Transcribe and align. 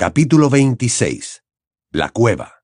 Capítulo 0.00 0.48
26. 0.48 1.42
La 1.92 2.08
cueva. 2.08 2.62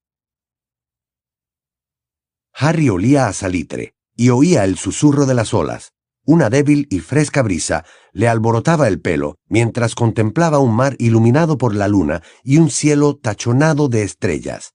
Harry 2.54 2.88
olía 2.88 3.28
a 3.28 3.34
salitre 3.34 3.94
y 4.14 4.30
oía 4.30 4.64
el 4.64 4.78
susurro 4.78 5.26
de 5.26 5.34
las 5.34 5.52
olas. 5.52 5.92
Una 6.24 6.48
débil 6.48 6.86
y 6.90 7.00
fresca 7.00 7.42
brisa 7.42 7.84
le 8.12 8.26
alborotaba 8.26 8.88
el 8.88 9.02
pelo 9.02 9.36
mientras 9.50 9.94
contemplaba 9.94 10.60
un 10.60 10.74
mar 10.74 10.96
iluminado 10.98 11.58
por 11.58 11.74
la 11.74 11.88
luna 11.88 12.22
y 12.42 12.56
un 12.56 12.70
cielo 12.70 13.18
tachonado 13.18 13.90
de 13.90 14.02
estrellas. 14.02 14.72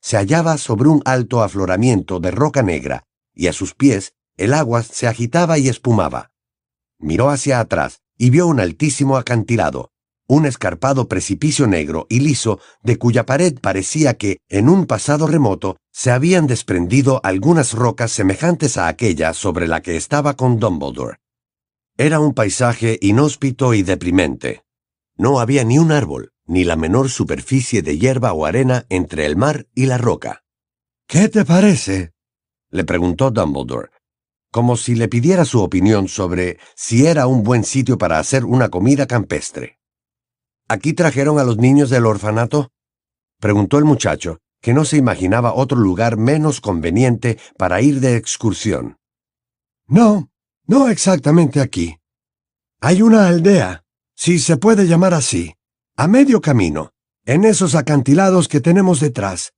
Se 0.00 0.16
hallaba 0.16 0.58
sobre 0.58 0.88
un 0.88 1.02
alto 1.04 1.44
afloramiento 1.44 2.18
de 2.18 2.32
roca 2.32 2.64
negra 2.64 3.04
y 3.32 3.46
a 3.46 3.52
sus 3.52 3.76
pies 3.76 4.14
el 4.36 4.54
agua 4.54 4.82
se 4.82 5.06
agitaba 5.06 5.58
y 5.58 5.68
espumaba. 5.68 6.32
Miró 6.98 7.30
hacia 7.30 7.60
atrás 7.60 8.00
y 8.18 8.30
vio 8.30 8.48
un 8.48 8.58
altísimo 8.58 9.16
acantilado, 9.16 9.89
un 10.30 10.46
escarpado 10.46 11.08
precipicio 11.08 11.66
negro 11.66 12.06
y 12.08 12.20
liso 12.20 12.60
de 12.84 12.98
cuya 12.98 13.26
pared 13.26 13.58
parecía 13.60 14.14
que, 14.14 14.38
en 14.48 14.68
un 14.68 14.86
pasado 14.86 15.26
remoto, 15.26 15.76
se 15.90 16.12
habían 16.12 16.46
desprendido 16.46 17.20
algunas 17.24 17.72
rocas 17.72 18.12
semejantes 18.12 18.76
a 18.76 18.86
aquella 18.86 19.34
sobre 19.34 19.66
la 19.66 19.82
que 19.82 19.96
estaba 19.96 20.34
con 20.34 20.60
Dumbledore. 20.60 21.18
Era 21.96 22.20
un 22.20 22.32
paisaje 22.32 22.96
inhóspito 23.02 23.74
y 23.74 23.82
deprimente. 23.82 24.62
No 25.16 25.40
había 25.40 25.64
ni 25.64 25.78
un 25.78 25.90
árbol, 25.90 26.30
ni 26.46 26.62
la 26.62 26.76
menor 26.76 27.10
superficie 27.10 27.82
de 27.82 27.98
hierba 27.98 28.32
o 28.32 28.46
arena 28.46 28.86
entre 28.88 29.26
el 29.26 29.34
mar 29.34 29.66
y 29.74 29.86
la 29.86 29.98
roca. 29.98 30.44
¿Qué 31.08 31.28
te 31.28 31.44
parece? 31.44 32.12
le 32.70 32.84
preguntó 32.84 33.32
Dumbledore, 33.32 33.90
como 34.52 34.76
si 34.76 34.94
le 34.94 35.08
pidiera 35.08 35.44
su 35.44 35.60
opinión 35.60 36.06
sobre 36.06 36.60
si 36.76 37.04
era 37.06 37.26
un 37.26 37.42
buen 37.42 37.64
sitio 37.64 37.98
para 37.98 38.20
hacer 38.20 38.44
una 38.44 38.68
comida 38.68 39.08
campestre. 39.08 39.79
¿Aquí 40.70 40.92
trajeron 40.92 41.40
a 41.40 41.42
los 41.42 41.56
niños 41.56 41.90
del 41.90 42.06
orfanato? 42.06 42.70
preguntó 43.40 43.76
el 43.76 43.84
muchacho, 43.84 44.38
que 44.62 44.72
no 44.72 44.84
se 44.84 44.98
imaginaba 44.98 45.52
otro 45.52 45.76
lugar 45.76 46.16
menos 46.16 46.60
conveniente 46.60 47.40
para 47.58 47.82
ir 47.82 47.98
de 47.98 48.14
excursión. 48.14 48.96
No, 49.88 50.30
no 50.68 50.88
exactamente 50.88 51.60
aquí. 51.60 51.96
Hay 52.80 53.02
una 53.02 53.26
aldea, 53.26 53.82
si 54.14 54.38
se 54.38 54.58
puede 54.58 54.86
llamar 54.86 55.12
así, 55.12 55.56
a 55.96 56.06
medio 56.06 56.40
camino, 56.40 56.92
en 57.24 57.44
esos 57.44 57.74
acantilados 57.74 58.46
que 58.46 58.60
tenemos 58.60 59.00
detrás. 59.00 59.54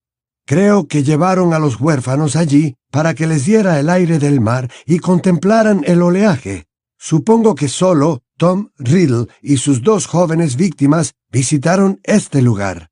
Creo 0.47 0.88
que 0.88 1.02
llevaron 1.02 1.52
a 1.52 1.58
los 1.58 1.78
huérfanos 1.78 2.36
allí 2.36 2.78
para 2.91 3.12
que 3.12 3.26
les 3.26 3.44
diera 3.44 3.78
el 3.78 3.91
aire 3.91 4.19
del 4.19 4.41
mar 4.41 4.70
y 4.86 4.98
contemplaran 4.98 5.82
el 5.86 6.00
oleaje. 6.00 6.64
Supongo 6.98 7.54
que 7.54 7.69
solo 7.69 8.22
Tom 8.42 8.70
Riddle 8.76 9.28
y 9.40 9.58
sus 9.58 9.82
dos 9.82 10.08
jóvenes 10.08 10.56
víctimas 10.56 11.14
visitaron 11.30 12.00
este 12.02 12.42
lugar. 12.42 12.90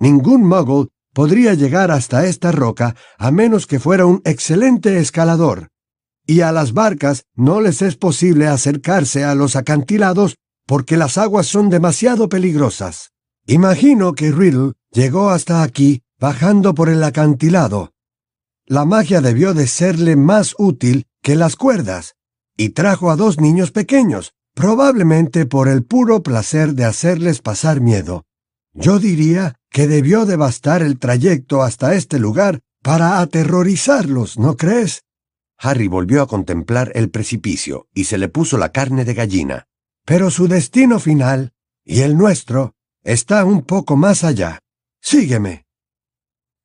Ningún 0.00 0.42
muggle 0.42 0.88
podría 1.14 1.54
llegar 1.54 1.92
hasta 1.92 2.26
esta 2.26 2.50
roca 2.50 2.96
a 3.16 3.30
menos 3.30 3.68
que 3.68 3.78
fuera 3.78 4.04
un 4.04 4.20
excelente 4.24 4.98
escalador, 4.98 5.68
y 6.26 6.40
a 6.40 6.50
las 6.50 6.72
barcas 6.72 7.22
no 7.36 7.60
les 7.60 7.82
es 7.82 7.94
posible 7.94 8.48
acercarse 8.48 9.22
a 9.22 9.36
los 9.36 9.54
acantilados 9.54 10.38
porque 10.66 10.96
las 10.96 11.18
aguas 11.18 11.46
son 11.46 11.70
demasiado 11.70 12.28
peligrosas. 12.28 13.12
Imagino 13.46 14.14
que 14.14 14.32
Riddle 14.32 14.72
llegó 14.90 15.30
hasta 15.30 15.62
aquí 15.62 16.02
bajando 16.18 16.74
por 16.74 16.88
el 16.88 17.04
acantilado. 17.04 17.92
La 18.66 18.84
magia 18.84 19.20
debió 19.20 19.54
de 19.54 19.68
serle 19.68 20.16
más 20.16 20.56
útil 20.58 21.06
que 21.22 21.36
las 21.36 21.54
cuerdas, 21.54 22.16
y 22.56 22.70
trajo 22.70 23.12
a 23.12 23.14
dos 23.14 23.38
niños 23.38 23.70
pequeños, 23.70 24.32
probablemente 24.60 25.46
por 25.46 25.68
el 25.68 25.84
puro 25.84 26.22
placer 26.22 26.74
de 26.74 26.84
hacerles 26.84 27.40
pasar 27.40 27.80
miedo. 27.80 28.26
Yo 28.74 28.98
diría 28.98 29.54
que 29.70 29.88
debió 29.88 30.26
devastar 30.26 30.82
el 30.82 30.98
trayecto 30.98 31.62
hasta 31.62 31.94
este 31.94 32.18
lugar 32.18 32.60
para 32.82 33.20
aterrorizarlos, 33.20 34.38
¿no 34.38 34.58
crees? 34.58 35.04
Harry 35.56 35.88
volvió 35.88 36.20
a 36.20 36.26
contemplar 36.26 36.92
el 36.94 37.08
precipicio 37.08 37.88
y 37.94 38.04
se 38.04 38.18
le 38.18 38.28
puso 38.28 38.58
la 38.58 38.68
carne 38.68 39.06
de 39.06 39.14
gallina. 39.14 39.66
Pero 40.04 40.30
su 40.30 40.46
destino 40.46 40.98
final, 40.98 41.54
y 41.82 42.02
el 42.02 42.18
nuestro, 42.18 42.74
está 43.02 43.46
un 43.46 43.62
poco 43.62 43.96
más 43.96 44.24
allá. 44.24 44.58
Sígueme. 45.00 45.64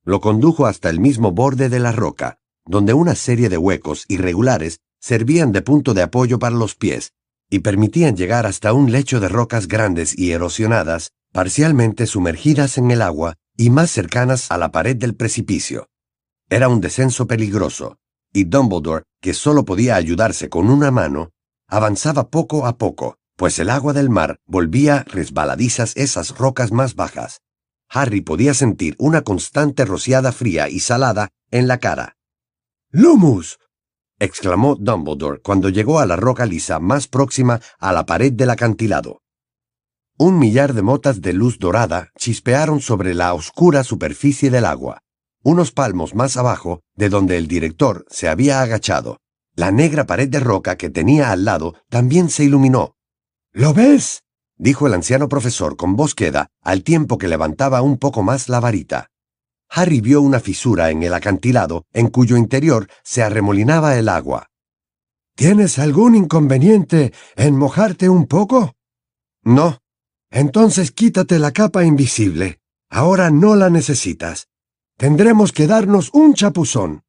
Lo 0.04 0.20
condujo 0.20 0.66
hasta 0.66 0.90
el 0.90 1.00
mismo 1.00 1.32
borde 1.32 1.70
de 1.70 1.78
la 1.78 1.92
roca, 1.92 2.40
donde 2.66 2.92
una 2.92 3.14
serie 3.14 3.48
de 3.48 3.56
huecos 3.56 4.04
irregulares 4.08 4.80
servían 5.00 5.50
de 5.50 5.62
punto 5.62 5.94
de 5.94 6.02
apoyo 6.02 6.38
para 6.38 6.56
los 6.56 6.74
pies 6.74 7.14
y 7.50 7.60
permitían 7.60 8.16
llegar 8.16 8.46
hasta 8.46 8.72
un 8.72 8.90
lecho 8.90 9.20
de 9.20 9.28
rocas 9.28 9.68
grandes 9.68 10.18
y 10.18 10.32
erosionadas, 10.32 11.12
parcialmente 11.32 12.06
sumergidas 12.06 12.78
en 12.78 12.90
el 12.90 13.02
agua 13.02 13.34
y 13.56 13.70
más 13.70 13.90
cercanas 13.90 14.50
a 14.50 14.58
la 14.58 14.72
pared 14.72 14.96
del 14.96 15.14
precipicio. 15.14 15.88
Era 16.48 16.68
un 16.68 16.80
descenso 16.80 17.26
peligroso, 17.26 17.98
y 18.32 18.44
Dumbledore, 18.44 19.04
que 19.20 19.34
solo 19.34 19.64
podía 19.64 19.96
ayudarse 19.96 20.48
con 20.48 20.70
una 20.70 20.90
mano, 20.90 21.30
avanzaba 21.68 22.28
poco 22.30 22.66
a 22.66 22.76
poco, 22.78 23.16
pues 23.36 23.58
el 23.58 23.70
agua 23.70 23.92
del 23.92 24.10
mar 24.10 24.38
volvía 24.46 25.04
resbaladizas 25.04 25.96
esas 25.96 26.36
rocas 26.36 26.72
más 26.72 26.94
bajas. 26.94 27.40
Harry 27.88 28.20
podía 28.20 28.54
sentir 28.54 28.96
una 28.98 29.22
constante 29.22 29.84
rociada 29.84 30.32
fría 30.32 30.68
y 30.68 30.80
salada 30.80 31.28
en 31.50 31.68
la 31.68 31.78
cara. 31.78 32.16
¡Lumus! 32.90 33.58
Exclamó 34.18 34.76
Dumbledore 34.76 35.40
cuando 35.40 35.68
llegó 35.68 35.98
a 35.98 36.06
la 36.06 36.16
roca 36.16 36.46
lisa 36.46 36.78
más 36.78 37.08
próxima 37.08 37.60
a 37.78 37.92
la 37.92 38.06
pared 38.06 38.32
del 38.32 38.50
acantilado. 38.50 39.22
Un 40.18 40.38
millar 40.38 40.72
de 40.72 40.82
motas 40.82 41.20
de 41.20 41.34
luz 41.34 41.58
dorada 41.58 42.10
chispearon 42.16 42.80
sobre 42.80 43.12
la 43.14 43.34
oscura 43.34 43.84
superficie 43.84 44.50
del 44.50 44.64
agua, 44.64 45.02
unos 45.42 45.72
palmos 45.72 46.14
más 46.14 46.36
abajo 46.36 46.80
de 46.94 47.10
donde 47.10 47.36
el 47.36 47.48
director 47.48 48.06
se 48.08 48.28
había 48.28 48.62
agachado. 48.62 49.18
La 49.54 49.70
negra 49.70 50.06
pared 50.06 50.28
de 50.28 50.40
roca 50.40 50.76
que 50.76 50.90
tenía 50.90 51.32
al 51.32 51.44
lado 51.44 51.74
también 51.88 52.30
se 52.30 52.44
iluminó. 52.44 52.96
¿Lo 53.52 53.74
ves? 53.74 54.22
dijo 54.58 54.86
el 54.86 54.94
anciano 54.94 55.28
profesor 55.28 55.76
con 55.76 55.96
voz 55.96 56.14
queda 56.14 56.48
al 56.62 56.82
tiempo 56.82 57.18
que 57.18 57.28
levantaba 57.28 57.82
un 57.82 57.98
poco 57.98 58.22
más 58.22 58.48
la 58.48 58.60
varita. 58.60 59.10
Harry 59.68 60.00
vio 60.00 60.20
una 60.20 60.40
fisura 60.40 60.90
en 60.90 61.02
el 61.02 61.14
acantilado 61.14 61.84
en 61.92 62.08
cuyo 62.08 62.36
interior 62.36 62.88
se 63.02 63.22
arremolinaba 63.22 63.96
el 63.98 64.08
agua. 64.08 64.48
¿Tienes 65.34 65.78
algún 65.78 66.14
inconveniente 66.14 67.12
en 67.36 67.56
mojarte 67.56 68.08
un 68.08 68.26
poco? 68.26 68.74
No. 69.42 69.78
Entonces 70.30 70.92
quítate 70.92 71.38
la 71.38 71.52
capa 71.52 71.84
invisible. 71.84 72.60
Ahora 72.88 73.30
no 73.30 73.54
la 73.54 73.68
necesitas. 73.68 74.48
Tendremos 74.96 75.52
que 75.52 75.66
darnos 75.66 76.10
un 76.14 76.34
chapuzón. 76.34 77.02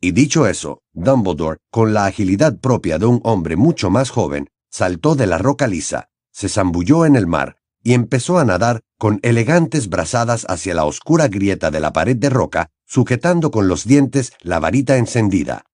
Y 0.00 0.12
dicho 0.12 0.46
eso, 0.46 0.82
Dumbledore, 0.92 1.58
con 1.70 1.92
la 1.92 2.06
agilidad 2.06 2.58
propia 2.58 2.98
de 2.98 3.06
un 3.06 3.20
hombre 3.24 3.56
mucho 3.56 3.90
más 3.90 4.10
joven, 4.10 4.48
saltó 4.70 5.14
de 5.14 5.26
la 5.26 5.38
roca 5.38 5.66
lisa, 5.66 6.08
se 6.32 6.48
zambulló 6.48 7.04
en 7.04 7.16
el 7.16 7.26
mar 7.26 7.57
y 7.88 7.94
empezó 7.94 8.38
a 8.38 8.44
nadar 8.44 8.82
con 8.98 9.18
elegantes 9.22 9.88
brazadas 9.88 10.44
hacia 10.50 10.74
la 10.74 10.84
oscura 10.84 11.28
grieta 11.28 11.70
de 11.70 11.80
la 11.80 11.94
pared 11.94 12.16
de 12.16 12.28
roca, 12.28 12.68
sujetando 12.84 13.50
con 13.50 13.66
los 13.66 13.86
dientes 13.86 14.34
la 14.42 14.60
varita 14.60 14.98
encendida. 14.98 15.64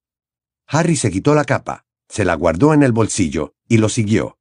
Harry 0.69 0.95
se 0.95 1.11
quitó 1.11 1.35
la 1.35 1.45
capa, 1.45 1.87
se 2.09 2.25
la 2.25 2.37
guardó 2.37 2.73
en 2.73 2.85
el 2.85 2.93
bolsillo 2.93 3.55
y 3.67 3.79
lo 3.79 3.89
siguió. 3.89 4.39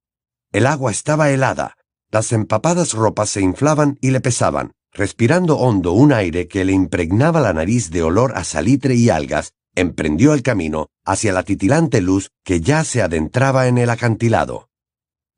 El 0.52 0.68
agua 0.68 0.92
estaba 0.92 1.32
helada, 1.32 1.76
las 2.12 2.32
empapadas 2.32 2.94
ropas 2.94 3.32
se 3.32 3.42
inflaban 3.42 3.98
y 4.02 4.12
le 4.12 4.22
pesaban, 4.22 4.74
respirando 4.92 5.58
hondo 5.58 5.94
un 5.94 6.14
aire 6.14 6.48
que 6.48 6.66
le 6.66 6.74
impregnaba 6.74 7.42
la 7.42 7.54
nariz 7.54 7.90
de 7.90 8.04
olor 8.04 8.34
a 8.38 8.44
salitre 8.44 8.94
y 8.94 9.10
algas, 9.10 9.54
emprendió 9.74 10.36
el 10.36 10.44
camino 10.44 10.90
hacia 11.04 11.34
la 11.34 11.42
titilante 11.42 12.02
luz 12.02 12.30
que 12.44 12.62
ya 12.62 12.84
se 12.84 13.02
adentraba 13.02 13.66
en 13.68 13.80
el 13.80 13.90
acantilado. 13.90 14.70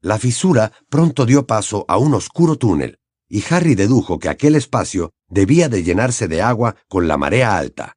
La 0.06 0.20
fisura 0.20 0.72
pronto 0.88 1.26
dio 1.26 1.48
paso 1.48 1.84
a 1.88 1.98
un 1.98 2.14
oscuro 2.14 2.58
túnel, 2.58 3.00
y 3.28 3.44
Harry 3.50 3.74
dedujo 3.74 4.20
que 4.20 4.30
aquel 4.30 4.54
espacio 4.54 5.14
debía 5.28 5.68
de 5.68 5.82
llenarse 5.82 6.28
de 6.28 6.44
agua 6.44 6.76
con 6.88 7.08
la 7.08 7.18
marea 7.18 7.58
alta. 7.58 7.94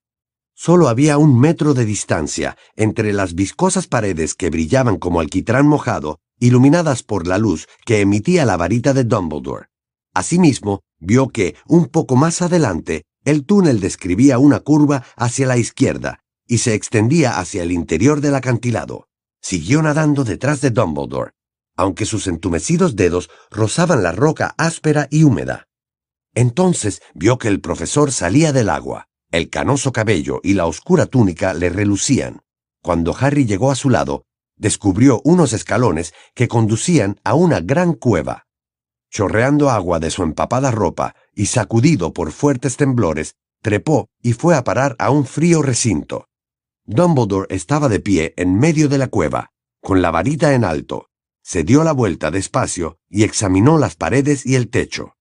Solo 0.54 0.88
había 0.88 1.18
un 1.18 1.38
metro 1.38 1.74
de 1.74 1.84
distancia 1.84 2.56
entre 2.76 3.12
las 3.12 3.34
viscosas 3.34 3.88
paredes 3.88 4.34
que 4.34 4.48
brillaban 4.48 4.96
como 4.96 5.20
alquitrán 5.20 5.66
mojado, 5.68 6.18
iluminadas 6.40 7.02
por 7.02 7.26
la 7.26 7.36
luz 7.36 7.68
que 7.84 8.00
emitía 8.00 8.46
la 8.46 8.56
varita 8.56 8.94
de 8.94 9.04
Dumbledore. 9.04 9.66
Asimismo, 10.14 10.80
vio 10.98 11.28
que, 11.28 11.56
un 11.66 11.88
poco 11.88 12.16
más 12.16 12.40
adelante, 12.40 13.04
el 13.26 13.44
túnel 13.44 13.80
describía 13.80 14.38
una 14.38 14.60
curva 14.60 15.04
hacia 15.14 15.46
la 15.46 15.58
izquierda 15.58 16.20
y 16.46 16.56
se 16.56 16.72
extendía 16.72 17.38
hacia 17.38 17.64
el 17.64 17.70
interior 17.70 18.22
del 18.22 18.34
acantilado. 18.34 19.08
Siguió 19.42 19.82
nadando 19.82 20.24
detrás 20.24 20.62
de 20.62 20.70
Dumbledore, 20.70 21.32
aunque 21.78 22.04
sus 22.04 22.26
entumecidos 22.26 22.96
dedos 22.96 23.30
rozaban 23.50 24.02
la 24.02 24.12
roca 24.12 24.54
áspera 24.58 25.08
y 25.10 25.22
húmeda. 25.22 25.68
Entonces 26.34 27.00
vio 27.14 27.38
que 27.38 27.48
el 27.48 27.60
profesor 27.60 28.12
salía 28.12 28.52
del 28.52 28.68
agua. 28.68 29.06
El 29.30 29.48
canoso 29.48 29.92
cabello 29.92 30.40
y 30.42 30.54
la 30.54 30.66
oscura 30.66 31.06
túnica 31.06 31.54
le 31.54 31.70
relucían. 31.70 32.40
Cuando 32.82 33.14
Harry 33.18 33.46
llegó 33.46 33.70
a 33.70 33.74
su 33.74 33.90
lado, 33.90 34.24
descubrió 34.56 35.20
unos 35.24 35.52
escalones 35.52 36.14
que 36.34 36.48
conducían 36.48 37.20
a 37.24 37.34
una 37.34 37.60
gran 37.60 37.92
cueva. 37.94 38.44
chorreando 39.10 39.70
agua 39.70 40.00
de 40.00 40.10
su 40.10 40.22
empapada 40.22 40.70
ropa 40.70 41.14
y 41.34 41.46
sacudido 41.46 42.12
por 42.12 42.30
fuertes 42.30 42.76
temblores, 42.76 43.36
trepó 43.62 44.08
y 44.22 44.34
fue 44.34 44.54
a 44.54 44.64
parar 44.64 44.96
a 44.98 45.10
un 45.10 45.24
frío 45.24 45.62
recinto. 45.62 46.26
Dumbledore 46.84 47.46
estaba 47.48 47.88
de 47.88 48.00
pie 48.00 48.34
en 48.36 48.58
medio 48.58 48.88
de 48.88 48.98
la 48.98 49.08
cueva, 49.08 49.50
con 49.80 50.02
la 50.02 50.10
varita 50.10 50.54
en 50.54 50.64
alto. 50.64 51.07
Se 51.48 51.64
dio 51.64 51.82
la 51.82 51.92
vuelta 51.92 52.30
despacio 52.30 52.98
y 53.08 53.22
examinó 53.22 53.78
las 53.78 53.96
paredes 53.96 54.44
y 54.44 54.54
el 54.54 54.68
techo. 54.68 55.16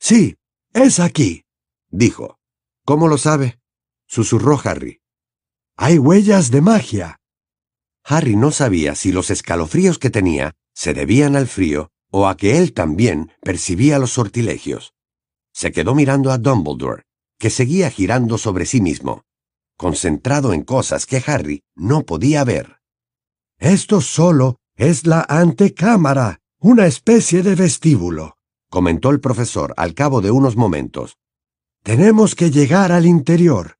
Sí, 0.00 0.34
es 0.72 0.98
aquí, 0.98 1.44
dijo. 1.90 2.40
¿Cómo 2.84 3.06
lo 3.06 3.18
sabe? 3.18 3.60
susurró 4.04 4.60
Harry. 4.64 5.00
Hay 5.76 5.98
huellas 5.98 6.50
de 6.50 6.60
magia. 6.60 7.20
Harry 8.02 8.34
no 8.34 8.50
sabía 8.50 8.96
si 8.96 9.12
los 9.12 9.30
escalofríos 9.30 10.00
que 10.00 10.10
tenía 10.10 10.56
se 10.74 10.92
debían 10.92 11.36
al 11.36 11.46
frío 11.46 11.92
o 12.10 12.26
a 12.26 12.36
que 12.36 12.58
él 12.58 12.72
también 12.72 13.30
percibía 13.40 14.00
los 14.00 14.10
sortilegios. 14.10 14.92
Se 15.52 15.70
quedó 15.70 15.94
mirando 15.94 16.32
a 16.32 16.38
Dumbledore, 16.38 17.04
que 17.38 17.48
seguía 17.48 17.92
girando 17.92 18.38
sobre 18.38 18.66
sí 18.66 18.80
mismo, 18.80 19.22
concentrado 19.76 20.52
en 20.52 20.64
cosas 20.64 21.06
que 21.06 21.22
Harry 21.24 21.62
no 21.76 22.02
podía 22.02 22.42
ver. 22.42 22.80
Esto 23.60 24.00
solo 24.00 24.56
es 24.80 25.06
la 25.06 25.26
antecámara, 25.28 26.40
una 26.58 26.86
especie 26.86 27.42
de 27.42 27.54
vestíbulo, 27.54 28.38
comentó 28.70 29.10
el 29.10 29.20
profesor 29.20 29.74
al 29.76 29.92
cabo 29.92 30.22
de 30.22 30.30
unos 30.30 30.56
momentos. 30.56 31.18
Tenemos 31.82 32.34
que 32.34 32.50
llegar 32.50 32.90
al 32.90 33.04
interior. 33.04 33.76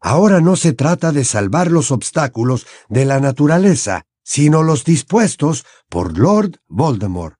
Ahora 0.00 0.40
no 0.40 0.56
se 0.56 0.72
trata 0.72 1.12
de 1.12 1.22
salvar 1.22 1.70
los 1.70 1.92
obstáculos 1.92 2.66
de 2.88 3.04
la 3.04 3.20
naturaleza, 3.20 4.02
sino 4.24 4.64
los 4.64 4.84
dispuestos 4.84 5.64
por 5.88 6.18
Lord 6.18 6.56
Voldemort. 6.66 7.36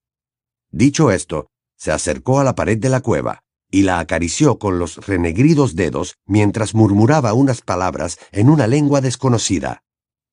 Dicho 0.71 1.11
esto, 1.11 1.49
se 1.77 1.91
acercó 1.91 2.39
a 2.39 2.45
la 2.45 2.55
pared 2.55 2.79
de 2.79 2.89
la 2.89 3.01
cueva 3.01 3.43
y 3.69 3.83
la 3.83 3.99
acarició 3.99 4.61
con 4.61 4.79
los 4.79 5.05
renegridos 5.05 5.75
dedos 5.75 6.19
mientras 6.25 6.73
murmuraba 6.77 7.35
unas 7.35 7.63
palabras 7.63 8.19
en 8.31 8.49
una 8.49 8.69
lengua 8.69 9.01
desconocida. 9.01 9.83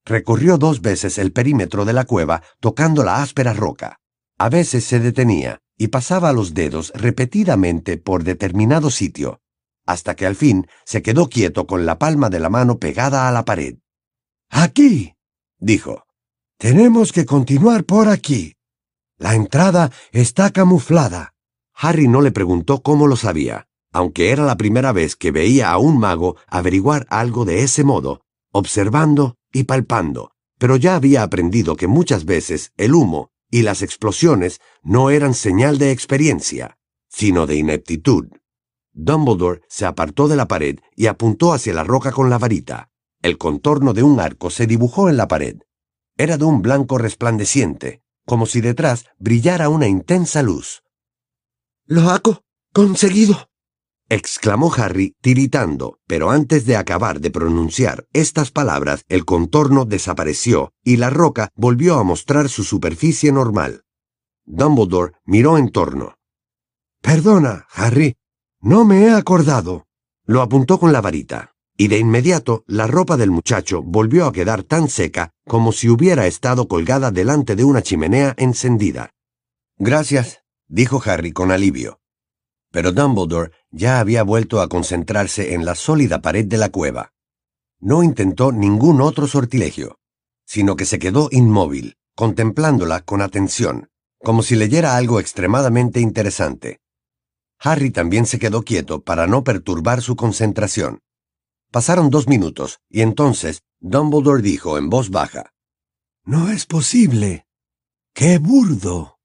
Recorrió 0.05 0.57
dos 0.57 0.81
veces 0.81 1.17
el 1.17 1.31
perímetro 1.31 1.85
de 1.85 1.93
la 1.93 2.05
cueva 2.05 2.41
tocando 2.59 3.03
la 3.03 3.21
áspera 3.21 3.53
roca. 3.53 3.99
A 4.37 4.49
veces 4.49 4.85
se 4.85 4.99
detenía 4.99 5.59
y 5.77 5.87
pasaba 5.87 6.33
los 6.33 6.53
dedos 6.53 6.91
repetidamente 6.95 7.97
por 7.97 8.23
determinado 8.23 8.89
sitio, 8.89 9.41
hasta 9.85 10.15
que 10.15 10.25
al 10.25 10.35
fin 10.35 10.67
se 10.85 11.01
quedó 11.01 11.29
quieto 11.29 11.67
con 11.67 11.85
la 11.85 11.97
palma 11.97 12.29
de 12.29 12.39
la 12.39 12.49
mano 12.49 12.79
pegada 12.79 13.27
a 13.27 13.31
la 13.31 13.45
pared. 13.45 13.77
Aquí, 14.49 15.15
dijo. 15.57 16.05
Tenemos 16.57 17.13
que 17.13 17.25
continuar 17.25 17.85
por 17.85 18.09
aquí. 18.09 18.55
La 19.17 19.35
entrada 19.35 19.91
está 20.11 20.51
camuflada. 20.51 21.33
Harry 21.73 22.09
no 22.09 22.21
le 22.21 22.31
preguntó 22.31 22.81
cómo 22.81 23.07
lo 23.07 23.15
sabía, 23.15 23.67
aunque 23.93 24.31
era 24.31 24.43
la 24.43 24.57
primera 24.57 24.91
vez 24.91 25.15
que 25.15 25.31
veía 25.31 25.71
a 25.71 25.77
un 25.77 25.97
mago 25.97 26.35
averiguar 26.47 27.07
algo 27.09 27.45
de 27.45 27.63
ese 27.63 27.85
modo, 27.85 28.21
observando 28.51 29.37
y 29.51 29.63
palpando, 29.63 30.31
pero 30.57 30.75
ya 30.75 30.95
había 30.95 31.23
aprendido 31.23 31.75
que 31.75 31.87
muchas 31.87 32.25
veces 32.25 32.73
el 32.77 32.93
humo 32.93 33.31
y 33.49 33.63
las 33.63 33.81
explosiones 33.81 34.59
no 34.83 35.09
eran 35.09 35.33
señal 35.33 35.77
de 35.77 35.91
experiencia, 35.91 36.77
sino 37.07 37.47
de 37.47 37.55
ineptitud. 37.55 38.27
Dumbledore 38.93 39.61
se 39.67 39.85
apartó 39.85 40.27
de 40.27 40.35
la 40.35 40.47
pared 40.47 40.79
y 40.95 41.07
apuntó 41.07 41.53
hacia 41.53 41.73
la 41.73 41.83
roca 41.83 42.11
con 42.11 42.29
la 42.29 42.37
varita. 42.37 42.91
El 43.21 43.37
contorno 43.37 43.93
de 43.93 44.03
un 44.03 44.19
arco 44.19 44.49
se 44.49 44.67
dibujó 44.67 45.09
en 45.09 45.17
la 45.17 45.27
pared. 45.27 45.57
Era 46.17 46.37
de 46.37 46.45
un 46.45 46.61
blanco 46.61 46.97
resplandeciente, 46.97 48.01
como 48.25 48.45
si 48.45 48.61
detrás 48.61 49.05
brillara 49.17 49.69
una 49.69 49.87
intensa 49.87 50.43
luz. 50.43 50.83
¡Lo 51.85 52.09
hago! 52.09 52.43
¡Conseguido! 52.73 53.48
Exclamó 54.09 54.73
Harry, 54.73 55.15
tiritando, 55.21 55.99
pero 56.07 56.31
antes 56.31 56.65
de 56.65 56.75
acabar 56.75 57.21
de 57.21 57.31
pronunciar 57.31 58.07
estas 58.13 58.51
palabras, 58.51 59.05
el 59.07 59.25
contorno 59.25 59.85
desapareció 59.85 60.73
y 60.83 60.97
la 60.97 61.09
roca 61.09 61.49
volvió 61.55 61.99
a 61.99 62.03
mostrar 62.03 62.49
su 62.49 62.63
superficie 62.63 63.31
normal. 63.31 63.83
Dumbledore 64.45 65.13
miró 65.25 65.57
en 65.57 65.69
torno. 65.69 66.15
Perdona, 67.01 67.67
Harry, 67.71 68.17
no 68.61 68.83
me 68.83 69.03
he 69.03 69.11
acordado. 69.11 69.85
Lo 70.25 70.41
apuntó 70.41 70.79
con 70.79 70.91
la 70.91 71.01
varita 71.01 71.53
y 71.79 71.87
de 71.87 71.97
inmediato 71.97 72.65
la 72.67 72.87
ropa 72.87 73.15
del 73.15 73.31
muchacho 73.31 73.81
volvió 73.81 74.25
a 74.25 74.33
quedar 74.33 74.63
tan 74.63 74.89
seca 74.89 75.31
como 75.47 75.71
si 75.71 75.87
hubiera 75.87 76.27
estado 76.27 76.67
colgada 76.67 77.09
delante 77.09 77.55
de 77.55 77.63
una 77.63 77.81
chimenea 77.81 78.35
encendida. 78.37 79.11
Gracias, 79.77 80.43
dijo 80.67 81.01
Harry 81.05 81.31
con 81.31 81.51
alivio. 81.51 82.01
Pero 82.71 82.91
Dumbledore 82.91 83.51
ya 83.71 83.99
había 83.99 84.23
vuelto 84.23 84.61
a 84.61 84.69
concentrarse 84.69 85.53
en 85.53 85.65
la 85.65 85.75
sólida 85.75 86.21
pared 86.21 86.45
de 86.45 86.57
la 86.57 86.69
cueva. 86.69 87.13
No 87.79 88.03
intentó 88.03 88.51
ningún 88.51 89.01
otro 89.01 89.27
sortilegio, 89.27 89.99
sino 90.45 90.75
que 90.75 90.85
se 90.85 90.99
quedó 90.99 91.29
inmóvil, 91.31 91.97
contemplándola 92.15 93.01
con 93.01 93.21
atención, 93.21 93.89
como 94.23 94.43
si 94.43 94.55
leyera 94.55 94.97
algo 94.97 95.19
extremadamente 95.19 95.99
interesante. 95.99 96.81
Harry 97.59 97.91
también 97.91 98.25
se 98.25 98.39
quedó 98.39 98.63
quieto 98.63 99.01
para 99.01 99.27
no 99.27 99.43
perturbar 99.43 100.01
su 100.01 100.15
concentración. 100.15 100.99
Pasaron 101.71 102.09
dos 102.09 102.27
minutos, 102.27 102.79
y 102.89 103.01
entonces 103.01 103.61
Dumbledore 103.79 104.41
dijo 104.41 104.77
en 104.77 104.89
voz 104.89 105.09
baja. 105.09 105.53
No 106.23 106.49
es 106.49 106.65
posible. 106.65 107.45
¡Qué 108.13 108.37
burdo! 108.37 109.19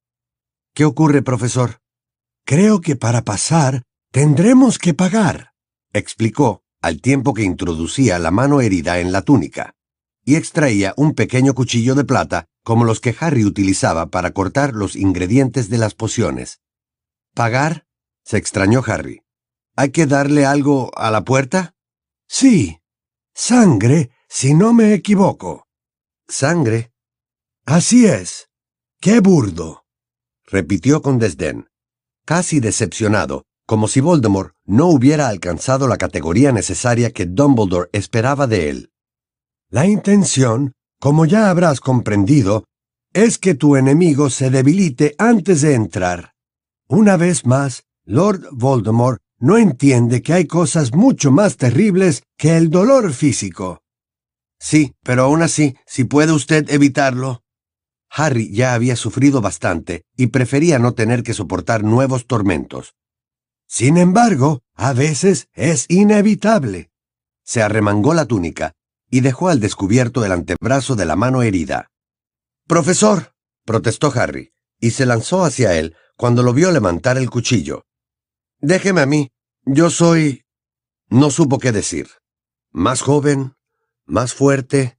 ¿Qué 0.74 0.84
ocurre, 0.84 1.22
profesor? 1.22 1.80
Creo 2.46 2.80
que 2.80 2.94
para 2.94 3.22
pasar 3.22 3.82
tendremos 4.10 4.78
que 4.78 4.92
pagar, 4.92 5.52
explicó, 5.92 6.62
al 6.82 7.00
tiempo 7.00 7.32
que 7.32 7.42
introducía 7.42 8.18
la 8.18 8.30
mano 8.30 8.60
herida 8.60 9.00
en 9.00 9.12
la 9.12 9.22
túnica, 9.22 9.74
y 10.24 10.36
extraía 10.36 10.92
un 10.98 11.14
pequeño 11.14 11.54
cuchillo 11.54 11.94
de 11.94 12.04
plata 12.04 12.46
como 12.62 12.84
los 12.84 13.00
que 13.00 13.14
Harry 13.18 13.44
utilizaba 13.44 14.06
para 14.06 14.32
cortar 14.32 14.74
los 14.74 14.94
ingredientes 14.96 15.70
de 15.70 15.78
las 15.78 15.94
pociones. 15.94 16.60
¿Pagar? 17.34 17.86
se 18.24 18.38
extrañó 18.38 18.82
Harry. 18.86 19.22
¿Hay 19.76 19.90
que 19.90 20.06
darle 20.06 20.46
algo 20.46 20.90
a 20.96 21.10
la 21.10 21.24
puerta? 21.24 21.74
Sí, 22.26 22.80
sangre, 23.34 24.10
si 24.28 24.54
no 24.54 24.72
me 24.72 24.94
equivoco. 24.94 25.66
¿Sangre? 26.28 26.92
Así 27.66 28.06
es. 28.06 28.48
¡Qué 29.00 29.20
burdo! 29.20 29.84
repitió 30.46 31.02
con 31.02 31.18
desdén, 31.18 31.68
casi 32.24 32.60
decepcionado, 32.60 33.44
como 33.66 33.88
si 33.88 34.00
Voldemort 34.00 34.52
no 34.66 34.88
hubiera 34.88 35.28
alcanzado 35.28 35.88
la 35.88 35.96
categoría 35.96 36.52
necesaria 36.52 37.10
que 37.10 37.26
Dumbledore 37.26 37.88
esperaba 37.92 38.46
de 38.46 38.70
él. 38.70 38.90
La 39.70 39.86
intención, 39.86 40.72
como 41.00 41.26
ya 41.26 41.50
habrás 41.50 41.80
comprendido, 41.80 42.64
es 43.12 43.38
que 43.38 43.54
tu 43.54 43.76
enemigo 43.76 44.28
se 44.30 44.50
debilite 44.50 45.14
antes 45.18 45.60
de 45.60 45.74
entrar. 45.74 46.32
Una 46.88 47.16
vez 47.16 47.46
más, 47.46 47.84
Lord 48.04 48.48
Voldemort 48.52 49.20
no 49.38 49.56
entiende 49.56 50.22
que 50.22 50.32
hay 50.32 50.46
cosas 50.46 50.94
mucho 50.94 51.30
más 51.30 51.56
terribles 51.56 52.22
que 52.36 52.56
el 52.56 52.70
dolor 52.70 53.12
físico. 53.12 53.82
Sí, 54.58 54.94
pero 55.02 55.24
aún 55.24 55.42
así, 55.42 55.76
si 55.86 56.04
puede 56.04 56.32
usted 56.32 56.70
evitarlo. 56.70 57.43
Harry 58.16 58.50
ya 58.52 58.74
había 58.74 58.94
sufrido 58.94 59.40
bastante 59.40 60.04
y 60.16 60.28
prefería 60.28 60.78
no 60.78 60.94
tener 60.94 61.24
que 61.24 61.34
soportar 61.34 61.82
nuevos 61.82 62.26
tormentos. 62.26 62.94
Sin 63.66 63.96
embargo, 63.96 64.62
a 64.74 64.92
veces 64.92 65.48
es 65.52 65.86
inevitable. 65.88 66.92
Se 67.42 67.60
arremangó 67.60 68.14
la 68.14 68.26
túnica 68.26 68.74
y 69.10 69.20
dejó 69.20 69.48
al 69.48 69.58
descubierto 69.58 70.24
el 70.24 70.30
antebrazo 70.30 70.94
de 70.94 71.06
la 71.06 71.16
mano 71.16 71.42
herida. 71.42 71.90
Profesor, 72.68 73.34
protestó 73.64 74.12
Harry, 74.14 74.52
y 74.78 74.92
se 74.92 75.06
lanzó 75.06 75.44
hacia 75.44 75.76
él 75.76 75.96
cuando 76.16 76.44
lo 76.44 76.52
vio 76.52 76.70
levantar 76.70 77.18
el 77.18 77.30
cuchillo. 77.30 77.84
Déjeme 78.60 79.00
a 79.00 79.06
mí. 79.06 79.30
Yo 79.64 79.90
soy... 79.90 80.44
No 81.08 81.30
supo 81.30 81.58
qué 81.58 81.72
decir. 81.72 82.08
Más 82.70 83.02
joven, 83.02 83.56
más 84.04 84.34
fuerte. 84.34 84.98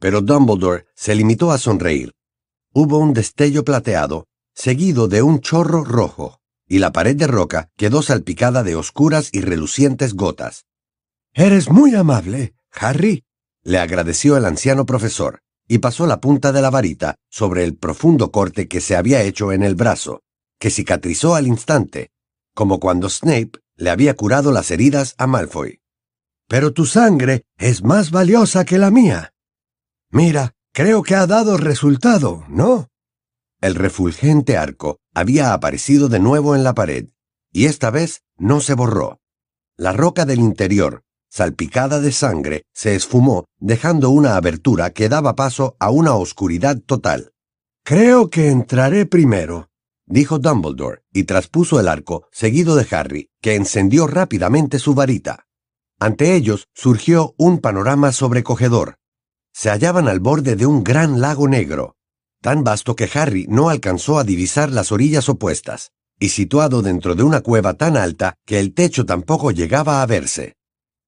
Pero 0.00 0.20
Dumbledore 0.20 0.86
se 0.94 1.14
limitó 1.14 1.52
a 1.52 1.58
sonreír. 1.58 2.14
Hubo 2.76 2.98
un 2.98 3.14
destello 3.14 3.64
plateado, 3.64 4.26
seguido 4.52 5.06
de 5.06 5.22
un 5.22 5.38
chorro 5.38 5.84
rojo, 5.84 6.40
y 6.66 6.80
la 6.80 6.90
pared 6.90 7.14
de 7.14 7.28
roca 7.28 7.70
quedó 7.76 8.02
salpicada 8.02 8.64
de 8.64 8.74
oscuras 8.74 9.28
y 9.30 9.42
relucientes 9.42 10.14
gotas. 10.14 10.66
Eres 11.32 11.70
muy 11.70 11.94
amable, 11.94 12.56
Harry, 12.72 13.22
le 13.62 13.78
agradeció 13.78 14.36
el 14.36 14.44
anciano 14.44 14.86
profesor, 14.86 15.38
y 15.68 15.78
pasó 15.78 16.08
la 16.08 16.20
punta 16.20 16.50
de 16.50 16.62
la 16.62 16.70
varita 16.70 17.14
sobre 17.30 17.62
el 17.62 17.76
profundo 17.76 18.32
corte 18.32 18.66
que 18.66 18.80
se 18.80 18.96
había 18.96 19.22
hecho 19.22 19.52
en 19.52 19.62
el 19.62 19.76
brazo, 19.76 20.22
que 20.58 20.70
cicatrizó 20.70 21.36
al 21.36 21.46
instante, 21.46 22.10
como 22.54 22.80
cuando 22.80 23.08
Snape 23.08 23.52
le 23.76 23.90
había 23.90 24.14
curado 24.16 24.50
las 24.50 24.72
heridas 24.72 25.14
a 25.16 25.28
Malfoy. 25.28 25.78
Pero 26.48 26.72
tu 26.72 26.86
sangre 26.86 27.44
es 27.56 27.84
más 27.84 28.10
valiosa 28.10 28.64
que 28.64 28.78
la 28.78 28.90
mía. 28.90 29.32
Mira, 30.10 30.53
creo 30.74 31.04
que 31.04 31.14
ha 31.14 31.26
dado 31.26 31.56
resultado, 31.56 32.44
¿no? 32.48 32.88
El 33.60 33.76
refulgente 33.76 34.56
arco 34.56 34.98
había 35.14 35.54
aparecido 35.54 36.08
de 36.08 36.18
nuevo 36.18 36.56
en 36.56 36.64
la 36.64 36.74
pared, 36.74 37.10
y 37.52 37.66
esta 37.66 37.90
vez 37.90 38.24
no 38.36 38.60
se 38.60 38.74
borró. 38.74 39.20
La 39.76 39.92
roca 39.92 40.26
del 40.26 40.40
interior, 40.40 41.04
salpicada 41.30 42.00
de 42.00 42.10
sangre, 42.10 42.64
se 42.74 42.96
esfumó, 42.96 43.44
dejando 43.58 44.10
una 44.10 44.36
abertura 44.36 44.90
que 44.90 45.08
daba 45.08 45.36
paso 45.36 45.76
a 45.78 45.90
una 45.90 46.14
oscuridad 46.14 46.80
total. 46.80 47.32
Creo 47.84 48.28
que 48.28 48.50
entraré 48.50 49.06
primero, 49.06 49.68
dijo 50.06 50.40
Dumbledore, 50.40 51.02
y 51.12 51.22
traspuso 51.22 51.78
el 51.78 51.86
arco, 51.86 52.26
seguido 52.32 52.74
de 52.74 52.86
Harry, 52.90 53.30
que 53.40 53.54
encendió 53.54 54.08
rápidamente 54.08 54.80
su 54.80 54.94
varita. 54.94 55.46
Ante 56.00 56.34
ellos 56.34 56.66
surgió 56.74 57.34
un 57.38 57.60
panorama 57.60 58.10
sobrecogedor. 58.10 58.96
Se 59.56 59.70
hallaban 59.70 60.08
al 60.08 60.18
borde 60.18 60.56
de 60.56 60.66
un 60.66 60.82
gran 60.82 61.20
lago 61.20 61.46
negro, 61.46 61.94
tan 62.42 62.64
vasto 62.64 62.96
que 62.96 63.08
Harry 63.14 63.46
no 63.48 63.68
alcanzó 63.68 64.18
a 64.18 64.24
divisar 64.24 64.72
las 64.72 64.90
orillas 64.90 65.28
opuestas, 65.28 65.92
y 66.18 66.30
situado 66.30 66.82
dentro 66.82 67.14
de 67.14 67.22
una 67.22 67.40
cueva 67.40 67.74
tan 67.74 67.96
alta 67.96 68.34
que 68.44 68.58
el 68.58 68.74
techo 68.74 69.06
tampoco 69.06 69.52
llegaba 69.52 70.02
a 70.02 70.06
verse. 70.06 70.56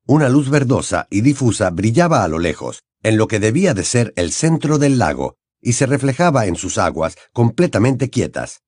Una 0.06 0.28
luz 0.28 0.48
verdosa 0.48 1.08
y 1.10 1.22
difusa 1.22 1.70
brillaba 1.70 2.22
a 2.22 2.28
lo 2.28 2.38
lejos, 2.38 2.84
en 3.02 3.16
lo 3.16 3.26
que 3.26 3.40
debía 3.40 3.74
de 3.74 3.82
ser 3.82 4.12
el 4.14 4.30
centro 4.30 4.78
del 4.78 4.98
lago, 4.98 5.34
y 5.60 5.72
se 5.72 5.86
reflejaba 5.86 6.46
en 6.46 6.54
sus 6.54 6.78
aguas 6.78 7.16
completamente 7.32 8.10
quietas. 8.10 8.62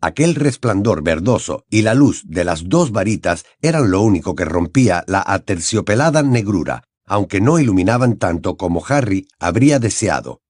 Aquel 0.00 0.36
resplandor 0.36 1.02
verdoso 1.02 1.64
y 1.68 1.82
la 1.82 1.94
luz 1.94 2.22
de 2.24 2.44
las 2.44 2.68
dos 2.68 2.92
varitas 2.92 3.44
eran 3.60 3.90
lo 3.90 4.00
único 4.00 4.36
que 4.36 4.44
rompía 4.44 5.02
la 5.08 5.24
aterciopelada 5.26 6.22
negrura, 6.22 6.84
aunque 7.08 7.40
no 7.40 7.58
iluminaban 7.58 8.16
tanto 8.16 8.56
como 8.56 8.84
Harry 8.86 9.28
habría 9.38 9.78
deseado. 9.78 10.40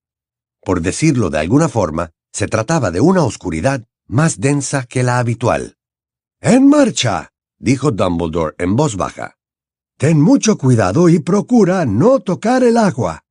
Por 0.62 0.82
decirlo 0.82 1.30
de 1.30 1.38
alguna 1.38 1.68
forma, 1.68 2.10
se 2.32 2.46
trataba 2.46 2.90
de 2.90 3.00
una 3.00 3.22
oscuridad 3.22 3.84
más 4.06 4.40
densa 4.40 4.84
que 4.84 5.02
la 5.02 5.18
habitual. 5.18 5.76
¡En 6.40 6.68
marcha! 6.68 7.30
dijo 7.58 7.90
Dumbledore 7.90 8.54
en 8.58 8.76
voz 8.76 8.96
baja. 8.96 9.36
Ten 9.96 10.20
mucho 10.20 10.58
cuidado 10.58 11.08
y 11.08 11.18
procura 11.18 11.84
no 11.84 12.20
tocar 12.20 12.62
el 12.62 12.76
agua. 12.76 13.24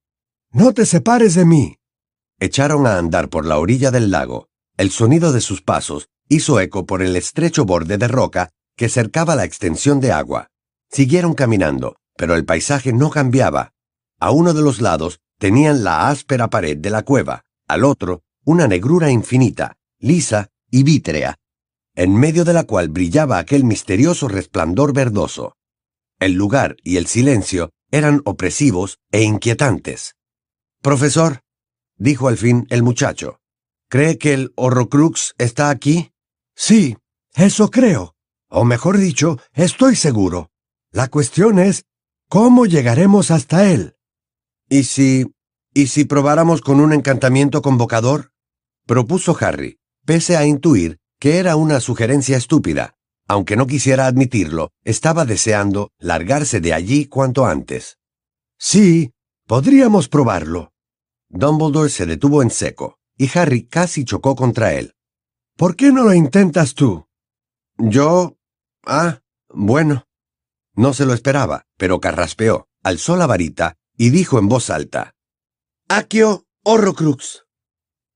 No 0.51 0.73
te 0.73 0.85
separes 0.85 1.35
de 1.35 1.45
mí. 1.45 1.77
Echaron 2.39 2.85
a 2.85 2.97
andar 2.97 3.29
por 3.29 3.45
la 3.45 3.57
orilla 3.57 3.91
del 3.91 4.11
lago. 4.11 4.49
El 4.75 4.91
sonido 4.91 5.31
de 5.31 5.41
sus 5.41 5.61
pasos 5.61 6.09
hizo 6.29 6.59
eco 6.59 6.85
por 6.85 7.01
el 7.01 7.15
estrecho 7.15 7.65
borde 7.65 7.97
de 7.97 8.07
roca 8.07 8.49
que 8.75 8.89
cercaba 8.89 9.35
la 9.35 9.45
extensión 9.45 9.99
de 9.99 10.11
agua. 10.11 10.49
Siguieron 10.89 11.33
caminando, 11.33 11.97
pero 12.17 12.35
el 12.35 12.45
paisaje 12.45 12.93
no 12.93 13.09
cambiaba. 13.09 13.73
A 14.19 14.31
uno 14.31 14.53
de 14.53 14.61
los 14.61 14.81
lados 14.81 15.19
tenían 15.37 15.83
la 15.83 16.09
áspera 16.09 16.49
pared 16.49 16.77
de 16.77 16.89
la 16.89 17.03
cueva, 17.03 17.43
al 17.67 17.83
otro 17.83 18.23
una 18.43 18.67
negrura 18.67 19.11
infinita, 19.11 19.77
lisa 19.99 20.49
y 20.71 20.83
vítrea, 20.83 21.35
en 21.95 22.15
medio 22.15 22.45
de 22.45 22.53
la 22.53 22.63
cual 22.63 22.89
brillaba 22.89 23.39
aquel 23.39 23.63
misterioso 23.63 24.27
resplandor 24.27 24.93
verdoso. 24.93 25.57
El 26.19 26.33
lugar 26.33 26.77
y 26.83 26.97
el 26.97 27.07
silencio 27.07 27.71
eran 27.91 28.21
opresivos 28.25 28.99
e 29.11 29.23
inquietantes. 29.23 30.15
Profesor, 30.81 31.41
dijo 31.97 32.27
al 32.27 32.37
fin 32.37 32.65
el 32.69 32.83
muchacho, 32.83 33.39
¿cree 33.89 34.17
que 34.17 34.33
el 34.33 34.53
Horrocrux 34.55 35.35
está 35.37 35.69
aquí? 35.69 36.11
Sí, 36.55 36.97
eso 37.35 37.69
creo. 37.69 38.15
O 38.49 38.63
mejor 38.63 38.97
dicho, 38.97 39.39
estoy 39.53 39.95
seguro. 39.95 40.51
La 40.91 41.09
cuestión 41.09 41.59
es, 41.59 41.83
¿cómo 42.29 42.65
llegaremos 42.65 43.31
hasta 43.31 43.71
él? 43.71 43.95
¿Y 44.69 44.83
si... 44.83 45.33
¿Y 45.73 45.87
si 45.87 46.05
probáramos 46.05 46.61
con 46.61 46.79
un 46.79 46.91
encantamiento 46.91 47.61
convocador? 47.61 48.31
propuso 48.87 49.37
Harry, 49.39 49.79
pese 50.05 50.37
a 50.37 50.45
intuir 50.45 50.97
que 51.19 51.37
era 51.37 51.55
una 51.55 51.79
sugerencia 51.79 52.37
estúpida. 52.37 52.95
Aunque 53.27 53.55
no 53.57 53.67
quisiera 53.67 54.07
admitirlo, 54.07 54.71
estaba 54.83 55.25
deseando 55.25 55.91
largarse 55.99 56.61
de 56.61 56.73
allí 56.73 57.07
cuanto 57.07 57.45
antes. 57.45 57.97
Sí, 58.57 59.11
podríamos 59.45 60.07
probarlo. 60.07 60.71
Dumbledore 61.29 61.89
se 61.89 62.05
detuvo 62.05 62.41
en 62.41 62.49
seco, 62.49 62.97
y 63.17 63.29
Harry 63.37 63.67
casi 63.67 64.05
chocó 64.05 64.35
contra 64.35 64.73
él. 64.73 64.93
¿Por 65.57 65.75
qué 65.75 65.91
no 65.91 66.03
lo 66.03 66.13
intentas 66.13 66.73
tú? 66.73 67.07
Yo... 67.77 68.37
Ah, 68.85 69.21
bueno. 69.49 70.06
No 70.77 70.93
se 70.93 71.07
lo 71.07 71.15
esperaba, 71.15 71.65
pero 71.75 71.99
carraspeó, 71.99 72.67
alzó 72.83 73.17
la 73.17 73.25
varita 73.25 73.77
y 73.97 74.11
dijo 74.11 74.37
en 74.37 74.47
voz 74.47 74.69
alta. 74.69 75.15
Accio 75.89 76.45
Horrocrux. 76.63 77.45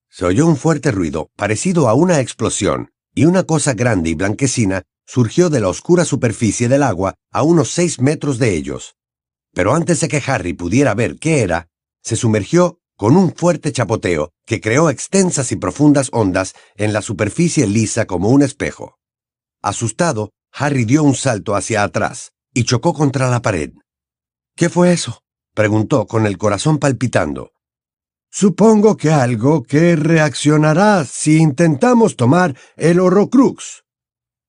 Se 0.10 0.26
oyó 0.26 0.46
un 0.46 0.58
fuerte 0.58 0.92
ruido, 0.92 1.32
parecido 1.36 1.90
a 1.90 1.96
una 1.96 2.20
explosión, 2.20 2.92
y 3.16 3.26
una 3.26 3.46
cosa 3.46 3.74
grande 3.74 4.12
y 4.12 4.14
blanquecina 4.14 4.84
surgió 5.08 5.50
de 5.50 5.60
la 5.60 5.70
oscura 5.70 6.06
superficie 6.06 6.70
del 6.70 6.84
agua 6.84 7.16
a 7.32 7.42
unos 7.42 7.72
seis 7.72 8.00
metros 8.00 8.38
de 8.38 8.54
ellos. 8.56 8.96
Pero 9.54 9.74
antes 9.74 10.00
de 10.00 10.08
que 10.08 10.22
Harry 10.28 10.54
pudiera 10.54 10.94
ver 10.94 11.18
qué 11.18 11.42
era, 11.42 11.68
se 12.04 12.16
sumergió 12.16 12.80
con 12.96 13.18
un 13.18 13.34
fuerte 13.34 13.72
chapoteo 13.72 14.34
que 14.46 14.62
creó 14.62 14.92
extensas 14.92 15.52
y 15.52 15.56
profundas 15.56 16.10
ondas 16.12 16.54
en 16.76 16.94
la 16.94 17.02
superficie 17.02 17.66
lisa 17.66 18.06
como 18.06 18.30
un 18.30 18.44
espejo. 18.44 19.00
Asustado, 19.64 20.30
Harry 20.52 20.86
dio 20.86 21.02
un 21.02 21.16
salto 21.16 21.56
hacia 21.56 21.82
atrás 21.82 22.34
y 22.54 22.64
chocó 22.64 22.94
contra 22.94 23.30
la 23.30 23.42
pared. 23.42 23.72
¿Qué 24.56 24.70
fue 24.70 24.94
eso? 24.94 25.24
preguntó 25.54 26.08
con 26.08 26.26
el 26.26 26.38
corazón 26.38 26.78
palpitando. 26.78 27.52
Supongo 28.30 28.96
que 28.96 29.12
algo 29.12 29.64
que 29.64 29.96
reaccionará 29.96 31.04
si 31.06 31.38
intentamos 31.38 32.16
tomar 32.16 32.56
el 32.78 33.00
Horrocrux. 33.00 33.84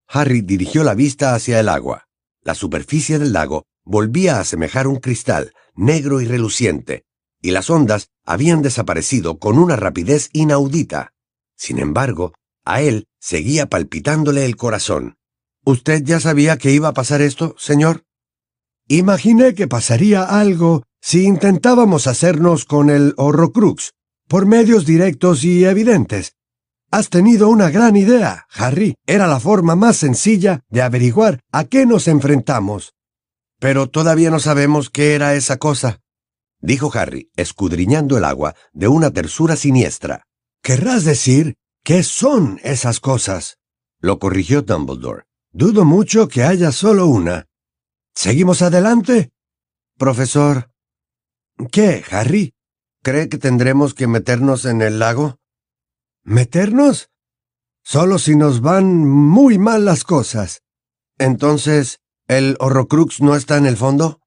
Harry 0.06 0.42
dirigió 0.42 0.84
la 0.84 0.94
vista 0.94 1.34
hacia 1.34 1.58
el 1.58 1.68
agua. 1.68 2.06
La 2.42 2.54
superficie 2.54 3.18
del 3.18 3.32
lago 3.32 3.64
volvía 3.84 4.36
a 4.36 4.40
asemejar 4.40 4.86
un 4.86 4.96
cristal, 4.96 5.52
negro 5.74 6.20
y 6.20 6.26
reluciente, 6.26 7.04
y 7.40 7.50
las 7.50 7.70
ondas 7.70 8.10
habían 8.24 8.62
desaparecido 8.62 9.38
con 9.38 9.58
una 9.58 9.74
rapidez 9.74 10.28
inaudita. 10.32 11.12
Sin 11.56 11.78
embargo, 11.78 12.34
a 12.64 12.82
él 12.82 13.08
seguía 13.18 13.66
palpitándole 13.66 14.44
el 14.44 14.56
corazón. 14.56 15.16
¿Usted 15.64 16.02
ya 16.04 16.18
sabía 16.18 16.58
que 16.58 16.72
iba 16.72 16.88
a 16.88 16.92
pasar 16.92 17.22
esto, 17.22 17.54
señor? 17.58 18.04
Imaginé 18.88 19.54
que 19.54 19.68
pasaría 19.68 20.24
algo 20.24 20.82
si 21.00 21.24
intentábamos 21.24 22.06
hacernos 22.06 22.64
con 22.64 22.90
el 22.90 23.14
Horrocrux, 23.16 23.92
por 24.28 24.46
medios 24.46 24.84
directos 24.86 25.44
y 25.44 25.64
evidentes. 25.64 26.34
Has 26.90 27.08
tenido 27.08 27.48
una 27.48 27.70
gran 27.70 27.96
idea, 27.96 28.46
Harry. 28.50 28.94
Era 29.06 29.26
la 29.26 29.40
forma 29.40 29.76
más 29.76 29.96
sencilla 29.96 30.60
de 30.68 30.82
averiguar 30.82 31.40
a 31.52 31.64
qué 31.64 31.86
nos 31.86 32.08
enfrentamos. 32.08 32.94
Pero 33.58 33.88
todavía 33.88 34.30
no 34.30 34.40
sabemos 34.40 34.90
qué 34.90 35.14
era 35.14 35.34
esa 35.34 35.56
cosa, 35.56 36.00
dijo 36.62 36.90
Harry, 36.94 37.30
escudriñando 37.36 38.16
el 38.16 38.24
agua 38.24 38.54
de 38.72 38.88
una 38.88 39.10
tersura 39.10 39.56
siniestra. 39.56 40.24
Querrás 40.62 41.04
decir, 41.04 41.56
¿qué 41.84 42.02
son 42.02 42.60
esas 42.62 43.00
cosas? 43.00 43.58
Lo 44.00 44.18
corrigió 44.18 44.62
Dumbledore. 44.62 45.24
Dudo 45.52 45.84
mucho 45.84 46.28
que 46.28 46.42
haya 46.42 46.72
solo 46.72 47.06
una. 47.06 47.46
¿Seguimos 48.14 48.62
adelante? 48.62 49.32
Profesor, 49.98 50.72
¿Qué, 51.70 52.02
Harry? 52.10 52.54
¿Cree 53.02 53.28
que 53.28 53.38
tendremos 53.38 53.94
que 53.94 54.06
meternos 54.06 54.64
en 54.64 54.80
el 54.82 54.98
lago? 54.98 55.38
¿Meternos? 56.24 57.10
Solo 57.84 58.18
si 58.18 58.36
nos 58.36 58.60
van 58.60 59.06
muy 59.06 59.58
mal 59.58 59.84
las 59.84 60.04
cosas. 60.04 60.62
Entonces, 61.18 62.00
¿el 62.28 62.56
Horrocrux 62.58 63.20
no 63.20 63.36
está 63.36 63.56
en 63.58 63.66
el 63.66 63.76
fondo? 63.76 64.20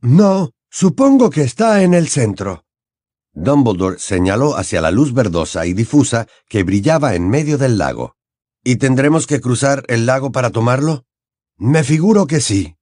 No, 0.00 0.50
supongo 0.70 1.30
que 1.30 1.42
está 1.42 1.82
en 1.82 1.94
el 1.94 2.08
centro. 2.08 2.64
Dumbledore 3.32 3.98
señaló 3.98 4.56
hacia 4.56 4.80
la 4.80 4.90
luz 4.90 5.14
verdosa 5.14 5.64
y 5.66 5.72
difusa 5.72 6.26
que 6.48 6.64
brillaba 6.64 7.14
en 7.14 7.28
medio 7.28 7.56
del 7.56 7.78
lago. 7.78 8.17
¿Y 8.68 8.76
tendremos 8.76 9.26
que 9.26 9.40
cruzar 9.40 9.82
el 9.88 10.04
lago 10.04 10.30
para 10.30 10.50
tomarlo? 10.50 11.06
Me 11.56 11.82
figuro 11.84 12.26
que 12.26 12.38
sí. 12.38 12.76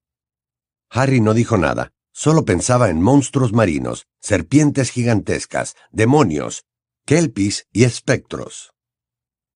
Harry 0.90 1.20
no 1.20 1.32
dijo 1.32 1.58
nada. 1.58 1.92
Solo 2.12 2.44
pensaba 2.44 2.90
en 2.90 3.00
monstruos 3.00 3.52
marinos, 3.52 4.08
serpientes 4.20 4.90
gigantescas, 4.90 5.76
demonios, 5.92 6.64
kelpis 7.04 7.68
y 7.72 7.84
espectros. 7.84 8.72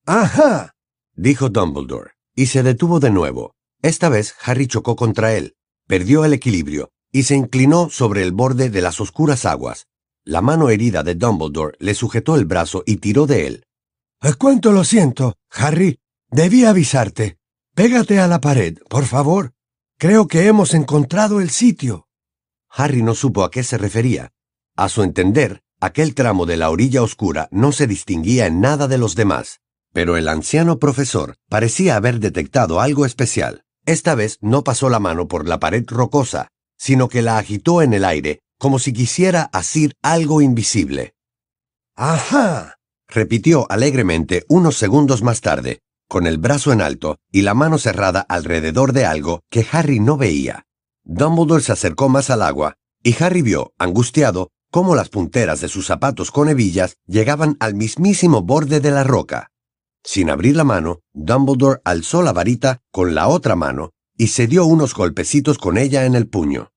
¡Ajá! 0.07 0.77
dijo 1.17 1.49
Dumbledore, 1.49 2.13
y 2.37 2.47
se 2.47 2.63
detuvo 2.63 3.01
de 3.01 3.11
nuevo. 3.11 3.57
Esta 3.83 4.09
vez 4.09 4.37
Harry 4.45 4.69
chocó 4.69 4.95
contra 4.95 5.35
él, 5.35 5.57
perdió 5.89 6.25
el 6.25 6.33
equilibrio 6.33 6.93
y 7.11 7.25
se 7.25 7.35
inclinó 7.35 7.91
sobre 7.91 8.23
el 8.23 8.31
borde 8.31 8.71
de 8.71 8.83
las 8.83 9.01
oscuras 9.01 9.47
aguas. 9.47 9.89
La 10.23 10.43
mano 10.43 10.71
herida 10.71 11.03
de 11.03 11.17
Dumbledore 11.17 11.77
le 11.81 11.95
sujetó 11.95 12.37
el 12.37 12.45
brazo 12.45 12.85
y 12.87 12.99
tiró 12.99 13.27
de 13.27 13.49
él. 13.49 13.65
¿Cuánto 14.39 14.71
lo 14.71 14.85
siento, 14.85 15.35
Harry? 15.51 16.00
Debí 16.31 16.65
avisarte. 16.65 17.39
Pégate 17.75 18.21
a 18.21 18.27
la 18.27 18.41
pared, 18.41 18.79
por 18.89 19.05
favor. 19.05 19.53
Creo 19.99 20.27
que 20.27 20.47
hemos 20.47 20.75
encontrado 20.75 21.41
el 21.41 21.51
sitio. 21.51 22.09
Harry 22.69 23.03
no 23.03 23.15
supo 23.15 23.45
a 23.45 23.51
qué 23.51 23.63
se 23.63 23.79
refería. 23.79 24.33
A 24.77 24.89
su 24.89 25.03
entender, 25.03 25.63
Aquel 25.83 26.15
tramo 26.15 26.45
de 26.45 26.59
la 26.59 26.69
orilla 26.69 27.03
oscura 27.03 27.49
no 27.51 27.73
se 27.73 27.87
distinguía 27.87 28.47
en 28.47 28.61
nada 28.61 28.87
de 28.87 28.99
los 28.99 29.15
demás, 29.15 29.61
pero 29.95 30.19
el 30.19 30.29
anciano 30.29 30.79
profesor 30.79 31.37
parecía 31.49 31.97
haber 31.97 32.21
detectado 32.21 32.83
algo 32.83 33.07
especial. 33.07 33.65
Esta 33.87 34.15
vez 34.15 34.37
no 34.43 34.63
pasó 34.63 34.91
la 34.91 35.01
mano 35.01 35.27
por 35.27 35.49
la 35.49 35.59
pared 35.59 35.85
rocosa, 35.89 36.49
sino 36.77 37.09
que 37.09 37.23
la 37.23 37.39
agitó 37.39 37.81
en 37.81 37.95
el 37.95 38.05
aire 38.05 38.41
como 38.59 38.79
si 38.79 38.93
quisiera 38.93 39.49
asir 39.55 39.95
algo 40.03 40.43
invisible. 40.43 41.15
¡Ajá! 41.97 42.77
repitió 43.09 43.67
alegremente 43.71 44.45
unos 44.49 44.77
segundos 44.77 45.23
más 45.23 45.41
tarde, 45.41 45.81
con 46.11 46.27
el 46.27 46.39
brazo 46.39 46.73
en 46.73 46.81
alto 46.81 47.19
y 47.31 47.43
la 47.43 47.55
mano 47.55 47.79
cerrada 47.79 48.27
alrededor 48.29 48.93
de 48.93 49.07
algo 49.07 49.45
que 49.49 49.65
Harry 49.71 50.01
no 50.01 50.17
veía. 50.17 50.67
Dumbledore 51.05 51.63
se 51.63 51.71
acercó 51.71 52.09
más 52.09 52.31
al 52.31 52.43
agua, 52.43 52.75
y 53.01 53.15
Harry 53.23 53.43
vio, 53.43 53.73
angustiado, 53.79 54.51
cómo 54.73 54.97
las 54.97 55.09
punteras 55.09 55.61
de 55.61 55.69
sus 55.69 55.87
zapatos 55.87 56.33
con 56.33 56.49
hebillas 56.49 56.97
llegaban 57.07 57.57
al 57.61 57.77
mismísimo 57.77 58.43
borde 58.43 58.81
de 58.81 58.91
la 58.91 59.05
roca. 59.05 59.53
Sin 60.03 60.31
abrir 60.31 60.57
la 60.57 60.65
mano, 60.65 60.99
Dumbledore 61.13 61.81
alzó 61.85 62.23
la 62.23 62.33
varita 62.33 62.83
con 62.91 63.15
la 63.15 63.29
otra 63.29 63.55
mano 63.55 63.93
y 64.17 64.27
se 64.27 64.49
dio 64.49 64.65
unos 64.65 64.95
golpecitos 64.95 65.59
con 65.59 65.79
ella 65.79 66.07
en 66.07 66.17
el 66.17 66.27
puño. 66.27 66.73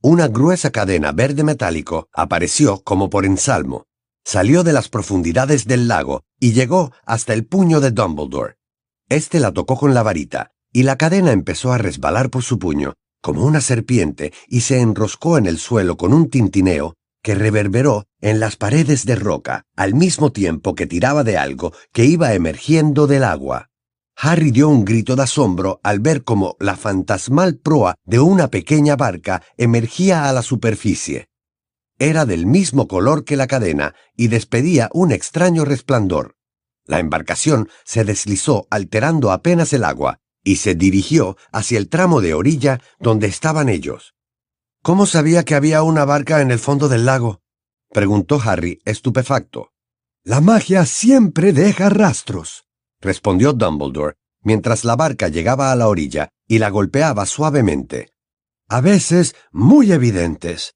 Una 0.00 0.26
gruesa 0.28 0.70
cadena 0.70 1.12
verde 1.12 1.44
metálico 1.44 2.08
apareció 2.14 2.82
como 2.82 3.10
por 3.10 3.26
ensalmo, 3.26 3.84
salió 4.24 4.64
de 4.64 4.72
las 4.72 4.88
profundidades 4.88 5.66
del 5.66 5.86
lago 5.86 6.22
y 6.38 6.52
llegó 6.52 6.92
hasta 7.04 7.34
el 7.34 7.44
puño 7.44 7.80
de 7.80 7.90
Dumbledore. 7.90 8.59
Este 9.10 9.40
la 9.40 9.50
tocó 9.50 9.76
con 9.76 9.92
la 9.92 10.04
varita, 10.04 10.52
y 10.72 10.84
la 10.84 10.96
cadena 10.96 11.32
empezó 11.32 11.72
a 11.72 11.78
resbalar 11.78 12.30
por 12.30 12.44
su 12.44 12.60
puño, 12.60 12.94
como 13.20 13.44
una 13.44 13.60
serpiente, 13.60 14.32
y 14.46 14.60
se 14.60 14.80
enroscó 14.80 15.36
en 15.36 15.46
el 15.46 15.58
suelo 15.58 15.96
con 15.96 16.12
un 16.14 16.30
tintineo 16.30 16.94
que 17.20 17.34
reverberó 17.34 18.06
en 18.20 18.38
las 18.38 18.56
paredes 18.56 19.04
de 19.04 19.16
roca, 19.16 19.66
al 19.74 19.94
mismo 19.94 20.30
tiempo 20.30 20.76
que 20.76 20.86
tiraba 20.86 21.24
de 21.24 21.36
algo 21.36 21.72
que 21.92 22.04
iba 22.04 22.34
emergiendo 22.34 23.08
del 23.08 23.24
agua. 23.24 23.68
Harry 24.16 24.52
dio 24.52 24.68
un 24.68 24.84
grito 24.84 25.16
de 25.16 25.24
asombro 25.24 25.80
al 25.82 25.98
ver 25.98 26.22
cómo 26.22 26.56
la 26.60 26.76
fantasmal 26.76 27.56
proa 27.56 27.96
de 28.04 28.20
una 28.20 28.48
pequeña 28.48 28.94
barca 28.94 29.42
emergía 29.56 30.28
a 30.28 30.32
la 30.32 30.42
superficie. 30.42 31.28
Era 31.98 32.26
del 32.26 32.46
mismo 32.46 32.86
color 32.86 33.24
que 33.24 33.36
la 33.36 33.48
cadena 33.48 33.94
y 34.16 34.28
despedía 34.28 34.88
un 34.92 35.10
extraño 35.10 35.64
resplandor. 35.64 36.36
La 36.86 36.98
embarcación 36.98 37.68
se 37.84 38.04
deslizó 38.04 38.66
alterando 38.70 39.32
apenas 39.32 39.72
el 39.72 39.84
agua 39.84 40.18
y 40.42 40.56
se 40.56 40.74
dirigió 40.74 41.36
hacia 41.52 41.78
el 41.78 41.88
tramo 41.88 42.20
de 42.20 42.34
orilla 42.34 42.80
donde 42.98 43.26
estaban 43.26 43.68
ellos. 43.68 44.14
¿Cómo 44.82 45.06
sabía 45.06 45.44
que 45.44 45.54
había 45.54 45.82
una 45.82 46.04
barca 46.04 46.40
en 46.40 46.50
el 46.50 46.58
fondo 46.58 46.88
del 46.88 47.04
lago? 47.04 47.42
preguntó 47.90 48.40
Harry, 48.42 48.80
estupefacto. 48.84 49.72
La 50.24 50.40
magia 50.40 50.86
siempre 50.86 51.52
deja 51.52 51.88
rastros, 51.88 52.64
respondió 53.00 53.52
Dumbledore, 53.52 54.16
mientras 54.42 54.84
la 54.84 54.96
barca 54.96 55.28
llegaba 55.28 55.72
a 55.72 55.76
la 55.76 55.88
orilla 55.88 56.30
y 56.46 56.58
la 56.58 56.70
golpeaba 56.70 57.26
suavemente. 57.26 58.12
A 58.68 58.80
veces 58.80 59.34
muy 59.50 59.92
evidentes. 59.92 60.74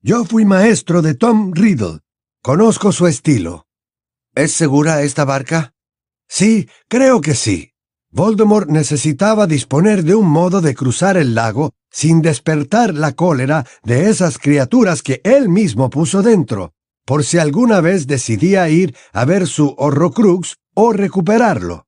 Yo 0.00 0.24
fui 0.24 0.44
maestro 0.44 1.02
de 1.02 1.14
Tom 1.14 1.52
Riddle. 1.52 2.00
Conozco 2.42 2.92
su 2.92 3.06
estilo. 3.06 3.65
¿Es 4.36 4.52
segura 4.52 5.00
esta 5.00 5.24
barca? 5.24 5.72
Sí, 6.28 6.68
creo 6.88 7.22
que 7.22 7.34
sí. 7.34 7.72
Voldemort 8.10 8.68
necesitaba 8.68 9.46
disponer 9.46 10.04
de 10.04 10.14
un 10.14 10.28
modo 10.28 10.60
de 10.60 10.74
cruzar 10.74 11.16
el 11.16 11.34
lago 11.34 11.72
sin 11.90 12.20
despertar 12.20 12.92
la 12.92 13.12
cólera 13.12 13.64
de 13.82 14.10
esas 14.10 14.36
criaturas 14.36 15.00
que 15.00 15.22
él 15.24 15.48
mismo 15.48 15.88
puso 15.88 16.22
dentro, 16.22 16.74
por 17.06 17.24
si 17.24 17.38
alguna 17.38 17.80
vez 17.80 18.06
decidía 18.06 18.68
ir 18.68 18.94
a 19.14 19.24
ver 19.24 19.46
su 19.46 19.74
Horrocrux 19.78 20.56
o 20.74 20.92
recuperarlo. 20.92 21.86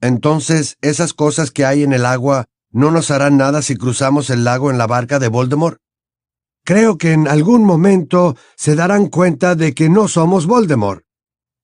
Entonces, 0.00 0.76
esas 0.80 1.14
cosas 1.14 1.52
que 1.52 1.64
hay 1.64 1.84
en 1.84 1.92
el 1.92 2.04
agua 2.04 2.46
no 2.72 2.90
nos 2.90 3.12
harán 3.12 3.36
nada 3.36 3.62
si 3.62 3.76
cruzamos 3.76 4.28
el 4.30 4.42
lago 4.42 4.72
en 4.72 4.78
la 4.78 4.88
barca 4.88 5.20
de 5.20 5.28
Voldemort. 5.28 5.78
Creo 6.64 6.98
que 6.98 7.12
en 7.12 7.28
algún 7.28 7.64
momento 7.64 8.36
se 8.56 8.74
darán 8.74 9.06
cuenta 9.06 9.54
de 9.54 9.72
que 9.72 9.88
no 9.88 10.08
somos 10.08 10.46
Voldemort. 10.46 11.04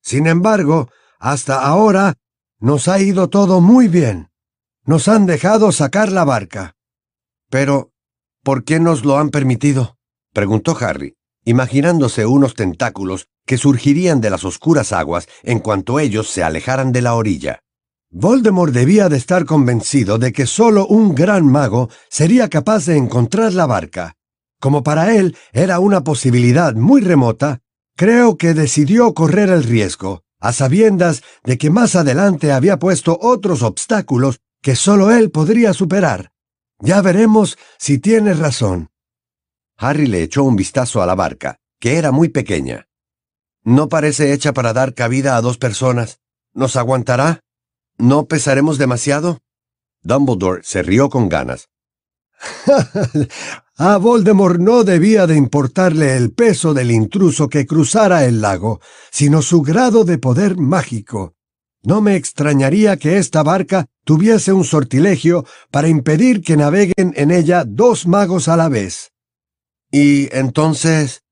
Sin 0.07 0.29
embargo, 0.29 0.89
hasta 1.19 1.67
ahora 1.67 2.15
nos 2.61 2.87
ha 2.87 3.01
ido 3.01 3.29
todo 3.29 3.61
muy 3.61 3.89
bien. 3.89 4.31
Nos 4.85 5.09
han 5.09 5.27
dejado 5.27 5.73
sacar 5.73 6.13
la 6.13 6.25
barca. 6.25 6.77
Pero, 7.51 7.91
¿por 8.45 8.63
qué 8.63 8.79
nos 8.79 9.05
lo 9.05 9.19
han 9.19 9.31
permitido? 9.31 9.99
preguntó 10.33 10.77
Harry, 10.79 11.17
imaginándose 11.45 12.25
unos 12.25 12.55
tentáculos 12.55 13.27
que 13.45 13.59
surgirían 13.59 14.21
de 14.21 14.31
las 14.31 14.45
oscuras 14.45 14.93
aguas 14.93 15.27
en 15.43 15.59
cuanto 15.59 15.99
ellos 15.99 16.31
se 16.31 16.45
alejaran 16.45 16.93
de 16.93 17.03
la 17.03 17.15
orilla. 17.15 17.59
Voldemort 18.09 18.73
debía 18.73 19.09
de 19.09 19.17
estar 19.17 19.45
convencido 19.45 20.19
de 20.19 20.33
que 20.33 20.47
solo 20.47 20.87
un 20.87 21.17
gran 21.17 21.47
mago 21.47 21.91
sería 22.09 22.49
capaz 22.49 22.87
de 22.87 22.97
encontrar 22.97 23.55
la 23.55 23.67
barca, 23.67 24.15
como 24.61 24.85
para 24.85 25.17
él 25.17 25.37
era 25.53 25.81
una 25.81 26.05
posibilidad 26.05 26.75
muy 26.75 27.01
remota, 27.01 27.61
creo 27.97 28.37
que 28.37 28.55
decidió 28.55 29.15
correr 29.15 29.49
el 29.49 29.65
riesgo, 29.65 30.23
a 30.41 30.53
sabiendas 30.53 31.23
de 31.45 31.59
que 31.59 31.71
más 31.71 31.97
adelante 31.97 32.53
había 32.53 32.79
puesto 32.79 33.19
otros 33.21 33.63
obstáculos 33.63 34.41
que 34.63 34.77
solo 34.77 35.11
él 35.11 35.31
podría 35.31 35.73
superar. 35.73 36.33
Ya 36.79 37.01
veremos 37.01 37.59
si 37.79 37.99
tiene 37.99 38.35
razón. 38.35 38.91
Harry 39.79 40.07
le 40.07 40.23
echó 40.23 40.45
un 40.45 40.57
vistazo 40.57 41.03
a 41.03 41.07
la 41.07 41.15
barca, 41.15 41.59
que 41.81 41.97
era 41.97 42.13
muy 42.13 42.29
pequeña. 42.29 42.87
No 43.63 43.89
parece 43.89 44.33
hecha 44.33 44.53
para 44.53 44.73
dar 44.73 44.95
cabida 44.95 45.37
a 45.37 45.41
dos 45.41 45.59
personas. 45.59 46.21
¿Nos 46.55 46.77
aguantará? 46.77 47.41
¿No 47.99 48.27
pesaremos 48.27 48.79
demasiado? 48.79 49.41
Dumbledore 50.03 50.63
se 50.63 50.83
rió 50.83 51.11
con 51.11 51.29
ganas. 51.29 51.69
A 53.77 53.97
Voldemort 53.99 54.59
no 54.59 54.85
debía 54.85 55.27
de 55.27 55.37
importarle 55.37 56.17
el 56.17 56.33
peso 56.33 56.75
del 56.75 56.91
intruso 56.91 57.49
que 57.49 57.67
cruzara 57.67 58.25
el 58.25 58.41
lago, 58.41 58.81
sino 59.11 59.43
su 59.43 59.63
grado 59.63 60.05
de 60.05 60.19
poder 60.19 60.57
mágico. 60.57 61.35
No 61.83 62.01
me 62.01 62.17
extrañaría 62.17 62.97
que 62.97 63.19
esta 63.19 63.43
barca 63.43 63.87
tuviese 64.05 64.53
un 64.53 64.65
sortilegio 64.65 65.45
para 65.71 65.89
impedir 65.89 66.43
que 66.43 66.57
naveguen 66.57 67.13
en 67.17 67.31
ella 67.31 67.65
dos 67.65 68.07
magos 68.07 68.49
a 68.49 68.57
la 68.57 68.69
vez. 68.69 69.13
Y 69.91 70.29
entonces... 70.37 71.23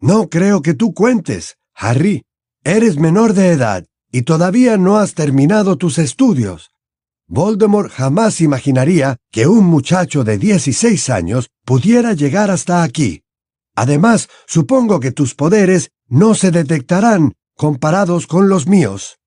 No 0.00 0.28
creo 0.28 0.60
que 0.60 0.74
tú 0.74 0.92
cuentes, 0.92 1.56
Harry. 1.74 2.24
Eres 2.64 2.98
menor 2.98 3.34
de 3.34 3.52
edad 3.52 3.86
y 4.10 4.22
todavía 4.22 4.76
no 4.76 4.98
has 4.98 5.14
terminado 5.14 5.78
tus 5.78 5.98
estudios. 5.98 6.73
Voldemort 7.26 7.90
jamás 7.90 8.40
imaginaría 8.40 9.16
que 9.30 9.46
un 9.46 9.64
muchacho 9.64 10.24
de 10.24 10.38
16 10.38 11.08
años 11.10 11.48
pudiera 11.64 12.12
llegar 12.12 12.50
hasta 12.50 12.82
aquí. 12.82 13.22
Además, 13.74 14.28
supongo 14.46 15.00
que 15.00 15.10
tus 15.10 15.34
poderes 15.34 15.90
no 16.06 16.34
se 16.34 16.50
detectarán 16.50 17.34
comparados 17.56 18.26
con 18.26 18.48
los 18.48 18.66
míos. 18.66 19.18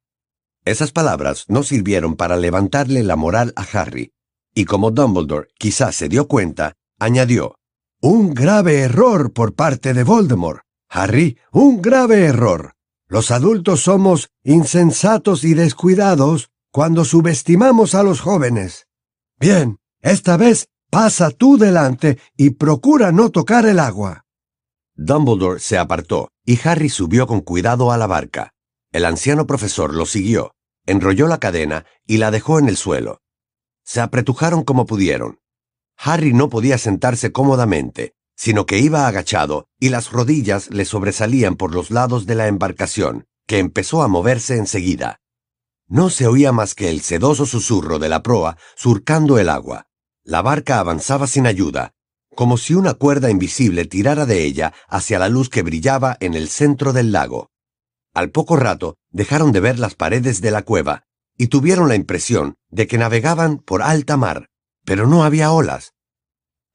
Esas 0.63 0.91
palabras 0.91 1.45
no 1.47 1.63
sirvieron 1.63 2.15
para 2.15 2.37
levantarle 2.37 3.03
la 3.03 3.15
moral 3.15 3.53
a 3.55 3.63
Harry, 3.73 4.11
y 4.53 4.65
como 4.65 4.91
Dumbledore 4.91 5.47
quizás 5.57 5.95
se 5.95 6.09
dio 6.09 6.27
cuenta, 6.27 6.73
añadió, 6.99 7.55
Un 8.01 8.33
grave 8.33 8.81
error 8.81 9.33
por 9.33 9.55
parte 9.55 9.93
de 9.93 10.03
Voldemort. 10.03 10.61
Harry, 10.89 11.37
un 11.51 11.81
grave 11.81 12.25
error. 12.25 12.73
Los 13.07 13.31
adultos 13.31 13.81
somos 13.81 14.29
insensatos 14.43 15.43
y 15.43 15.53
descuidados 15.53 16.49
cuando 16.71 17.05
subestimamos 17.05 17.95
a 17.95 18.03
los 18.03 18.21
jóvenes. 18.21 18.87
Bien, 19.39 19.77
esta 20.01 20.37
vez 20.37 20.69
pasa 20.89 21.31
tú 21.31 21.57
delante 21.57 22.17
y 22.35 22.51
procura 22.51 23.11
no 23.11 23.29
tocar 23.29 23.65
el 23.65 23.79
agua. 23.79 24.25
Dumbledore 24.95 25.59
se 25.59 25.77
apartó 25.77 26.31
y 26.43 26.59
Harry 26.67 26.89
subió 26.89 27.27
con 27.27 27.41
cuidado 27.41 27.91
a 27.91 27.97
la 27.97 28.07
barca. 28.07 28.53
El 28.91 29.05
anciano 29.05 29.45
profesor 29.45 29.93
lo 29.93 30.05
siguió, 30.05 30.55
enrolló 30.85 31.27
la 31.27 31.39
cadena 31.39 31.85
y 32.05 32.17
la 32.17 32.31
dejó 32.31 32.57
en 32.57 32.69
el 32.69 32.77
suelo. 32.77 33.21
Se 33.83 34.01
apretujaron 34.01 34.63
como 34.63 34.85
pudieron. 34.85 35.39
Harry 35.97 36.33
no 36.33 36.49
podía 36.49 36.77
sentarse 36.77 37.31
cómodamente, 37.31 38.13
sino 38.35 38.65
que 38.65 38.79
iba 38.79 39.07
agachado 39.07 39.67
y 39.79 39.89
las 39.89 40.11
rodillas 40.11 40.69
le 40.69 40.85
sobresalían 40.85 41.55
por 41.55 41.73
los 41.73 41.91
lados 41.91 42.25
de 42.25 42.35
la 42.35 42.47
embarcación, 42.47 43.25
que 43.47 43.59
empezó 43.59 44.03
a 44.03 44.07
moverse 44.07 44.57
enseguida. 44.57 45.19
No 45.89 46.09
se 46.09 46.27
oía 46.27 46.51
más 46.51 46.75
que 46.75 46.89
el 46.89 47.01
sedoso 47.01 47.45
susurro 47.45 47.97
de 47.97 48.09
la 48.09 48.21
proa 48.21 48.57
surcando 48.75 49.39
el 49.39 49.47
agua. 49.47 49.87
La 50.23 50.41
barca 50.41 50.79
avanzaba 50.79 51.27
sin 51.27 51.47
ayuda, 51.47 51.93
como 52.35 52.57
si 52.57 52.75
una 52.75 52.93
cuerda 52.93 53.31
invisible 53.31 53.85
tirara 53.85 54.25
de 54.25 54.43
ella 54.43 54.73
hacia 54.89 55.17
la 55.17 55.29
luz 55.29 55.49
que 55.49 55.63
brillaba 55.63 56.17
en 56.19 56.33
el 56.33 56.49
centro 56.49 56.93
del 56.93 57.11
lago. 57.11 57.49
Al 58.13 58.31
poco 58.31 58.57
rato 58.57 58.97
dejaron 59.11 59.51
de 59.53 59.61
ver 59.61 59.79
las 59.79 59.95
paredes 59.95 60.41
de 60.41 60.51
la 60.51 60.63
cueva 60.63 61.03
y 61.37 61.47
tuvieron 61.47 61.87
la 61.87 61.95
impresión 61.95 62.55
de 62.69 62.85
que 62.85 62.97
navegaban 62.97 63.57
por 63.57 63.81
alta 63.81 64.17
mar, 64.17 64.49
pero 64.83 65.07
no 65.07 65.23
había 65.23 65.51
olas. 65.51 65.93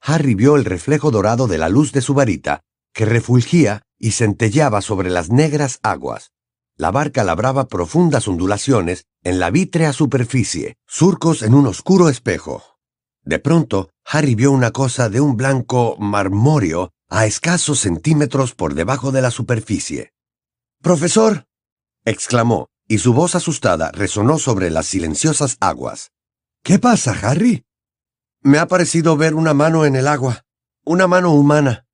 Harry 0.01 0.35
vio 0.35 0.57
el 0.57 0.65
reflejo 0.65 1.11
dorado 1.11 1.47
de 1.47 1.57
la 1.57 1.69
luz 1.69 1.91
de 1.93 2.01
su 2.01 2.13
varita, 2.13 2.61
que 2.93 3.05
refulgía 3.05 3.83
y 3.97 4.11
centelleaba 4.11 4.81
sobre 4.81 5.09
las 5.09 5.29
negras 5.29 5.79
aguas. 5.81 6.32
La 6.75 6.89
barca 6.89 7.23
labraba 7.23 7.67
profundas 7.67 8.27
ondulaciones 8.27 9.05
en 9.23 9.39
la 9.39 9.51
vítrea 9.51 9.93
superficie, 9.93 10.77
surcos 10.87 11.43
en 11.43 11.53
un 11.53 11.67
oscuro 11.67 12.09
espejo. 12.09 12.63
De 13.23 13.37
pronto, 13.37 13.91
Harry 14.05 14.33
vio 14.33 14.51
una 14.51 14.71
cosa 14.71 15.09
de 15.09 15.21
un 15.21 15.37
blanco 15.37 15.95
marmóreo 15.99 16.91
a 17.09 17.27
escasos 17.27 17.79
centímetros 17.79 18.55
por 18.55 18.73
debajo 18.73 19.11
de 19.11 19.21
la 19.21 19.29
superficie. 19.29 20.13
Profesor, 20.81 21.45
exclamó, 22.05 22.69
y 22.87 22.97
su 22.97 23.13
voz 23.13 23.35
asustada 23.35 23.91
resonó 23.91 24.39
sobre 24.39 24.71
las 24.71 24.87
silenciosas 24.87 25.57
aguas. 25.59 26.11
¿Qué 26.63 26.79
pasa, 26.79 27.15
Harry? 27.21 27.65
Me 28.41 28.57
ha 28.57 28.67
parecido 28.67 29.15
ver 29.15 29.35
una 29.35 29.53
mano 29.53 29.85
en 29.85 29.95
el 29.95 30.07
agua, 30.07 30.43
una 30.83 31.07
mano 31.07 31.33
humana. 31.33 31.85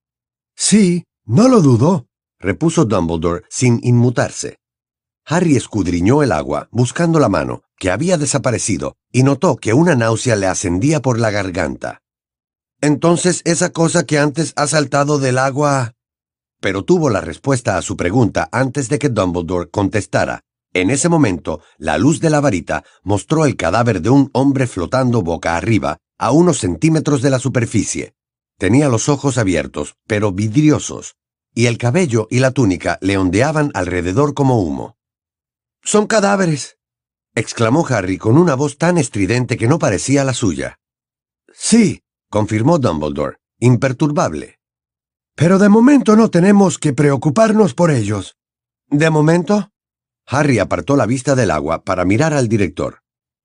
Sí, 0.56 1.04
no 1.26 1.48
lo 1.48 1.62
dudo, 1.62 2.08
repuso 2.40 2.86
Dumbledore 2.86 3.44
sin 3.50 3.80
inmutarse. 3.84 4.58
Harry 5.32 5.56
escudriñó 5.56 6.24
el 6.24 6.32
agua, 6.32 6.70
buscando 6.72 7.20
la 7.20 7.30
mano, 7.30 7.62
que 7.78 7.92
había 7.92 8.18
desaparecido, 8.18 8.96
y 9.12 9.22
notó 9.22 9.58
que 9.58 9.76
una 9.76 9.96
náusea 9.96 10.36
le 10.36 10.48
ascendía 10.48 11.04
por 11.04 11.20
la 11.20 11.30
garganta. 11.30 12.02
Entonces 12.82 13.44
esa 13.46 13.70
cosa 13.70 14.08
que 14.08 14.18
antes 14.18 14.54
ha 14.56 14.66
saltado 14.66 15.20
del 15.20 15.38
agua... 15.38 15.94
Pero 16.60 16.84
tuvo 16.84 17.12
la 17.12 17.22
respuesta 17.22 17.78
a 17.78 17.84
su 17.84 17.96
pregunta 17.96 18.50
antes 18.52 18.90
de 18.90 18.98
que 18.98 19.10
Dumbledore 19.10 19.70
contestara. 19.70 20.42
En 20.74 20.90
ese 20.90 21.10
momento, 21.10 21.62
la 21.78 22.00
luz 22.00 22.20
de 22.20 22.32
la 22.32 22.42
varita 22.42 22.84
mostró 23.04 23.46
el 23.46 23.56
cadáver 23.56 24.02
de 24.02 24.10
un 24.10 24.32
hombre 24.34 24.66
flotando 24.66 25.22
boca 25.22 25.56
arriba, 25.56 25.98
a 26.18 26.32
unos 26.32 26.58
centímetros 26.58 27.22
de 27.22 27.30
la 27.30 27.38
superficie. 27.38 28.16
Tenía 28.58 28.90
los 28.90 29.10
ojos 29.10 29.38
abiertos, 29.38 29.96
pero 30.08 30.32
vidriosos, 30.32 31.18
y 31.54 31.68
el 31.68 31.78
cabello 31.78 32.28
y 32.32 32.40
la 32.40 32.50
túnica 32.50 32.98
le 33.02 33.18
ondeaban 33.18 33.70
alrededor 33.76 34.34
como 34.34 34.60
humo. 34.64 34.99
Son 35.92 36.06
cadáveres, 36.06 36.78
exclamó 37.34 37.84
Harry 37.88 38.20
con 38.20 38.38
una 38.38 38.54
voz 38.54 38.78
tan 38.78 39.00
estridente 39.00 39.58
que 39.58 39.68
no 39.68 39.80
parecía 39.80 40.24
la 40.24 40.36
suya. 40.36 40.78
Sí, 41.52 42.04
confirmó 42.30 42.78
Dumbledore, 42.78 43.38
imperturbable. 43.58 44.60
Pero 45.34 45.58
de 45.58 45.68
momento 45.68 46.16
no 46.16 46.30
tenemos 46.30 46.78
que 46.78 46.94
preocuparnos 46.94 47.74
por 47.74 47.90
ellos. 47.90 48.38
¿De 48.88 49.10
momento? 49.10 49.72
Harry 50.28 50.60
apartó 50.60 50.96
la 50.96 51.08
vista 51.08 51.34
del 51.34 51.50
agua 51.50 51.84
para 51.84 52.06
mirar 52.06 52.36
al 52.36 52.48
director. 52.48 53.00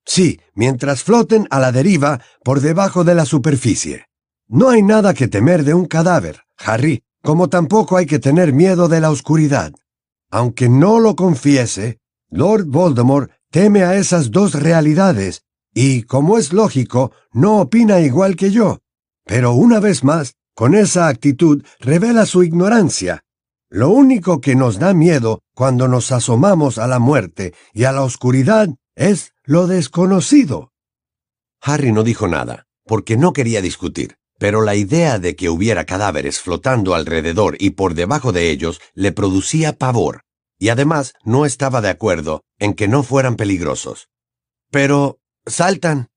Sí, 0.04 0.38
mientras 0.52 1.02
floten 1.02 1.46
a 1.48 1.58
la 1.60 1.72
deriva 1.72 2.20
por 2.44 2.60
debajo 2.60 3.04
de 3.04 3.14
la 3.14 3.24
superficie. 3.24 4.04
No 4.48 4.68
hay 4.68 4.82
nada 4.82 5.14
que 5.14 5.28
temer 5.28 5.64
de 5.64 5.72
un 5.72 5.86
cadáver, 5.86 6.42
Harry, 6.58 7.04
como 7.22 7.48
tampoco 7.48 7.96
hay 7.96 8.04
que 8.04 8.18
tener 8.18 8.52
miedo 8.52 8.88
de 8.88 9.00
la 9.00 9.10
oscuridad. 9.10 9.72
Aunque 10.30 10.68
no 10.68 11.00
lo 11.00 11.16
confiese, 11.16 12.00
Lord 12.30 12.66
Voldemort 12.66 13.30
teme 13.50 13.84
a 13.84 13.94
esas 13.94 14.30
dos 14.30 14.54
realidades 14.54 15.44
y, 15.72 16.02
como 16.02 16.38
es 16.38 16.52
lógico, 16.52 17.12
no 17.32 17.60
opina 17.60 18.00
igual 18.00 18.36
que 18.36 18.50
yo. 18.50 18.80
Pero 19.24 19.52
una 19.52 19.80
vez 19.80 20.04
más, 20.04 20.34
con 20.54 20.74
esa 20.74 21.08
actitud 21.08 21.64
revela 21.80 22.26
su 22.26 22.42
ignorancia. 22.42 23.24
Lo 23.70 23.90
único 23.90 24.40
que 24.40 24.54
nos 24.54 24.78
da 24.78 24.94
miedo 24.94 25.42
cuando 25.54 25.88
nos 25.88 26.12
asomamos 26.12 26.78
a 26.78 26.86
la 26.86 26.98
muerte 26.98 27.54
y 27.72 27.84
a 27.84 27.92
la 27.92 28.02
oscuridad 28.02 28.68
es 28.94 29.32
lo 29.44 29.66
desconocido. 29.66 30.72
Harry 31.60 31.92
no 31.92 32.02
dijo 32.04 32.28
nada, 32.28 32.66
porque 32.84 33.16
no 33.16 33.32
quería 33.32 33.62
discutir, 33.62 34.16
pero 34.38 34.62
la 34.62 34.76
idea 34.76 35.18
de 35.18 35.34
que 35.34 35.48
hubiera 35.48 35.86
cadáveres 35.86 36.40
flotando 36.40 36.94
alrededor 36.94 37.56
y 37.58 37.70
por 37.70 37.94
debajo 37.94 38.32
de 38.32 38.50
ellos 38.50 38.80
le 38.94 39.12
producía 39.12 39.72
pavor 39.72 40.23
y 40.58 40.68
además 40.68 41.14
no 41.24 41.46
estaba 41.46 41.80
de 41.80 41.90
acuerdo 41.90 42.42
en 42.58 42.74
que 42.74 42.88
no 42.88 43.02
fueran 43.02 43.36
peligrosos. 43.36 44.08
Pero 44.70 45.18
saltan, 45.46 46.08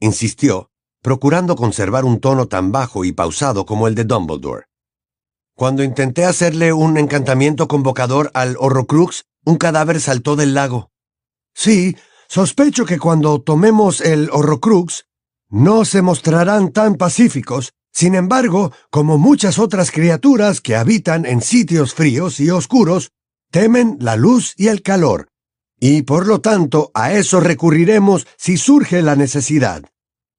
insistió, 0.00 0.70
procurando 1.02 1.56
conservar 1.56 2.04
un 2.04 2.20
tono 2.20 2.48
tan 2.48 2.72
bajo 2.72 3.04
y 3.04 3.12
pausado 3.12 3.66
como 3.66 3.88
el 3.88 3.94
de 3.94 4.04
Dumbledore. 4.04 4.66
Cuando 5.54 5.82
intenté 5.82 6.24
hacerle 6.24 6.72
un 6.72 6.98
encantamiento 6.98 7.66
convocador 7.66 8.30
al 8.34 8.56
Horrocrux, 8.58 9.24
un 9.44 9.56
cadáver 9.56 10.00
saltó 10.00 10.36
del 10.36 10.54
lago. 10.54 10.90
Sí, 11.54 11.96
sospecho 12.28 12.84
que 12.84 12.98
cuando 12.98 13.40
tomemos 13.40 14.00
el 14.00 14.30
Horrocrux, 14.30 15.06
no 15.48 15.84
se 15.84 16.02
mostrarán 16.02 16.70
tan 16.72 16.94
pacíficos. 16.94 17.72
Sin 17.92 18.14
embargo, 18.14 18.72
como 18.90 19.18
muchas 19.18 19.58
otras 19.58 19.90
criaturas 19.90 20.60
que 20.60 20.76
habitan 20.76 21.26
en 21.26 21.40
sitios 21.40 21.94
fríos 21.94 22.38
y 22.38 22.50
oscuros, 22.50 23.10
temen 23.50 23.96
la 24.00 24.16
luz 24.16 24.54
y 24.56 24.68
el 24.68 24.82
calor, 24.82 25.28
y 25.80 26.02
por 26.02 26.26
lo 26.26 26.40
tanto 26.40 26.90
a 26.94 27.12
eso 27.12 27.40
recurriremos 27.40 28.26
si 28.36 28.56
surge 28.56 29.02
la 29.02 29.16
necesidad. 29.16 29.84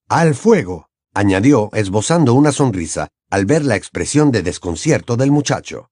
Al 0.08 0.36
fuego, 0.36 0.90
añadió, 1.14 1.70
esbozando 1.74 2.34
una 2.34 2.52
sonrisa 2.52 3.10
al 3.30 3.46
ver 3.46 3.64
la 3.64 3.76
expresión 3.76 4.32
de 4.32 4.42
desconcierto 4.42 5.18
del 5.18 5.32
muchacho. 5.32 5.92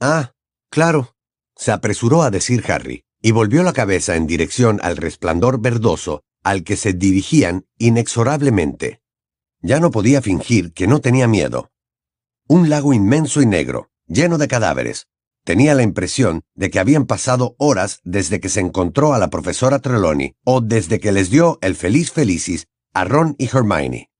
Ah, 0.00 0.32
claro, 0.70 1.16
se 1.56 1.72
apresuró 1.72 2.22
a 2.22 2.30
decir 2.30 2.64
Harry, 2.70 3.04
y 3.20 3.32
volvió 3.32 3.62
la 3.62 3.72
cabeza 3.72 4.16
en 4.16 4.26
dirección 4.26 4.78
al 4.82 4.96
resplandor 4.96 5.60
verdoso 5.60 6.22
al 6.44 6.62
que 6.62 6.76
se 6.76 6.92
dirigían 6.92 7.66
inexorablemente. 7.78 9.00
Ya 9.60 9.80
no 9.80 9.90
podía 9.90 10.22
fingir 10.22 10.72
que 10.72 10.86
no 10.86 11.00
tenía 11.00 11.26
miedo. 11.26 11.70
Un 12.46 12.70
lago 12.70 12.94
inmenso 12.94 13.42
y 13.42 13.46
negro, 13.46 13.90
lleno 14.06 14.38
de 14.38 14.46
cadáveres, 14.46 15.08
Tenía 15.48 15.74
la 15.74 15.82
impresión 15.82 16.42
de 16.54 16.68
que 16.68 16.78
habían 16.78 17.06
pasado 17.06 17.56
horas 17.56 18.02
desde 18.04 18.38
que 18.38 18.50
se 18.50 18.60
encontró 18.60 19.14
a 19.14 19.18
la 19.18 19.30
profesora 19.30 19.78
Trelawney 19.78 20.34
o 20.44 20.60
desde 20.60 21.00
que 21.00 21.10
les 21.10 21.30
dio 21.30 21.56
el 21.62 21.74
feliz 21.74 22.12
felicis 22.12 22.66
a 22.92 23.04
Ron 23.04 23.34
y 23.38 23.46
Hermione. 23.46 24.10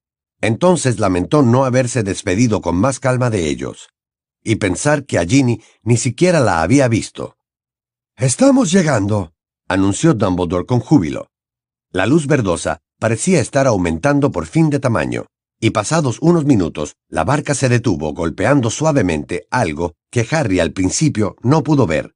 Entonces 0.41 0.99
lamentó 0.99 1.43
no 1.43 1.67
haberse 1.67 2.03
despedido 2.03 2.62
con 2.62 2.77
más 2.77 2.99
calma 2.99 3.29
de 3.29 3.47
ellos, 3.47 3.91
y 4.43 4.57
pensar 4.57 5.05
que 5.05 5.19
a 5.19 5.27
Ginny 5.27 5.61
ni 5.83 5.99
siquiera 5.99 6.41
la 6.41 6.62
había 6.62 6.88
visto. 6.88 7.37
Estamos 8.17 8.73
llegando, 8.73 9.35
anunció 9.69 10.14
Dumbledore 10.14 10.64
con 10.64 10.81
júbilo. 10.81 11.29
La 11.93 12.07
luz 12.07 12.27
verdosa 12.27 12.79
parecía 12.99 13.38
estar 13.43 13.67
aumentando 13.67 14.33
por 14.33 14.47
fin 14.47 14.71
de 14.71 14.81
tamaño, 14.81 15.27
y 15.61 15.71
pasados 15.71 16.18
unos 16.21 16.44
minutos 16.44 16.97
la 17.09 17.25
barca 17.25 17.55
se 17.55 17.68
detuvo 17.68 18.12
golpeando 18.12 18.71
suavemente 18.71 19.47
algo 19.51 19.94
que 20.11 20.27
Harry 20.31 20.61
al 20.61 20.73
principio 20.73 21.37
no 21.42 21.62
pudo 21.62 21.87
ver. 21.87 22.14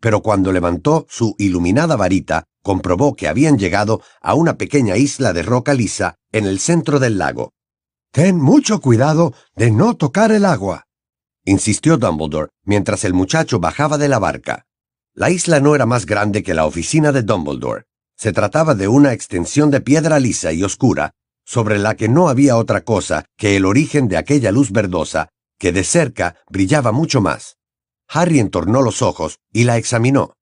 Pero 0.00 0.20
cuando 0.20 0.52
levantó 0.52 1.06
su 1.08 1.34
iluminada 1.38 1.96
varita, 1.96 2.44
comprobó 2.62 3.14
que 3.14 3.28
habían 3.28 3.58
llegado 3.58 4.02
a 4.20 4.34
una 4.34 4.58
pequeña 4.58 4.96
isla 4.96 5.32
de 5.32 5.42
roca 5.42 5.74
lisa 5.74 6.16
en 6.32 6.46
el 6.46 6.58
centro 6.58 6.98
del 6.98 7.18
lago. 7.18 7.52
Ten 8.10 8.36
mucho 8.36 8.80
cuidado 8.80 9.32
de 9.54 9.70
no 9.70 9.94
tocar 9.94 10.32
el 10.32 10.44
agua, 10.44 10.86
insistió 11.44 11.96
Dumbledore 11.96 12.50
mientras 12.64 13.04
el 13.04 13.14
muchacho 13.14 13.58
bajaba 13.58 13.98
de 13.98 14.08
la 14.08 14.18
barca. 14.18 14.66
La 15.14 15.30
isla 15.30 15.60
no 15.60 15.74
era 15.74 15.86
más 15.86 16.06
grande 16.06 16.42
que 16.42 16.54
la 16.54 16.66
oficina 16.66 17.12
de 17.12 17.22
Dumbledore. 17.22 17.84
Se 18.16 18.32
trataba 18.32 18.74
de 18.74 18.88
una 18.88 19.12
extensión 19.12 19.70
de 19.70 19.80
piedra 19.80 20.18
lisa 20.18 20.52
y 20.52 20.62
oscura 20.62 21.14
sobre 21.52 21.78
la 21.78 21.96
que 21.96 22.08
no 22.08 22.30
había 22.30 22.56
otra 22.56 22.80
cosa 22.80 23.26
que 23.36 23.56
el 23.56 23.66
origen 23.66 24.08
de 24.08 24.16
aquella 24.16 24.50
luz 24.50 24.72
verdosa, 24.72 25.28
que 25.58 25.70
de 25.70 25.84
cerca 25.84 26.36
brillaba 26.48 26.92
mucho 26.92 27.20
más. 27.20 27.58
Harry 28.08 28.38
entornó 28.38 28.80
los 28.80 29.02
ojos 29.02 29.36
y 29.52 29.64
la 29.64 29.76
examinó. 29.76 30.32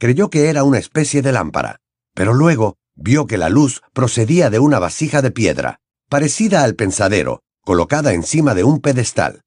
Creyó 0.00 0.28
que 0.28 0.48
era 0.48 0.64
una 0.64 0.78
especie 0.78 1.22
de 1.22 1.30
lámpara, 1.30 1.76
pero 2.14 2.34
luego 2.34 2.78
vio 2.96 3.28
que 3.28 3.38
la 3.38 3.48
luz 3.48 3.80
procedía 3.92 4.50
de 4.50 4.58
una 4.58 4.80
vasija 4.80 5.22
de 5.22 5.30
piedra, 5.30 5.78
parecida 6.08 6.64
al 6.64 6.74
pensadero, 6.74 7.42
colocada 7.60 8.12
encima 8.12 8.56
de 8.56 8.64
un 8.64 8.80
pedestal. 8.80 9.42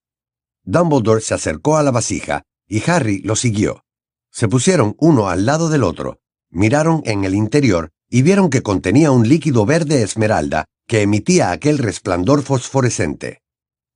Dumbledore 0.63 1.19
se 1.19 1.33
acercó 1.33 1.75
a 1.75 1.83
la 1.83 1.91
vasija 1.91 2.43
y 2.65 2.89
Harry 2.89 3.19
lo 3.23 3.35
siguió. 3.35 3.83
Se 4.31 4.47
pusieron 4.47 4.95
uno 4.97 5.27
al 5.27 5.45
lado 5.45 5.67
del 5.67 5.83
otro, 5.83 6.21
miraron 6.49 7.01
en 7.03 7.25
el 7.25 7.35
interior 7.35 7.89
y 8.09 8.21
vieron 8.21 8.49
que 8.49 8.63
contenía 8.63 9.11
un 9.11 9.27
líquido 9.27 9.65
verde 9.65 10.01
esmeralda 10.01 10.69
que 10.89 11.03
emitía 11.03 11.51
aquel 11.51 11.77
resplandor 11.77 12.41
fosforescente. 12.41 13.43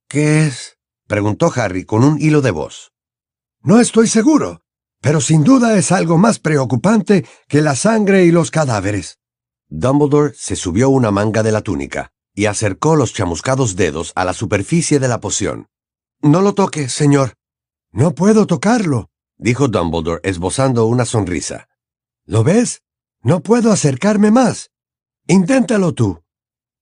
¿Qué 0.07 0.45
es? 0.45 0.77
preguntó 1.07 1.51
Harry 1.55 1.85
con 1.85 2.03
un 2.03 2.21
hilo 2.21 2.41
de 2.41 2.51
voz. 2.51 2.91
No 3.61 3.79
estoy 3.79 4.07
seguro, 4.07 4.61
pero 5.01 5.19
sin 5.19 5.43
duda 5.43 5.75
es 5.75 5.91
algo 5.91 6.19
más 6.19 6.37
preocupante 6.37 7.25
que 7.47 7.63
la 7.63 7.75
sangre 7.75 8.25
y 8.25 8.31
los 8.31 8.51
cadáveres. 8.51 9.17
Dumbledore 9.69 10.35
se 10.37 10.55
subió 10.55 10.89
una 10.89 11.09
manga 11.09 11.41
de 11.41 11.51
la 11.51 11.61
túnica 11.61 12.11
y 12.35 12.45
acercó 12.45 12.95
los 12.95 13.11
chamuscados 13.11 13.75
dedos 13.75 14.11
a 14.15 14.23
la 14.23 14.33
superficie 14.33 14.99
de 14.99 15.07
la 15.07 15.19
poción. 15.19 15.69
No 16.21 16.41
lo 16.41 16.53
toque, 16.53 16.89
señor. 16.89 17.33
No 17.91 18.13
puedo 18.13 18.45
tocarlo, 18.45 19.09
dijo 19.37 19.67
Dumbledore 19.67 20.21
esbozando 20.23 20.85
una 20.85 21.05
sonrisa. 21.05 21.69
¿Lo 22.25 22.43
ves? 22.43 22.83
No 23.23 23.41
puedo 23.41 23.71
acercarme 23.71 24.29
más. 24.29 24.69
Inténtalo 25.25 25.93
tú. 25.93 26.22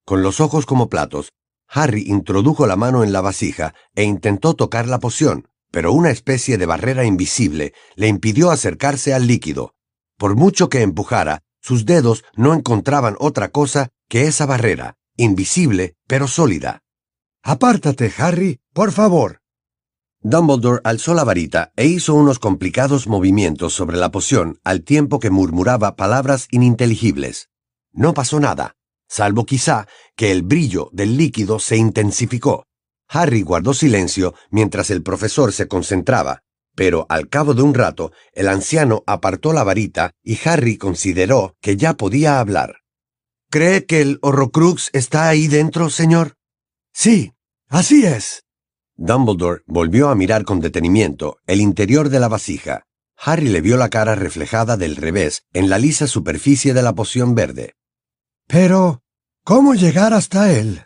Con 0.06 0.24
los 0.24 0.40
ojos 0.40 0.66
como 0.66 0.90
platos, 0.90 1.32
Harry 1.68 2.04
introdujo 2.08 2.68
la 2.68 2.76
mano 2.76 3.04
en 3.04 3.14
la 3.14 3.22
vasija 3.22 3.74
e 3.96 4.04
intentó 4.04 4.56
tocar 4.56 4.88
la 4.88 5.00
poción, 5.00 5.48
pero 5.72 5.94
una 5.94 6.10
especie 6.12 6.58
de 6.58 6.66
barrera 6.66 7.06
invisible 7.06 7.74
le 7.96 8.08
impidió 8.08 8.52
acercarse 8.52 9.14
al 9.14 9.26
líquido. 9.26 9.74
Por 10.18 10.36
mucho 10.36 10.70
que 10.70 10.82
empujara, 10.82 11.44
sus 11.62 11.86
dedos 11.86 12.24
no 12.36 12.54
encontraban 12.54 13.16
otra 13.20 13.50
cosa 13.50 13.90
que 14.10 14.24
esa 14.24 14.46
barrera, 14.46 14.98
invisible 15.16 15.96
pero 16.08 16.28
sólida. 16.28 16.84
Apártate, 17.44 18.12
Harry, 18.18 18.60
por 18.74 18.92
favor. 18.92 19.42
Dumbledore 20.24 20.82
alzó 20.84 21.16
la 21.16 21.24
varita 21.24 21.72
e 21.76 21.86
hizo 21.88 22.14
unos 22.14 22.38
complicados 22.38 23.08
movimientos 23.08 23.74
sobre 23.74 23.98
la 23.98 24.12
poción 24.12 24.60
al 24.64 24.84
tiempo 24.84 25.20
que 25.20 25.32
murmuraba 25.32 25.96
palabras 25.96 26.48
ininteligibles. 26.52 27.50
No 27.92 28.14
pasó 28.14 28.40
nada, 28.40 28.76
salvo 29.12 29.46
quizá 29.46 29.88
que 30.16 30.32
el 30.32 30.42
brillo 30.42 30.90
del 30.94 31.18
líquido 31.18 31.60
se 31.60 31.76
intensificó. 31.76 32.66
Harry 33.10 33.42
guardó 33.42 33.74
silencio 33.74 34.34
mientras 34.50 34.90
el 34.90 35.04
profesor 35.04 35.52
se 35.52 35.68
concentraba, 35.68 36.44
pero 36.76 37.08
al 37.10 37.28
cabo 37.28 37.54
de 37.54 37.62
un 37.62 37.74
rato 37.74 38.14
el 38.32 38.48
anciano 38.48 39.04
apartó 39.06 39.52
la 39.52 39.66
varita 39.66 40.12
y 40.24 40.40
Harry 40.46 40.78
consideró 40.78 41.58
que 41.60 41.76
ya 41.76 41.96
podía 41.96 42.40
hablar. 42.40 42.78
¿Cree 43.50 43.86
que 43.86 44.00
el 44.00 44.18
Horrocrux 44.22 44.90
está 44.94 45.28
ahí 45.28 45.50
dentro, 45.50 45.90
señor? 45.90 46.38
Sí, 46.94 47.34
así 47.68 48.06
es. 48.06 48.46
Dumbledore 48.96 49.64
volvió 49.68 50.08
a 50.08 50.16
mirar 50.16 50.46
con 50.46 50.62
detenimiento 50.62 51.40
el 51.48 51.60
interior 51.60 52.08
de 52.08 52.20
la 52.22 52.30
vasija. 52.30 52.84
Harry 53.18 53.50
le 53.50 53.60
vio 53.60 53.76
la 53.76 53.90
cara 53.90 54.16
reflejada 54.16 54.78
del 54.78 54.96
revés 54.96 55.44
en 55.52 55.70
la 55.70 55.80
lisa 55.80 56.08
superficie 56.08 56.74
de 56.74 56.82
la 56.82 56.96
poción 56.96 57.36
verde. 57.36 57.74
Pero, 58.48 59.01
¿cómo 59.44 59.74
llegar 59.74 60.14
hasta 60.14 60.52
él? 60.52 60.86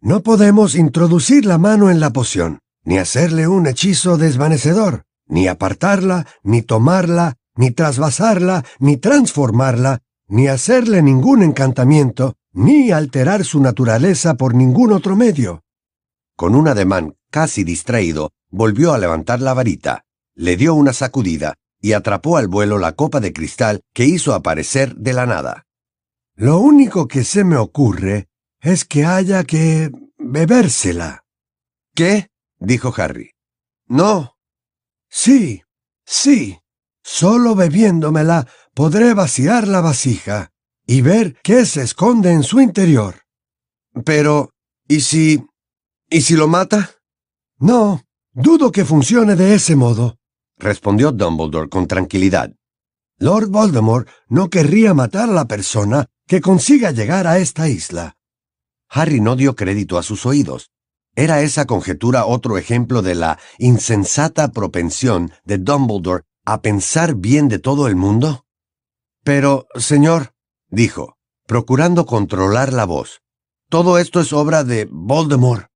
No 0.00 0.22
podemos 0.22 0.74
introducir 0.74 1.46
la 1.46 1.58
mano 1.58 1.90
en 1.90 2.00
la 2.00 2.10
poción, 2.10 2.58
ni 2.84 2.98
hacerle 2.98 3.46
un 3.46 3.66
hechizo 3.66 4.18
desvanecedor, 4.18 5.04
ni 5.26 5.48
apartarla, 5.48 6.26
ni 6.42 6.62
tomarla, 6.62 7.36
ni 7.54 7.70
trasvasarla, 7.70 8.64
ni 8.78 8.96
transformarla, 8.96 10.00
ni 10.28 10.48
hacerle 10.48 11.02
ningún 11.02 11.42
encantamiento, 11.42 12.34
ni 12.52 12.90
alterar 12.90 13.44
su 13.44 13.60
naturaleza 13.60 14.34
por 14.34 14.54
ningún 14.54 14.92
otro 14.92 15.16
medio. 15.16 15.62
Con 16.36 16.54
un 16.54 16.68
ademán 16.68 17.14
casi 17.30 17.64
distraído, 17.64 18.30
volvió 18.50 18.92
a 18.92 18.98
levantar 18.98 19.40
la 19.40 19.54
varita, 19.54 20.04
le 20.34 20.56
dio 20.56 20.74
una 20.74 20.92
sacudida 20.92 21.54
y 21.80 21.92
atrapó 21.92 22.36
al 22.36 22.48
vuelo 22.48 22.78
la 22.78 22.92
copa 22.92 23.20
de 23.20 23.32
cristal 23.32 23.80
que 23.94 24.04
hizo 24.04 24.34
aparecer 24.34 24.94
de 24.96 25.12
la 25.12 25.26
nada. 25.26 25.64
Lo 26.34 26.58
único 26.58 27.08
que 27.08 27.24
se 27.24 27.44
me 27.44 27.56
ocurre 27.56 28.28
es 28.60 28.84
que 28.84 29.04
haya 29.04 29.44
que 29.44 29.90
bebérsela. 30.18 31.24
¿Qué? 31.94 32.28
dijo 32.58 32.92
Harry. 32.96 33.30
No. 33.86 34.36
Sí, 35.08 35.62
sí. 36.04 36.58
Solo 37.02 37.54
bebiéndomela 37.54 38.46
podré 38.74 39.12
vaciar 39.12 39.66
la 39.66 39.80
vasija 39.80 40.52
y 40.86 41.02
ver 41.02 41.36
qué 41.42 41.66
se 41.66 41.82
esconde 41.82 42.32
en 42.32 42.42
su 42.42 42.60
interior. 42.60 43.22
Pero, 44.04 44.50
¿y 44.88 45.00
si... 45.00 45.44
¿y 46.08 46.22
si 46.22 46.34
lo 46.34 46.48
mata? 46.48 46.90
No, 47.58 48.02
dudo 48.32 48.72
que 48.72 48.84
funcione 48.84 49.36
de 49.36 49.54
ese 49.54 49.76
modo, 49.76 50.18
respondió 50.56 51.12
Dumbledore 51.12 51.68
con 51.68 51.86
tranquilidad. 51.86 52.52
Lord 53.22 53.50
Voldemort 53.50 54.08
no 54.28 54.50
querría 54.50 54.94
matar 54.94 55.28
a 55.28 55.32
la 55.32 55.44
persona 55.44 56.06
que 56.26 56.40
consiga 56.40 56.90
llegar 56.90 57.28
a 57.28 57.38
esta 57.38 57.68
isla. 57.68 58.16
Harry 58.88 59.20
no 59.20 59.36
dio 59.36 59.54
crédito 59.54 59.96
a 59.96 60.02
sus 60.02 60.26
oídos. 60.26 60.72
¿Era 61.14 61.40
esa 61.40 61.64
conjetura 61.66 62.26
otro 62.26 62.58
ejemplo 62.58 63.00
de 63.00 63.14
la 63.14 63.38
insensata 63.58 64.50
propensión 64.50 65.30
de 65.44 65.58
Dumbledore 65.58 66.24
a 66.44 66.62
pensar 66.62 67.14
bien 67.14 67.46
de 67.46 67.60
todo 67.60 67.86
el 67.86 67.94
mundo? 67.94 68.44
Pero, 69.22 69.68
señor, 69.76 70.32
dijo, 70.68 71.16
procurando 71.46 72.06
controlar 72.06 72.72
la 72.72 72.86
voz, 72.86 73.22
todo 73.70 73.98
esto 73.98 74.18
es 74.18 74.32
obra 74.32 74.64
de 74.64 74.88
Voldemort. 74.90 75.68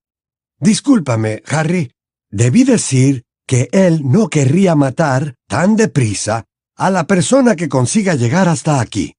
Discúlpame, 0.58 1.44
Harry. 1.46 1.92
Debí 2.28 2.64
decir 2.64 3.24
que 3.46 3.68
él 3.70 4.00
no 4.02 4.30
querría 4.30 4.74
matar 4.74 5.36
tan 5.46 5.76
deprisa 5.76 6.44
a 6.76 6.90
la 6.90 7.06
persona 7.06 7.56
que 7.56 7.68
consiga 7.68 8.14
llegar 8.14 8.48
hasta 8.48 8.80
aquí 8.80 9.16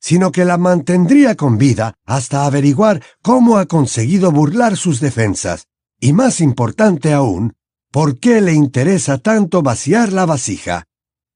sino 0.00 0.32
que 0.32 0.44
la 0.44 0.56
mantendría 0.56 1.36
con 1.36 1.58
vida 1.58 1.94
hasta 2.06 2.46
averiguar 2.46 3.02
cómo 3.22 3.58
ha 3.58 3.66
conseguido 3.66 4.32
burlar 4.32 4.76
sus 4.76 4.98
defensas, 4.98 5.66
y 6.00 6.12
más 6.14 6.40
importante 6.40 7.12
aún, 7.12 7.54
por 7.92 8.18
qué 8.18 8.40
le 8.40 8.54
interesa 8.54 9.18
tanto 9.18 9.62
vaciar 9.62 10.12
la 10.12 10.24
vasija. 10.24 10.84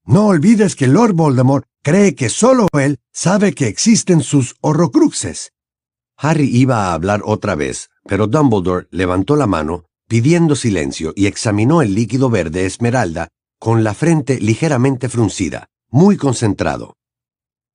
No 0.05 0.27
olvides 0.27 0.75
que 0.75 0.87
Lord 0.87 1.13
Voldemort 1.13 1.65
cree 1.83 2.15
que 2.15 2.29
solo 2.29 2.67
él 2.73 2.99
sabe 3.13 3.53
que 3.53 3.67
existen 3.67 4.21
sus 4.21 4.55
horrocruxes. 4.61 5.51
Harry 6.17 6.49
iba 6.51 6.87
a 6.87 6.93
hablar 6.93 7.21
otra 7.23 7.55
vez, 7.55 7.89
pero 8.07 8.27
Dumbledore 8.27 8.87
levantó 8.89 9.35
la 9.35 9.47
mano, 9.47 9.85
pidiendo 10.07 10.55
silencio, 10.55 11.13
y 11.15 11.27
examinó 11.27 11.81
el 11.81 11.93
líquido 11.93 12.29
verde 12.29 12.65
esmeralda, 12.65 13.29
con 13.59 13.83
la 13.83 13.93
frente 13.93 14.39
ligeramente 14.39 15.09
fruncida, 15.09 15.69
muy 15.89 16.17
concentrado. 16.17 16.95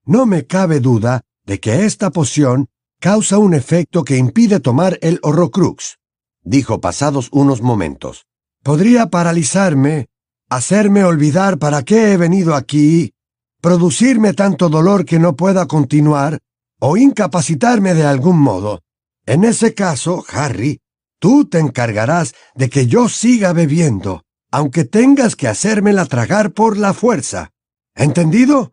No 0.05 0.27
me 0.27 0.47
cabe 0.47 0.81
duda 0.81 1.23
de 1.45 1.61
que 1.61 1.85
esta 1.85 2.11
poción 2.11 2.69
causa 3.01 3.39
un 3.39 3.55
efecto 3.55 4.05
que 4.05 4.17
impide 4.17 4.61
tomar 4.61 4.99
el 5.03 5.19
horrocrux, 5.23 5.99
dijo 6.43 6.81
pasados 6.81 7.29
unos 7.33 7.63
momentos. 7.63 8.27
Podría 8.63 9.07
paralizarme, 9.07 10.09
hacerme 10.49 11.05
olvidar 11.05 11.59
para 11.59 11.83
qué 11.83 12.13
he 12.13 12.17
venido 12.17 12.55
aquí, 12.55 13.15
producirme 13.61 14.35
tanto 14.35 14.69
dolor 14.69 15.05
que 15.05 15.19
no 15.19 15.35
pueda 15.35 15.67
continuar, 15.67 16.41
o 16.79 16.97
incapacitarme 16.97 17.95
de 17.95 18.05
algún 18.05 18.39
modo. 18.39 18.81
En 19.27 19.45
ese 19.45 19.75
caso, 19.75 20.25
Harry, 20.29 20.81
tú 21.19 21.45
te 21.45 21.59
encargarás 21.59 22.35
de 22.55 22.69
que 22.71 22.87
yo 22.87 23.09
siga 23.09 23.53
bebiendo, 23.53 24.25
aunque 24.51 24.85
tengas 24.85 25.37
que 25.37 25.49
hacérmela 25.49 26.07
tragar 26.07 26.53
por 26.53 26.77
la 26.77 26.93
fuerza. 26.95 27.53
¿Entendido? 27.95 28.73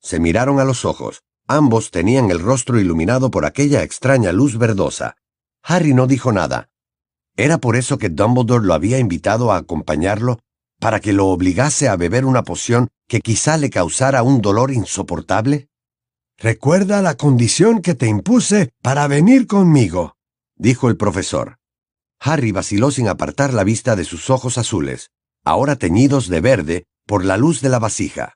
Se 0.00 0.20
miraron 0.20 0.60
a 0.60 0.64
los 0.64 0.84
ojos. 0.84 1.22
Ambos 1.48 1.90
tenían 1.90 2.30
el 2.30 2.38
rostro 2.38 2.80
iluminado 2.80 3.30
por 3.30 3.44
aquella 3.44 3.82
extraña 3.82 4.32
luz 4.32 4.58
verdosa. 4.58 5.16
Harry 5.62 5.92
no 5.94 6.06
dijo 6.06 6.32
nada. 6.32 6.70
¿Era 7.36 7.58
por 7.58 7.76
eso 7.76 7.98
que 7.98 8.10
Dumbledore 8.10 8.64
lo 8.64 8.74
había 8.74 8.98
invitado 8.98 9.52
a 9.52 9.56
acompañarlo? 9.56 10.38
¿Para 10.78 11.00
que 11.00 11.12
lo 11.12 11.28
obligase 11.28 11.88
a 11.88 11.96
beber 11.96 12.24
una 12.24 12.42
poción 12.42 12.88
que 13.08 13.20
quizá 13.20 13.56
le 13.56 13.70
causara 13.70 14.22
un 14.22 14.40
dolor 14.40 14.70
insoportable? 14.70 15.68
Recuerda 16.38 17.02
la 17.02 17.16
condición 17.16 17.82
que 17.82 17.94
te 17.94 18.06
impuse 18.06 18.70
para 18.82 19.06
venir 19.06 19.46
conmigo, 19.46 20.16
dijo 20.56 20.88
el 20.88 20.96
profesor. 20.96 21.58
Harry 22.22 22.52
vaciló 22.52 22.90
sin 22.90 23.08
apartar 23.08 23.52
la 23.52 23.64
vista 23.64 23.96
de 23.96 24.04
sus 24.04 24.30
ojos 24.30 24.58
azules, 24.58 25.10
ahora 25.44 25.76
teñidos 25.76 26.28
de 26.28 26.40
verde 26.40 26.84
por 27.06 27.24
la 27.24 27.36
luz 27.36 27.60
de 27.60 27.68
la 27.68 27.78
vasija. 27.78 28.34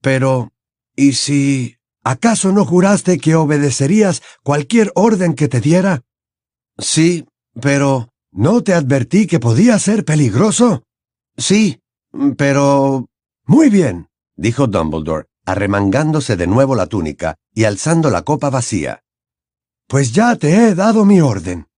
Pero, 0.00 0.52
¿Y 0.96 1.12
si... 1.14 1.76
¿Acaso 2.06 2.52
no 2.52 2.66
juraste 2.66 3.18
que 3.18 3.34
obedecerías 3.34 4.22
cualquier 4.42 4.92
orden 4.94 5.34
que 5.34 5.48
te 5.48 5.60
diera? 5.60 6.02
Sí, 6.78 7.26
pero... 7.60 8.10
¿No 8.30 8.62
te 8.62 8.74
advertí 8.74 9.26
que 9.26 9.38
podía 9.38 9.78
ser 9.78 10.04
peligroso? 10.04 10.82
Sí, 11.36 11.80
pero... 12.36 13.06
Muy 13.46 13.70
bien, 13.70 14.08
dijo 14.36 14.66
Dumbledore, 14.66 15.26
arremangándose 15.46 16.36
de 16.36 16.46
nuevo 16.46 16.74
la 16.74 16.86
túnica 16.86 17.36
y 17.54 17.64
alzando 17.64 18.10
la 18.10 18.22
copa 18.22 18.50
vacía. 18.50 19.04
Pues 19.86 20.12
ya 20.12 20.34
te 20.36 20.52
he 20.54 20.74
dado 20.74 21.04
mi 21.04 21.20
orden. 21.20 21.68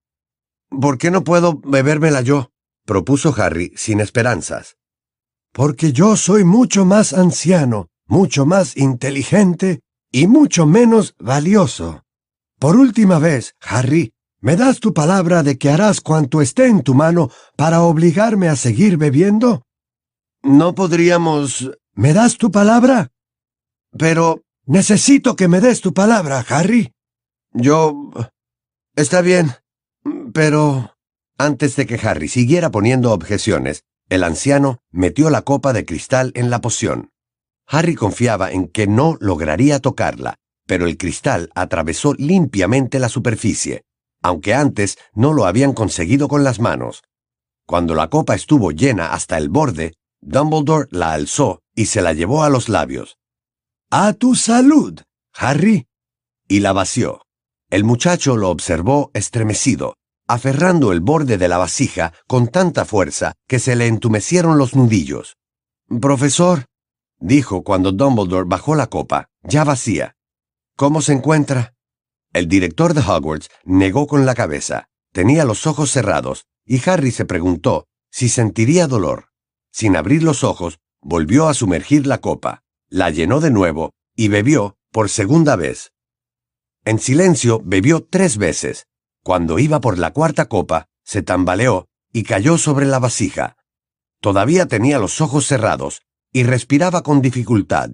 ¿Por 0.68 0.98
qué 0.98 1.10
no 1.10 1.24
puedo 1.24 1.60
bebérmela 1.64 2.20
yo? 2.22 2.50
propuso 2.84 3.34
Harry 3.36 3.72
sin 3.76 4.00
esperanzas. 4.00 4.76
Porque 5.52 5.92
yo 5.92 6.16
soy 6.16 6.44
mucho 6.44 6.84
más 6.84 7.12
anciano 7.12 7.88
mucho 8.06 8.46
más 8.46 8.76
inteligente 8.76 9.80
y 10.12 10.26
mucho 10.26 10.66
menos 10.66 11.14
valioso. 11.18 12.04
Por 12.58 12.76
última 12.76 13.18
vez, 13.18 13.54
Harry, 13.60 14.12
¿me 14.40 14.56
das 14.56 14.80
tu 14.80 14.94
palabra 14.94 15.42
de 15.42 15.58
que 15.58 15.70
harás 15.70 16.00
cuanto 16.00 16.40
esté 16.40 16.66
en 16.66 16.82
tu 16.82 16.94
mano 16.94 17.30
para 17.56 17.82
obligarme 17.82 18.48
a 18.48 18.56
seguir 18.56 18.96
bebiendo? 18.96 19.62
No 20.42 20.74
podríamos... 20.74 21.70
¿Me 21.94 22.12
das 22.12 22.36
tu 22.36 22.50
palabra? 22.50 23.10
Pero... 23.98 24.42
Necesito 24.68 25.36
que 25.36 25.46
me 25.46 25.60
des 25.60 25.80
tu 25.80 25.94
palabra, 25.94 26.44
Harry. 26.48 26.92
Yo... 27.52 28.10
Está 28.96 29.20
bien, 29.20 29.52
pero... 30.36 30.94
Antes 31.38 31.76
de 31.76 31.86
que 31.86 31.98
Harry 32.06 32.28
siguiera 32.28 32.70
poniendo 32.70 33.12
objeciones, 33.12 33.84
el 34.10 34.22
anciano 34.22 34.82
metió 34.90 35.30
la 35.30 35.40
copa 35.40 35.72
de 35.72 35.86
cristal 35.86 36.30
en 36.34 36.50
la 36.50 36.60
poción. 36.60 37.10
Harry 37.66 37.94
confiaba 37.94 38.52
en 38.52 38.68
que 38.68 38.86
no 38.86 39.16
lograría 39.18 39.80
tocarla, 39.80 40.34
pero 40.66 40.86
el 40.86 40.98
cristal 40.98 41.50
atravesó 41.54 42.12
limpiamente 42.12 42.98
la 42.98 43.08
superficie, 43.08 43.84
aunque 44.22 44.52
antes 44.52 44.98
no 45.14 45.32
lo 45.32 45.46
habían 45.46 45.72
conseguido 45.72 46.28
con 46.28 46.44
las 46.44 46.60
manos. 46.60 47.02
Cuando 47.66 47.94
la 47.94 48.10
copa 48.10 48.34
estuvo 48.34 48.72
llena 48.72 49.14
hasta 49.14 49.38
el 49.38 49.48
borde, 49.48 49.94
Dumbledore 50.20 50.88
la 50.90 51.14
alzó 51.14 51.62
y 51.74 51.86
se 51.86 52.02
la 52.02 52.12
llevó 52.12 52.42
a 52.42 52.50
los 52.50 52.68
labios. 52.68 53.16
A 53.90 54.12
tu 54.12 54.34
salud, 54.34 55.00
Harry. 55.32 55.86
Y 56.46 56.60
la 56.60 56.74
vació. 56.74 57.22
El 57.70 57.84
muchacho 57.84 58.36
lo 58.36 58.50
observó 58.50 59.10
estremecido, 59.14 59.96
aferrando 60.26 60.92
el 60.92 61.00
borde 61.00 61.38
de 61.38 61.48
la 61.48 61.58
vasija 61.58 62.12
con 62.26 62.48
tanta 62.48 62.84
fuerza 62.84 63.34
que 63.46 63.58
se 63.58 63.76
le 63.76 63.86
entumecieron 63.86 64.58
los 64.58 64.74
nudillos. 64.74 65.36
Profesor, 66.00 66.66
dijo 67.18 67.62
cuando 67.62 67.92
Dumbledore 67.92 68.48
bajó 68.48 68.74
la 68.74 68.88
copa, 68.88 69.28
ya 69.42 69.64
vacía. 69.64 70.16
¿Cómo 70.76 71.00
se 71.00 71.12
encuentra? 71.12 71.74
El 72.32 72.48
director 72.48 72.92
de 72.92 73.00
Hogwarts 73.00 73.48
negó 73.64 74.06
con 74.06 74.26
la 74.26 74.34
cabeza. 74.34 74.88
Tenía 75.12 75.44
los 75.44 75.66
ojos 75.66 75.90
cerrados, 75.90 76.44
y 76.66 76.86
Harry 76.88 77.10
se 77.10 77.24
preguntó 77.24 77.86
si 78.10 78.28
sentiría 78.28 78.86
dolor. 78.86 79.30
Sin 79.72 79.96
abrir 79.96 80.22
los 80.22 80.44
ojos, 80.44 80.78
volvió 81.00 81.48
a 81.48 81.54
sumergir 81.54 82.06
la 82.06 82.18
copa, 82.18 82.62
la 82.88 83.10
llenó 83.10 83.40
de 83.40 83.50
nuevo 83.50 83.94
y 84.14 84.28
bebió 84.28 84.76
por 84.90 85.08
segunda 85.08 85.56
vez. 85.56 85.92
En 86.84 86.98
silencio 86.98 87.60
bebió 87.64 88.04
tres 88.04 88.38
veces. 88.38 88.86
Cuando 89.26 89.58
iba 89.58 89.80
por 89.80 89.98
la 89.98 90.12
cuarta 90.12 90.46
copa, 90.46 90.86
se 91.02 91.20
tambaleó 91.20 91.88
y 92.12 92.22
cayó 92.22 92.58
sobre 92.58 92.86
la 92.86 93.00
vasija. 93.00 93.56
Todavía 94.20 94.66
tenía 94.66 95.00
los 95.00 95.20
ojos 95.20 95.48
cerrados 95.48 96.02
y 96.32 96.44
respiraba 96.44 97.02
con 97.02 97.22
dificultad. 97.22 97.90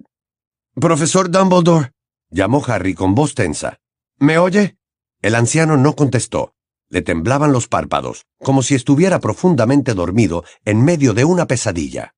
Profesor 0.75 1.31
Dumbledore, 1.31 1.93
llamó 2.29 2.63
Harry 2.67 2.93
con 2.93 3.15
voz 3.15 3.33
tensa. 3.33 3.79
¿Me 4.19 4.37
oye? 4.37 4.77
El 5.23 5.33
anciano 5.33 5.75
no 5.75 5.95
contestó. 5.95 6.53
Le 6.89 7.01
temblaban 7.01 7.51
los 7.51 7.67
párpados, 7.67 8.27
como 8.37 8.61
si 8.61 8.75
estuviera 8.75 9.19
profundamente 9.19 9.95
dormido 9.95 10.43
en 10.65 10.85
medio 10.85 11.15
de 11.15 11.25
una 11.25 11.47
pesadilla. 11.47 12.13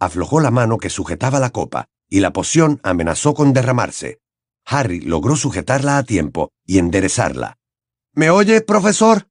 Aflojó 0.00 0.40
la 0.40 0.50
mano 0.50 0.78
que 0.78 0.90
sujetaba 0.90 1.38
la 1.38 1.50
copa, 1.50 1.86
y 2.08 2.18
la 2.18 2.32
poción 2.32 2.80
amenazó 2.82 3.32
con 3.32 3.52
derramarse. 3.52 4.18
Harry 4.64 5.02
logró 5.02 5.36
sujetarla 5.36 5.98
a 5.98 6.02
tiempo 6.02 6.50
y 6.64 6.78
enderezarla. 6.78 7.58
¿Me 8.16 8.30
oye, 8.30 8.62
profesor? 8.62 9.28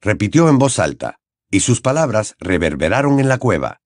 repitió 0.00 0.48
en 0.48 0.58
voz 0.58 0.78
alta, 0.78 1.18
y 1.50 1.60
sus 1.60 1.80
palabras 1.80 2.36
reverberaron 2.38 3.18
en 3.18 3.28
la 3.28 3.38
cueva. 3.38 3.80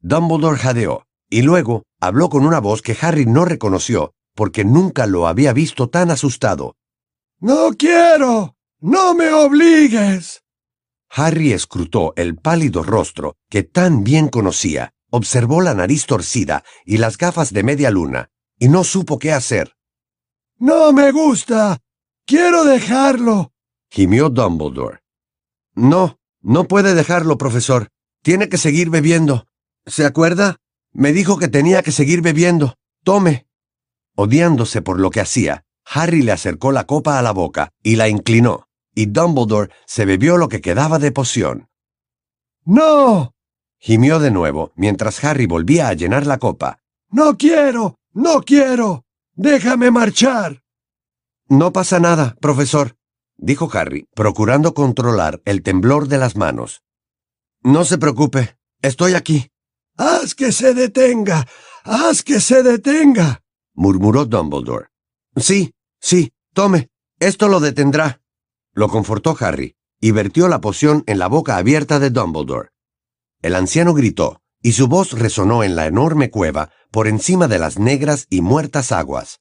Dumbledore 0.00 0.56
jadeó, 0.56 1.08
y 1.28 1.42
luego 1.42 1.82
habló 2.00 2.28
con 2.28 2.46
una 2.46 2.60
voz 2.60 2.80
que 2.80 2.96
Harry 3.00 3.26
no 3.26 3.44
reconoció 3.44 4.14
porque 4.36 4.64
nunca 4.64 5.08
lo 5.08 5.26
había 5.26 5.52
visto 5.52 5.90
tan 5.90 6.12
asustado. 6.12 6.76
No 7.40 7.70
quiero. 7.76 8.54
No 8.78 9.14
me 9.14 9.32
obligues. 9.32 10.44
Harry 11.10 11.52
escrutó 11.52 12.12
el 12.14 12.36
pálido 12.36 12.84
rostro 12.84 13.34
que 13.50 13.64
tan 13.64 14.04
bien 14.04 14.28
conocía, 14.28 14.92
observó 15.10 15.60
la 15.60 15.74
nariz 15.74 16.06
torcida 16.06 16.62
y 16.86 16.98
las 16.98 17.18
gafas 17.18 17.52
de 17.52 17.64
media 17.64 17.90
luna, 17.90 18.30
y 18.60 18.68
no 18.68 18.84
supo 18.84 19.18
qué 19.18 19.32
hacer. 19.32 19.74
No 20.56 20.92
me 20.92 21.10
gusta. 21.10 21.78
Quiero 22.24 22.62
dejarlo. 22.62 23.52
Gimió 23.90 24.28
Dumbledore. 24.30 25.00
No, 25.74 26.18
no 26.40 26.64
puede 26.64 26.94
dejarlo, 26.94 27.38
profesor. 27.38 27.88
Tiene 28.22 28.48
que 28.48 28.58
seguir 28.58 28.90
bebiendo. 28.90 29.46
¿Se 29.86 30.04
acuerda? 30.04 30.56
Me 30.92 31.12
dijo 31.12 31.38
que 31.38 31.48
tenía 31.48 31.82
que 31.82 31.92
seguir 31.92 32.22
bebiendo. 32.22 32.74
Tome. 33.04 33.46
Odiándose 34.16 34.82
por 34.82 34.98
lo 34.98 35.10
que 35.10 35.20
hacía, 35.20 35.64
Harry 35.84 36.22
le 36.22 36.32
acercó 36.32 36.72
la 36.72 36.84
copa 36.84 37.18
a 37.18 37.22
la 37.22 37.32
boca 37.32 37.70
y 37.82 37.96
la 37.96 38.08
inclinó 38.08 38.68
y 38.98 39.06
Dumbledore 39.06 39.70
se 39.86 40.04
bebió 40.04 40.36
lo 40.38 40.48
que 40.48 40.60
quedaba 40.60 40.98
de 40.98 41.12
poción. 41.12 41.68
¡No! 42.64 43.32
gimió 43.78 44.18
de 44.18 44.32
nuevo 44.32 44.72
mientras 44.74 45.22
Harry 45.22 45.46
volvía 45.46 45.86
a 45.86 45.92
llenar 45.92 46.26
la 46.26 46.38
copa. 46.38 46.80
¡No 47.08 47.36
quiero! 47.38 48.00
¡No 48.12 48.42
quiero! 48.42 49.04
¡Déjame 49.34 49.92
marchar! 49.92 50.64
No 51.48 51.72
pasa 51.72 52.00
nada, 52.00 52.34
profesor, 52.40 52.96
dijo 53.38 53.70
Harry, 53.72 54.06
procurando 54.14 54.74
controlar 54.74 55.40
el 55.44 55.62
temblor 55.62 56.08
de 56.08 56.18
las 56.18 56.36
manos. 56.36 56.82
No 57.62 57.84
se 57.84 57.96
preocupe, 57.96 58.58
estoy 58.82 59.14
aquí. 59.14 59.50
¡Haz 59.96 60.34
que 60.34 60.52
se 60.52 60.74
detenga! 60.74 61.46
¡Haz 61.84 62.22
que 62.22 62.40
se 62.40 62.62
detenga! 62.62 63.42
murmuró 63.72 64.26
Dumbledore. 64.26 64.88
Sí, 65.36 65.72
sí, 66.00 66.32
tome, 66.52 66.90
esto 67.20 67.48
lo 67.48 67.60
detendrá. 67.60 68.20
Lo 68.72 68.88
confortó 68.88 69.36
Harry 69.40 69.76
y 70.00 70.10
vertió 70.10 70.48
la 70.48 70.60
poción 70.60 71.02
en 71.06 71.18
la 71.18 71.28
boca 71.28 71.56
abierta 71.56 71.98
de 71.98 72.10
Dumbledore. 72.10 72.70
El 73.42 73.54
anciano 73.54 73.94
gritó, 73.94 74.42
y 74.62 74.72
su 74.72 74.88
voz 74.88 75.12
resonó 75.12 75.62
en 75.62 75.76
la 75.76 75.86
enorme 75.86 76.30
cueva 76.30 76.70
por 76.90 77.06
encima 77.06 77.48
de 77.48 77.58
las 77.58 77.78
negras 77.78 78.26
y 78.30 78.40
muertas 78.40 78.92
aguas. 78.92 79.40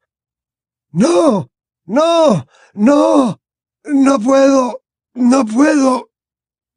No, 0.92 1.50
no, 1.86 2.48
no, 2.74 3.42
no 3.88 4.20
puedo, 4.20 4.82
no 5.14 5.46
puedo. 5.46 6.10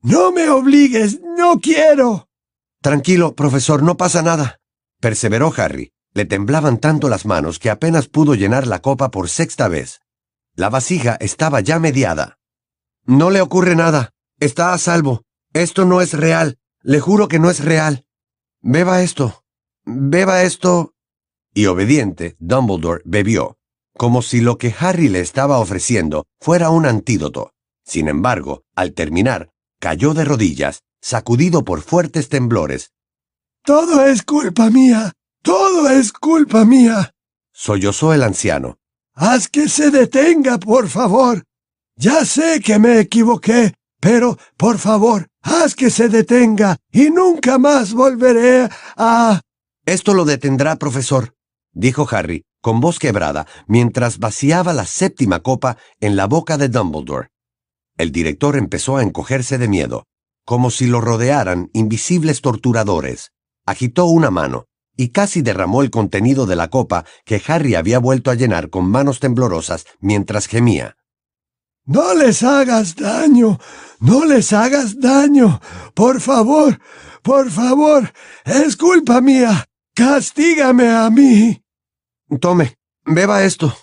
No 0.03 0.33
me 0.33 0.49
obligues, 0.49 1.21
no 1.37 1.61
quiero. 1.61 2.29
Tranquilo, 2.81 3.35
profesor, 3.35 3.83
no 3.83 3.97
pasa 3.97 4.23
nada, 4.23 4.61
perseveró 5.01 5.53
Harry. 5.57 5.93
Le 6.13 6.25
temblaban 6.25 6.79
tanto 6.79 7.09
las 7.09 7.25
manos 7.25 7.59
que 7.59 7.71
apenas 7.71 8.09
pudo 8.09 8.35
llenar 8.35 8.67
la 8.67 8.81
copa 8.81 9.11
por 9.11 9.29
sexta 9.29 9.69
vez. 9.69 10.01
La 10.57 10.69
vasija 10.69 11.17
estaba 11.21 11.61
ya 11.61 11.79
mediada. 11.79 12.39
No 13.05 13.31
le 13.31 13.41
ocurre 13.41 13.77
nada. 13.77 14.11
Está 14.41 14.73
a 14.73 14.79
salvo. 14.79 15.23
Esto 15.53 15.85
no 15.85 16.01
es 16.01 16.15
real. 16.15 16.59
Le 16.83 16.99
juro 16.99 17.29
que 17.29 17.39
no 17.39 17.51
es 17.51 17.65
real. 17.65 18.07
Beba 18.61 19.03
esto. 19.03 19.45
Beba 19.85 20.43
esto. 20.43 20.95
Y 21.53 21.67
obediente, 21.67 22.37
Dumbledore 22.39 23.03
bebió, 23.05 23.59
como 24.01 24.23
si 24.23 24.41
lo 24.41 24.57
que 24.57 24.75
Harry 24.79 25.11
le 25.11 25.21
estaba 25.21 25.59
ofreciendo 25.59 26.25
fuera 26.41 26.71
un 26.71 26.87
antídoto. 26.87 27.53
Sin 27.85 28.09
embargo, 28.09 28.63
al 28.75 28.95
terminar, 28.95 29.51
cayó 29.79 30.15
de 30.15 30.25
rodillas, 30.25 30.81
sacudido 31.03 31.65
por 31.65 31.83
fuertes 31.83 32.31
temblores. 32.31 32.93
Todo 33.63 34.07
es 34.07 34.23
culpa 34.23 34.71
mía. 34.71 35.13
Todo 35.43 35.91
es 35.91 36.15
culpa 36.15 36.65
mía. 36.65 37.13
Sollozó 37.53 38.15
el 38.15 38.23
anciano. 38.23 38.79
Haz 39.13 39.49
que 39.49 39.69
se 39.69 39.91
detenga, 39.91 40.57
por 40.57 40.89
favor. 40.89 41.45
Ya 41.95 42.25
sé 42.25 42.63
que 42.63 42.79
me 42.79 43.01
equivoqué, 43.01 43.75
pero, 44.01 44.39
por 44.57 44.79
favor, 44.79 45.27
haz 45.43 45.75
que 45.75 45.91
se 45.91 46.09
detenga 46.09 46.79
y 46.91 47.11
nunca 47.11 47.59
más 47.59 47.93
volveré 47.93 48.67
a... 48.97 49.43
Esto 49.85 50.15
lo 50.15 50.25
detendrá, 50.25 50.77
profesor, 50.77 51.35
dijo 51.75 52.09
Harry, 52.11 52.45
con 52.61 52.81
voz 52.81 52.99
quebrada, 52.99 53.47
mientras 53.67 54.19
vaciaba 54.19 54.73
la 54.73 54.87
séptima 54.87 55.41
copa 55.41 55.77
en 56.01 56.17
la 56.17 56.27
boca 56.27 56.59
de 56.59 56.69
Dumbledore. 56.69 57.29
El 57.97 58.13
director 58.13 58.57
empezó 58.57 58.97
a 58.97 59.03
encogerse 59.03 59.59
de 59.59 59.69
miedo, 59.69 60.05
como 60.45 60.71
si 60.71 60.87
lo 60.87 61.01
rodearan 61.01 61.71
invisibles 61.73 62.41
torturadores. 62.41 63.33
Agitó 63.67 64.07
una 64.07 64.31
mano 64.31 64.67
y 64.97 65.11
casi 65.11 65.43
derramó 65.43 65.83
el 65.83 65.91
contenido 65.91 66.47
de 66.47 66.57
la 66.57 66.69
copa 66.69 67.05
que 67.25 67.43
Harry 67.47 67.75
había 67.75 67.99
vuelto 67.99 68.31
a 68.31 68.35
llenar 68.35 68.69
con 68.69 68.91
manos 68.91 69.21
temblorosas 69.21 69.87
mientras 70.01 70.47
gemía. 70.47 70.97
No 71.87 72.15
les 72.15 72.43
hagas 72.43 72.97
daño, 72.97 73.59
no 74.01 74.25
les 74.25 74.53
hagas 74.53 75.01
daño. 75.01 75.61
Por 75.95 76.21
favor, 76.21 76.79
por 77.23 77.51
favor, 77.51 78.13
es 78.45 78.77
culpa 78.77 79.21
mía. 79.21 79.67
Castígame 79.95 80.89
a 80.89 81.11
mí. 81.11 81.63
Tome, 82.39 82.77
beba 83.05 83.45
esto. 83.45 83.75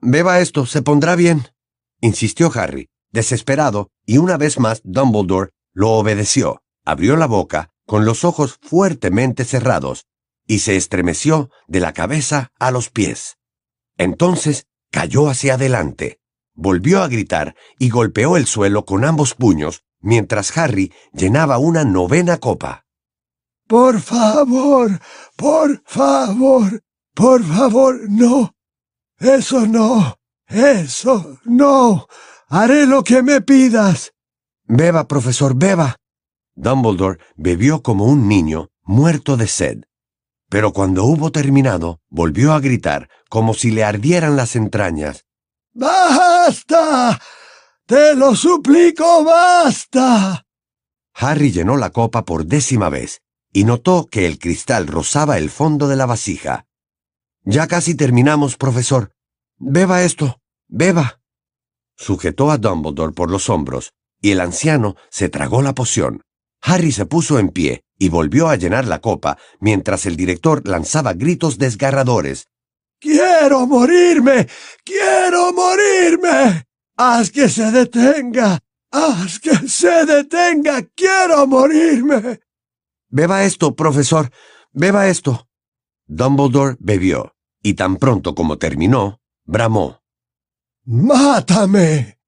Beba 0.00 0.40
esto, 0.40 0.64
se 0.64 0.80
pondrá 0.80 1.14
bien, 1.14 1.48
insistió 2.00 2.50
Harry, 2.54 2.88
desesperado, 3.10 3.90
y 4.06 4.16
una 4.16 4.38
vez 4.38 4.58
más 4.58 4.80
Dumbledore 4.82 5.50
lo 5.74 5.90
obedeció. 5.90 6.62
Abrió 6.86 7.16
la 7.16 7.26
boca, 7.26 7.70
con 7.86 8.06
los 8.06 8.24
ojos 8.24 8.58
fuertemente 8.62 9.44
cerrados, 9.44 10.06
y 10.46 10.60
se 10.60 10.76
estremeció 10.76 11.50
de 11.68 11.80
la 11.80 11.92
cabeza 11.92 12.50
a 12.58 12.70
los 12.70 12.88
pies. 12.88 13.36
Entonces 13.98 14.66
cayó 14.90 15.28
hacia 15.28 15.54
adelante 15.54 16.20
volvió 16.60 17.02
a 17.02 17.08
gritar 17.08 17.56
y 17.78 17.88
golpeó 17.88 18.36
el 18.36 18.46
suelo 18.46 18.84
con 18.84 19.04
ambos 19.04 19.34
puños 19.34 19.82
mientras 20.00 20.56
Harry 20.56 20.92
llenaba 21.12 21.58
una 21.58 21.84
novena 21.84 22.38
copa. 22.38 22.84
Por 23.66 24.00
favor, 24.00 25.00
por 25.36 25.82
favor, 25.86 26.82
por 27.20 27.44
favor, 27.44 28.00
no. 28.08 28.54
Eso 29.18 29.66
no, 29.66 30.16
eso 30.46 31.38
no. 31.44 32.06
Haré 32.48 32.86
lo 32.86 33.04
que 33.04 33.22
me 33.22 33.42
pidas. 33.42 34.12
Beba, 34.64 35.06
profesor, 35.06 35.54
beba. 35.54 35.96
Dumbledore 36.54 37.18
bebió 37.36 37.82
como 37.82 38.06
un 38.06 38.26
niño 38.26 38.70
muerto 38.84 39.36
de 39.36 39.48
sed. 39.48 39.84
Pero 40.48 40.72
cuando 40.72 41.04
hubo 41.04 41.30
terminado, 41.30 42.00
volvió 42.08 42.54
a 42.54 42.60
gritar 42.60 43.10
como 43.28 43.52
si 43.52 43.70
le 43.70 43.84
ardieran 43.84 44.36
las 44.36 44.56
entrañas. 44.56 45.26
¡Basta! 45.74 47.20
¡Te 47.84 48.14
lo 48.14 48.34
suplico, 48.34 49.24
basta! 49.24 50.46
Harry 51.12 51.52
llenó 51.52 51.76
la 51.76 51.90
copa 51.90 52.24
por 52.24 52.46
décima 52.46 52.88
vez 52.88 53.20
y 53.52 53.64
notó 53.64 54.06
que 54.06 54.24
el 54.24 54.38
cristal 54.38 54.86
rozaba 54.86 55.36
el 55.36 55.50
fondo 55.50 55.86
de 55.86 55.96
la 55.96 56.06
vasija. 56.06 56.64
Ya 57.44 57.66
casi 57.66 57.94
terminamos, 57.94 58.56
profesor. 58.56 59.12
Beba 59.58 60.02
esto. 60.02 60.40
Beba. 60.68 61.20
Sujetó 61.96 62.50
a 62.50 62.58
Dumbledore 62.58 63.12
por 63.12 63.30
los 63.30 63.48
hombros 63.48 63.92
y 64.20 64.32
el 64.32 64.40
anciano 64.40 64.96
se 65.10 65.28
tragó 65.28 65.62
la 65.62 65.74
poción. 65.74 66.22
Harry 66.62 66.92
se 66.92 67.06
puso 67.06 67.38
en 67.38 67.48
pie 67.48 67.82
y 67.98 68.10
volvió 68.10 68.48
a 68.48 68.56
llenar 68.56 68.86
la 68.86 69.00
copa 69.00 69.38
mientras 69.60 70.06
el 70.06 70.16
director 70.16 70.66
lanzaba 70.66 71.14
gritos 71.14 71.58
desgarradores. 71.58 72.48
¡Quiero 72.98 73.66
morirme! 73.66 74.46
¡Quiero 74.84 75.52
morirme! 75.54 76.66
¡Haz 76.96 77.30
que 77.30 77.48
se 77.48 77.70
detenga! 77.70 78.58
¡Haz 78.90 79.40
que 79.40 79.54
se 79.68 80.04
detenga! 80.04 80.82
¡Quiero 80.94 81.46
morirme! 81.46 82.40
Beba 83.08 83.44
esto, 83.44 83.74
profesor. 83.74 84.30
Beba 84.72 85.08
esto. 85.08 85.49
Dumbledore 86.12 86.76
bebió, 86.80 87.36
y 87.62 87.74
tan 87.74 87.96
pronto 87.96 88.34
como 88.34 88.58
terminó, 88.58 89.20
bramó. 89.44 90.02
¡Mátame! 90.84 92.18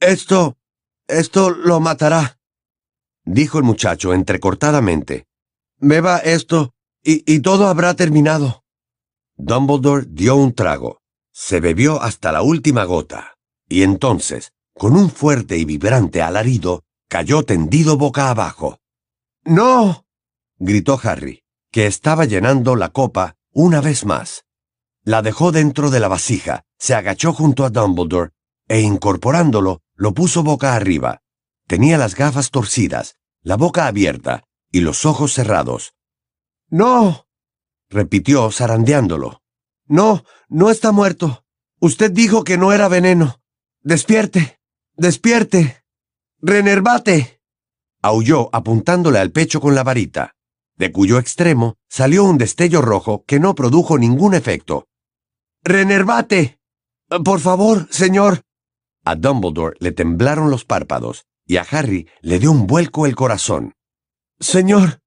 Esto... 0.00 0.58
esto 1.06 1.50
lo 1.50 1.78
matará, 1.78 2.40
dijo 3.24 3.58
el 3.58 3.64
muchacho 3.64 4.12
entrecortadamente. 4.12 5.28
Beba 5.78 6.18
esto, 6.18 6.74
y, 7.00 7.22
y 7.32 7.38
todo 7.42 7.68
habrá 7.68 7.94
terminado. 7.94 8.64
Dumbledore 9.36 10.06
dio 10.08 10.34
un 10.34 10.52
trago, 10.52 11.00
se 11.30 11.60
bebió 11.60 12.02
hasta 12.02 12.32
la 12.32 12.42
última 12.42 12.82
gota, 12.82 13.38
y 13.68 13.84
entonces, 13.84 14.52
con 14.74 14.96
un 14.96 15.10
fuerte 15.10 15.56
y 15.56 15.64
vibrante 15.64 16.22
alarido, 16.22 16.82
cayó 17.08 17.44
tendido 17.44 17.96
boca 17.96 18.30
abajo. 18.30 18.80
¡No! 19.44 20.06
gritó 20.58 20.98
Harry, 21.04 21.44
que 21.76 21.86
estaba 21.86 22.24
llenando 22.24 22.74
la 22.74 22.88
copa 22.88 23.36
una 23.52 23.82
vez 23.82 24.06
más. 24.06 24.46
La 25.04 25.20
dejó 25.20 25.52
dentro 25.52 25.90
de 25.90 26.00
la 26.00 26.08
vasija, 26.08 26.64
se 26.78 26.94
agachó 26.94 27.34
junto 27.34 27.66
a 27.66 27.68
Dumbledore 27.68 28.30
e 28.66 28.80
incorporándolo, 28.80 29.82
lo 29.94 30.14
puso 30.14 30.42
boca 30.42 30.74
arriba. 30.74 31.20
Tenía 31.66 31.98
las 31.98 32.14
gafas 32.14 32.50
torcidas, 32.50 33.18
la 33.42 33.58
boca 33.58 33.88
abierta 33.88 34.44
y 34.72 34.80
los 34.80 35.04
ojos 35.04 35.34
cerrados. 35.34 35.92
¡No! 36.70 37.26
repitió 37.90 38.50
zarandeándolo. 38.50 39.42
No, 39.84 40.24
no 40.48 40.70
está 40.70 40.92
muerto. 40.92 41.44
Usted 41.78 42.10
dijo 42.10 42.42
que 42.42 42.56
no 42.56 42.72
era 42.72 42.88
veneno. 42.88 43.42
Despierte. 43.82 44.60
¡Despierte! 44.94 45.84
¡Renervate! 46.40 47.42
aulló 48.00 48.48
apuntándole 48.54 49.18
al 49.18 49.30
pecho 49.30 49.60
con 49.60 49.74
la 49.74 49.84
varita, 49.84 50.35
de 50.76 50.92
cuyo 50.92 51.18
extremo 51.18 51.76
salió 51.88 52.24
un 52.24 52.38
destello 52.38 52.82
rojo 52.82 53.24
que 53.26 53.40
no 53.40 53.54
produjo 53.54 53.98
ningún 53.98 54.34
efecto. 54.34 54.86
¡Renervate! 55.62 56.58
Por 57.24 57.40
favor, 57.40 57.88
señor. 57.90 58.42
A 59.04 59.14
Dumbledore 59.14 59.76
le 59.80 59.92
temblaron 59.92 60.50
los 60.50 60.64
párpados 60.64 61.26
y 61.46 61.56
a 61.58 61.62
Harry 61.62 62.08
le 62.20 62.38
dio 62.38 62.50
un 62.50 62.66
vuelco 62.66 63.06
el 63.06 63.14
corazón. 63.14 63.74
Señor, 64.38 65.00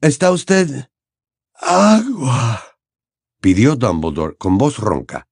¿está 0.00 0.30
usted... 0.30 0.88
Agua. 1.54 2.62
pidió 3.40 3.76
Dumbledore 3.76 4.36
con 4.36 4.58
voz 4.58 4.78
ronca. 4.78 5.26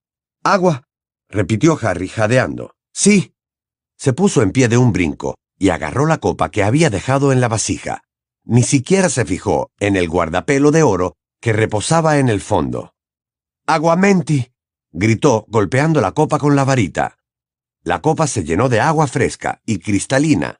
Agua, 0.45 0.85
repitió 1.28 1.78
Harry 1.81 2.09
jadeando. 2.09 2.74
Sí, 2.93 3.35
se 3.97 4.12
puso 4.12 4.43
en 4.43 4.53
pie 4.53 4.68
de 4.68 4.78
un 4.78 4.93
brinco 4.93 5.37
y 5.59 5.70
agarró 5.70 6.07
la 6.07 6.18
copa 6.18 6.51
que 6.51 6.62
había 6.62 6.91
dejado 6.91 7.33
en 7.33 7.41
la 7.41 7.49
vasija. 7.49 8.03
Ni 8.45 8.62
siquiera 8.62 9.09
se 9.09 9.24
fijó 9.24 9.70
en 9.78 9.97
el 9.97 10.09
guardapelo 10.09 10.70
de 10.70 10.82
oro 10.82 11.16
que 11.41 11.53
reposaba 11.53 12.18
en 12.18 12.28
el 12.28 12.41
fondo. 12.41 12.95
¡Aguamenti! 13.66 14.53
gritó, 14.93 15.45
golpeando 15.49 16.01
la 16.01 16.12
copa 16.12 16.38
con 16.38 16.57
la 16.57 16.64
varita. 16.64 17.16
La 17.82 18.01
copa 18.01 18.26
se 18.26 18.45
llenó 18.45 18.68
de 18.68 18.80
agua 18.80 19.07
fresca 19.07 19.62
y 19.64 19.78
cristalina. 19.78 20.59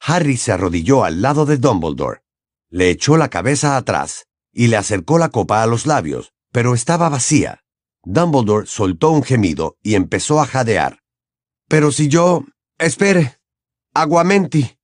Harry 0.00 0.36
se 0.36 0.52
arrodilló 0.52 1.04
al 1.04 1.20
lado 1.22 1.46
de 1.46 1.56
Dumbledore, 1.56 2.22
le 2.70 2.90
echó 2.90 3.16
la 3.16 3.28
cabeza 3.28 3.76
atrás 3.76 4.26
y 4.52 4.68
le 4.68 4.76
acercó 4.76 5.18
la 5.18 5.28
copa 5.28 5.62
a 5.62 5.66
los 5.66 5.86
labios, 5.86 6.32
pero 6.52 6.74
estaba 6.74 7.08
vacía. 7.08 7.64
Dumbledore 8.04 8.66
soltó 8.66 9.10
un 9.10 9.22
gemido 9.22 9.76
y 9.82 9.94
empezó 9.94 10.40
a 10.40 10.46
jadear. 10.46 11.00
Pero 11.68 11.92
si 11.92 12.08
yo... 12.08 12.44
Espere. 12.78 13.38
Aguamenti. 13.92 14.78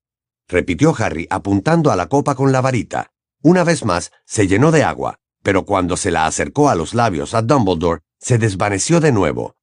Repitió 0.48 0.94
Harry 0.98 1.26
apuntando 1.30 1.90
a 1.90 1.96
la 1.96 2.08
copa 2.08 2.34
con 2.34 2.52
la 2.52 2.60
varita. 2.60 3.10
Una 3.42 3.64
vez 3.64 3.84
más 3.84 4.12
se 4.24 4.46
llenó 4.46 4.70
de 4.70 4.84
agua, 4.84 5.18
pero 5.42 5.64
cuando 5.64 5.96
se 5.96 6.10
la 6.10 6.26
acercó 6.26 6.68
a 6.68 6.74
los 6.74 6.94
labios 6.94 7.34
a 7.34 7.42
Dumbledore, 7.42 8.00
se 8.18 8.38
desvaneció 8.38 9.00
de 9.00 9.12
nuevo. 9.12 9.54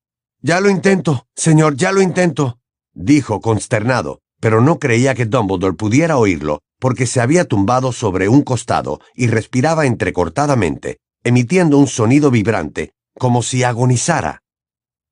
Ya 0.41 0.59
lo 0.59 0.69
intento, 0.69 1.27
señor, 1.35 1.75
ya 1.75 1.91
lo 1.91 2.01
intento, 2.01 2.59
dijo 2.93 3.41
consternado, 3.41 4.21
pero 4.39 4.61
no 4.61 4.79
creía 4.79 5.15
que 5.15 5.25
Dumbledore 5.25 5.75
pudiera 5.75 6.17
oírlo 6.17 6.61
porque 6.79 7.07
se 7.07 7.21
había 7.21 7.45
tumbado 7.45 7.93
sobre 7.93 8.27
un 8.27 8.41
costado 8.41 8.99
y 9.15 9.27
respiraba 9.27 9.85
entrecortadamente, 9.85 10.99
emitiendo 11.23 11.77
un 11.77 11.87
sonido 11.87 12.29
vibrante, 12.29 12.91
como 13.17 13.41
si 13.41 13.63
agonizara. 13.63 14.43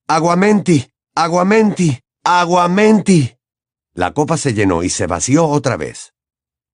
Aguamenti. 0.07 0.89
Aguamenti. 1.15 1.99
Aguamenti. 2.25 3.37
La 3.93 4.13
copa 4.13 4.37
se 4.37 4.53
llenó 4.53 4.83
y 4.83 4.89
se 4.89 5.05
vació 5.05 5.47
otra 5.47 5.75
vez. 5.75 6.13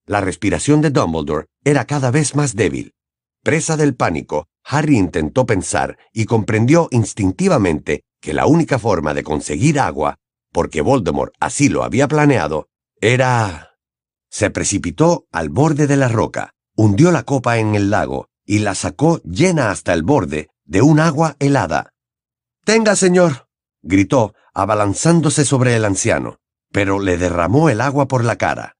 La 0.05 0.21
respiración 0.21 0.81
de 0.81 0.91
Dumbledore 0.91 1.47
era 1.63 1.85
cada 1.85 2.11
vez 2.11 2.35
más 2.35 2.55
débil. 2.55 2.93
Presa 3.43 3.75
del 3.75 3.95
pánico, 3.95 4.47
Harry 4.63 4.97
intentó 4.97 5.45
pensar 5.45 5.97
y 6.13 6.25
comprendió 6.25 6.87
instintivamente 6.91 8.03
que 8.21 8.33
la 8.33 8.45
única 8.45 8.77
forma 8.77 9.13
de 9.13 9.23
conseguir 9.23 9.79
agua, 9.79 10.17
porque 10.51 10.81
Voldemort 10.81 11.33
así 11.39 11.69
lo 11.69 11.83
había 11.83 12.07
planeado, 12.07 12.67
era... 13.01 13.77
Se 14.29 14.49
precipitó 14.49 15.25
al 15.31 15.49
borde 15.49 15.87
de 15.87 15.97
la 15.97 16.09
roca, 16.09 16.53
hundió 16.75 17.11
la 17.11 17.23
copa 17.23 17.57
en 17.57 17.75
el 17.75 17.89
lago 17.89 18.27
y 18.45 18.59
la 18.59 18.75
sacó 18.75 19.21
llena 19.23 19.71
hasta 19.71 19.93
el 19.93 20.03
borde 20.03 20.49
de 20.65 20.81
un 20.81 20.99
agua 20.99 21.35
helada. 21.39 21.93
Tenga, 22.63 22.95
señor, 22.95 23.47
gritó, 23.81 24.35
abalanzándose 24.53 25.45
sobre 25.45 25.75
el 25.75 25.85
anciano, 25.85 26.39
pero 26.71 26.99
le 26.99 27.17
derramó 27.17 27.69
el 27.69 27.81
agua 27.81 28.07
por 28.07 28.23
la 28.23 28.35
cara. 28.35 28.75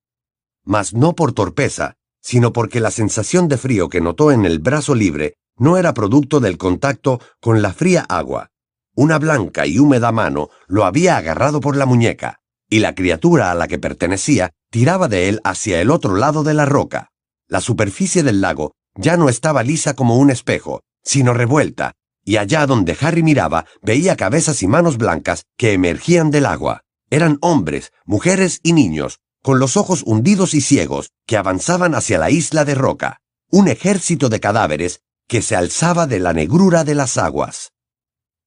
Mas 0.64 0.94
no 0.94 1.16
por 1.16 1.34
torpeza, 1.34 1.96
sino 2.22 2.54
porque 2.54 2.80
la 2.80 2.92
sensación 2.92 3.48
de 3.48 3.58
frío 3.58 3.90
que 3.90 4.02
notó 4.02 4.32
en 4.32 4.46
el 4.46 4.60
brazo 4.60 4.96
libre 4.96 5.36
no 5.58 5.78
era 5.78 5.94
producto 5.94 6.40
del 6.40 6.58
contacto 6.58 7.20
con 7.40 7.62
la 7.62 7.74
fría 7.74 8.06
agua. 8.08 8.50
Una 8.96 9.20
blanca 9.20 9.66
y 9.66 9.80
húmeda 9.80 10.12
mano 10.12 10.50
lo 10.68 10.86
había 10.86 11.18
agarrado 11.18 11.62
por 11.62 11.78
la 11.78 11.86
muñeca, 11.86 12.40
y 12.70 12.80
la 12.80 12.96
criatura 12.96 13.52
a 13.52 13.56
la 13.56 13.68
que 13.68 13.80
pertenecía 13.80 14.52
tiraba 14.72 15.08
de 15.08 15.30
él 15.30 15.40
hacia 15.44 15.82
el 15.82 15.92
otro 15.92 16.16
lado 16.16 16.44
de 16.44 16.54
la 16.54 16.66
roca. 16.66 17.12
La 17.48 17.62
superficie 17.62 18.24
del 18.24 18.42
lago 18.42 18.74
ya 18.96 19.16
no 19.16 19.30
estaba 19.30 19.64
lisa 19.64 19.94
como 19.94 20.18
un 20.18 20.30
espejo, 20.30 20.82
sino 21.04 21.34
revuelta, 21.34 21.94
y 22.26 22.38
allá 22.38 22.66
donde 22.66 22.98
Harry 23.00 23.24
miraba 23.24 23.66
veía 23.82 24.18
cabezas 24.18 24.62
y 24.64 24.68
manos 24.68 24.98
blancas 24.98 25.44
que 25.58 25.74
emergían 25.74 26.30
del 26.30 26.46
agua. 26.46 26.82
Eran 27.10 27.38
hombres, 27.42 27.92
mujeres 28.06 28.60
y 28.64 28.74
niños, 28.74 29.20
con 29.42 29.60
los 29.60 29.78
ojos 29.78 30.04
hundidos 30.06 30.54
y 30.54 30.62
ciegos, 30.62 31.12
que 31.26 31.38
avanzaban 31.38 31.96
hacia 31.96 32.18
la 32.18 32.30
isla 32.30 32.66
de 32.66 32.76
roca, 32.76 33.22
un 33.50 33.68
ejército 33.68 34.30
de 34.30 34.40
cadáveres 34.40 35.02
que 35.28 35.42
se 35.42 35.56
alzaba 35.56 36.08
de 36.08 36.20
la 36.20 36.34
negrura 36.34 36.84
de 36.84 36.96
las 36.96 37.18
aguas. 37.18 37.72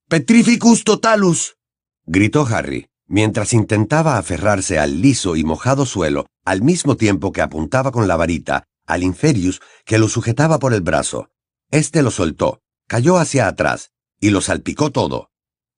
Petrificus 0.08 0.84
totalus. 0.84 1.56
gritó 2.04 2.46
Harry, 2.46 2.88
mientras 3.06 3.52
intentaba 3.52 4.18
aferrarse 4.18 4.78
al 4.78 5.00
liso 5.00 5.36
y 5.36 5.44
mojado 5.44 5.86
suelo, 5.86 6.26
al 6.44 6.62
mismo 6.62 6.96
tiempo 6.96 7.32
que 7.32 7.42
apuntaba 7.42 7.92
con 7.92 8.08
la 8.08 8.16
varita 8.16 8.64
al 8.90 9.04
Inferius 9.04 9.60
que 9.84 9.98
lo 9.98 10.08
sujetaba 10.08 10.58
por 10.58 10.74
el 10.74 10.80
brazo. 10.80 11.30
Este 11.70 12.02
lo 12.02 12.10
soltó, 12.10 12.60
cayó 12.88 13.18
hacia 13.18 13.46
atrás 13.46 13.92
y 14.20 14.30
lo 14.30 14.40
salpicó 14.40 14.90
todo. 14.90 15.30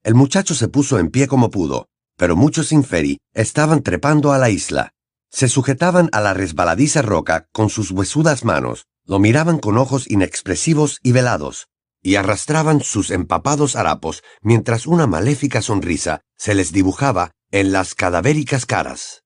El 0.03 0.15
muchacho 0.15 0.55
se 0.55 0.69
puso 0.69 0.99
en 0.99 1.11
pie 1.11 1.29
como 1.29 1.51
pudo, 1.51 1.89
pero 2.23 2.37
muchos 2.37 2.71
inferi 2.71 3.19
estaban 3.35 3.83
trepando 3.83 4.31
a 4.31 4.39
la 4.39 4.49
isla. 4.49 4.93
Se 5.29 5.49
sujetaban 5.49 6.09
a 6.13 6.21
la 6.21 6.35
resbaladiza 6.35 7.03
roca 7.03 7.49
con 7.51 7.69
sus 7.69 7.91
huesudas 7.91 8.45
manos, 8.45 8.87
lo 9.05 9.19
miraban 9.19 9.59
con 9.59 9.77
ojos 9.77 10.09
inexpresivos 10.09 11.01
y 11.03 11.11
velados, 11.11 11.67
y 12.01 12.15
arrastraban 12.15 12.81
sus 12.81 13.11
empapados 13.11 13.75
harapos 13.75 14.23
mientras 14.41 14.87
una 14.87 15.09
maléfica 15.09 15.63
sonrisa 15.63 16.21
se 16.39 16.55
les 16.55 16.71
dibujaba 16.71 17.33
en 17.51 17.73
las 17.73 17.97
cadavéricas 17.97 18.67
caras. 18.67 19.25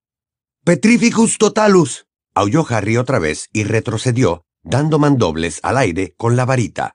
Petrificus 0.64 1.36
totalus. 1.36 2.06
aulló 2.34 2.64
Harry 2.66 2.96
otra 2.96 3.18
vez 3.18 3.50
y 3.52 3.64
retrocedió, 3.64 4.46
dando 4.62 4.98
mandobles 4.98 5.60
al 5.62 5.76
aire 5.76 6.14
con 6.16 6.34
la 6.34 6.46
varita. 6.46 6.94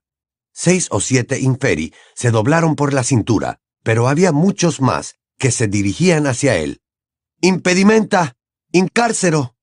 Seis 0.52 0.88
o 0.90 1.00
siete 1.00 1.40
inferi 1.40 1.94
se 2.16 2.32
doblaron 2.32 2.76
por 2.76 2.92
la 2.92 3.04
cintura, 3.04 3.60
pero 3.84 4.08
había 4.08 4.32
muchos 4.32 4.82
más 4.82 5.21
que 5.42 5.52
se 5.52 5.68
dirigían 5.68 6.28
hacia 6.28 6.56
él. 6.56 6.82
¡Impedimenta! 7.42 8.38
¡Incárcero! 8.72 9.56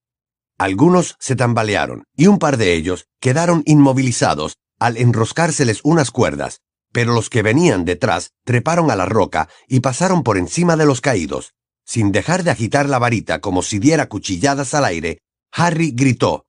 Algunos 0.59 1.14
se 1.20 1.37
tambalearon 1.37 2.03
y 2.16 2.26
un 2.26 2.41
par 2.41 2.57
de 2.57 2.74
ellos 2.74 3.07
quedaron 3.20 3.62
inmovilizados 3.64 4.57
al 4.81 4.97
enroscárseles 4.97 5.79
unas 5.85 6.11
cuerdas, 6.11 6.62
pero 6.93 7.14
los 7.14 7.31
que 7.31 7.43
venían 7.43 7.85
detrás 7.85 8.33
treparon 8.45 8.91
a 8.91 8.97
la 8.97 9.07
roca 9.07 9.49
y 9.68 9.79
pasaron 9.79 10.24
por 10.24 10.37
encima 10.37 10.76
de 10.76 10.85
los 10.85 11.01
caídos. 11.01 11.55
Sin 11.87 12.11
dejar 12.11 12.43
de 12.43 12.51
agitar 12.51 12.89
la 12.89 12.99
varita 12.99 13.41
como 13.41 13.62
si 13.62 13.79
diera 13.79 14.09
cuchilladas 14.09 14.74
al 14.74 14.85
aire, 14.85 15.20
Harry 15.53 15.93
gritó 15.95 16.47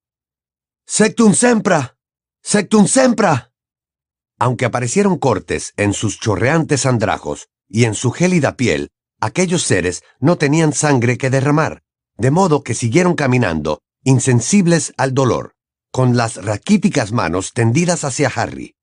Sectum 0.87 1.35
sempra. 1.35 1.97
Sectum 2.41 2.87
sempra. 2.87 3.53
Aunque 4.39 4.65
aparecieron 4.65 5.19
cortes 5.19 5.73
en 5.77 5.93
sus 5.93 6.19
chorreantes 6.19 6.87
andrajos 6.87 7.49
y 7.67 7.83
en 7.83 7.93
su 7.93 8.09
gélida 8.09 8.57
piel, 8.57 8.89
aquellos 9.19 9.63
seres 9.63 10.03
no 10.19 10.37
tenían 10.37 10.73
sangre 10.73 11.17
que 11.17 11.29
derramar, 11.29 11.83
de 12.17 12.31
modo 12.31 12.63
que 12.63 12.73
siguieron 12.73 13.15
caminando, 13.15 13.81
insensibles 14.03 14.93
al 14.97 15.13
dolor, 15.13 15.53
con 15.91 16.17
las 16.17 16.43
raquíticas 16.43 17.11
manos 17.11 17.53
tendidas 17.53 18.03
hacia 18.03 18.29
Harry. 18.29 18.75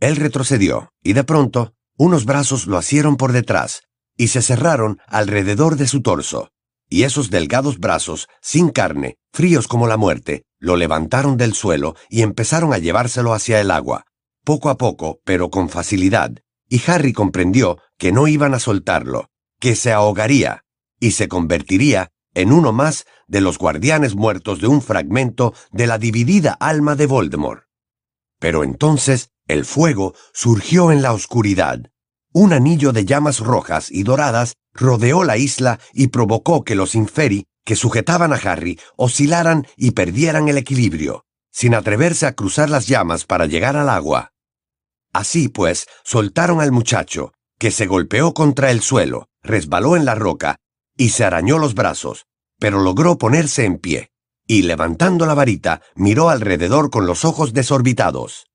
Él 0.00 0.16
retrocedió, 0.16 0.90
y 1.02 1.12
de 1.12 1.24
pronto, 1.24 1.74
unos 1.96 2.24
brazos 2.24 2.66
lo 2.66 2.78
asieron 2.78 3.16
por 3.16 3.32
detrás, 3.32 3.82
y 4.16 4.28
se 4.28 4.42
cerraron 4.42 4.98
alrededor 5.06 5.76
de 5.76 5.86
su 5.86 6.02
torso, 6.02 6.50
y 6.88 7.04
esos 7.04 7.30
delgados 7.30 7.78
brazos, 7.78 8.28
sin 8.40 8.68
carne, 8.68 9.16
fríos 9.32 9.66
como 9.66 9.86
la 9.86 9.96
muerte, 9.96 10.44
lo 10.58 10.76
levantaron 10.76 11.36
del 11.36 11.54
suelo 11.54 11.96
y 12.10 12.22
empezaron 12.22 12.72
a 12.72 12.78
llevárselo 12.78 13.32
hacia 13.32 13.60
el 13.60 13.70
agua, 13.70 14.04
poco 14.44 14.68
a 14.68 14.76
poco, 14.76 15.20
pero 15.24 15.50
con 15.50 15.68
facilidad, 15.68 16.32
y 16.68 16.82
Harry 16.86 17.12
comprendió 17.12 17.78
que 17.98 18.12
no 18.12 18.28
iban 18.28 18.54
a 18.54 18.58
soltarlo, 18.58 19.30
que 19.62 19.76
se 19.76 19.92
ahogaría, 19.92 20.64
y 20.98 21.12
se 21.12 21.28
convertiría 21.28 22.10
en 22.34 22.50
uno 22.50 22.72
más 22.72 23.06
de 23.28 23.40
los 23.40 23.58
guardianes 23.58 24.16
muertos 24.16 24.60
de 24.60 24.66
un 24.66 24.82
fragmento 24.82 25.54
de 25.70 25.86
la 25.86 25.98
dividida 25.98 26.54
alma 26.58 26.96
de 26.96 27.06
Voldemort. 27.06 27.62
Pero 28.40 28.64
entonces 28.64 29.30
el 29.46 29.64
fuego 29.64 30.14
surgió 30.34 30.90
en 30.90 31.00
la 31.00 31.12
oscuridad. 31.12 31.78
Un 32.32 32.52
anillo 32.52 32.92
de 32.92 33.04
llamas 33.04 33.38
rojas 33.38 33.88
y 33.88 34.02
doradas 34.02 34.54
rodeó 34.74 35.22
la 35.22 35.36
isla 35.36 35.78
y 35.92 36.08
provocó 36.08 36.64
que 36.64 36.74
los 36.74 36.96
inferi 36.96 37.46
que 37.64 37.76
sujetaban 37.76 38.32
a 38.32 38.36
Harry 38.36 38.80
oscilaran 38.96 39.68
y 39.76 39.92
perdieran 39.92 40.48
el 40.48 40.58
equilibrio, 40.58 41.24
sin 41.52 41.76
atreverse 41.76 42.26
a 42.26 42.34
cruzar 42.34 42.68
las 42.68 42.88
llamas 42.88 43.26
para 43.26 43.46
llegar 43.46 43.76
al 43.76 43.90
agua. 43.90 44.32
Así 45.12 45.48
pues, 45.48 45.86
soltaron 46.02 46.60
al 46.60 46.72
muchacho, 46.72 47.32
que 47.60 47.70
se 47.70 47.86
golpeó 47.86 48.34
contra 48.34 48.72
el 48.72 48.82
suelo, 48.82 49.28
resbaló 49.42 49.96
en 49.96 50.04
la 50.04 50.14
roca 50.14 50.56
y 50.96 51.10
se 51.10 51.24
arañó 51.24 51.58
los 51.58 51.74
brazos, 51.74 52.26
pero 52.58 52.80
logró 52.80 53.18
ponerse 53.18 53.64
en 53.64 53.78
pie, 53.78 54.10
y 54.46 54.62
levantando 54.62 55.26
la 55.26 55.34
varita, 55.34 55.82
miró 55.94 56.28
alrededor 56.28 56.90
con 56.90 57.06
los 57.06 57.24
ojos 57.24 57.52
desorbitados. 57.52 58.46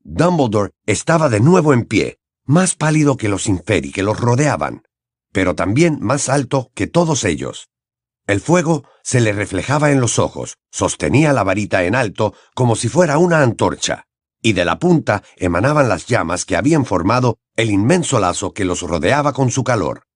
Dumbledore 0.00 0.72
estaba 0.86 1.28
de 1.28 1.40
nuevo 1.40 1.72
en 1.72 1.84
pie, 1.84 2.18
más 2.44 2.74
pálido 2.74 3.16
que 3.16 3.28
los 3.28 3.46
inferi 3.46 3.92
que 3.92 4.02
los 4.02 4.18
rodeaban, 4.18 4.82
pero 5.32 5.54
también 5.54 5.98
más 6.00 6.28
alto 6.28 6.70
que 6.74 6.86
todos 6.86 7.24
ellos. 7.24 7.68
El 8.26 8.40
fuego 8.40 8.84
se 9.02 9.20
le 9.20 9.32
reflejaba 9.32 9.90
en 9.90 10.00
los 10.00 10.18
ojos, 10.18 10.56
sostenía 10.70 11.32
la 11.32 11.44
varita 11.44 11.84
en 11.84 11.94
alto 11.94 12.34
como 12.54 12.76
si 12.76 12.88
fuera 12.88 13.18
una 13.18 13.42
antorcha, 13.42 14.04
y 14.42 14.52
de 14.52 14.64
la 14.64 14.78
punta 14.78 15.22
emanaban 15.36 15.88
las 15.88 16.06
llamas 16.06 16.44
que 16.44 16.56
habían 16.56 16.84
formado 16.84 17.38
el 17.56 17.70
inmenso 17.70 18.20
lazo 18.20 18.52
que 18.52 18.64
los 18.64 18.82
rodeaba 18.82 19.32
con 19.32 19.50
su 19.50 19.64
calor. 19.64 20.07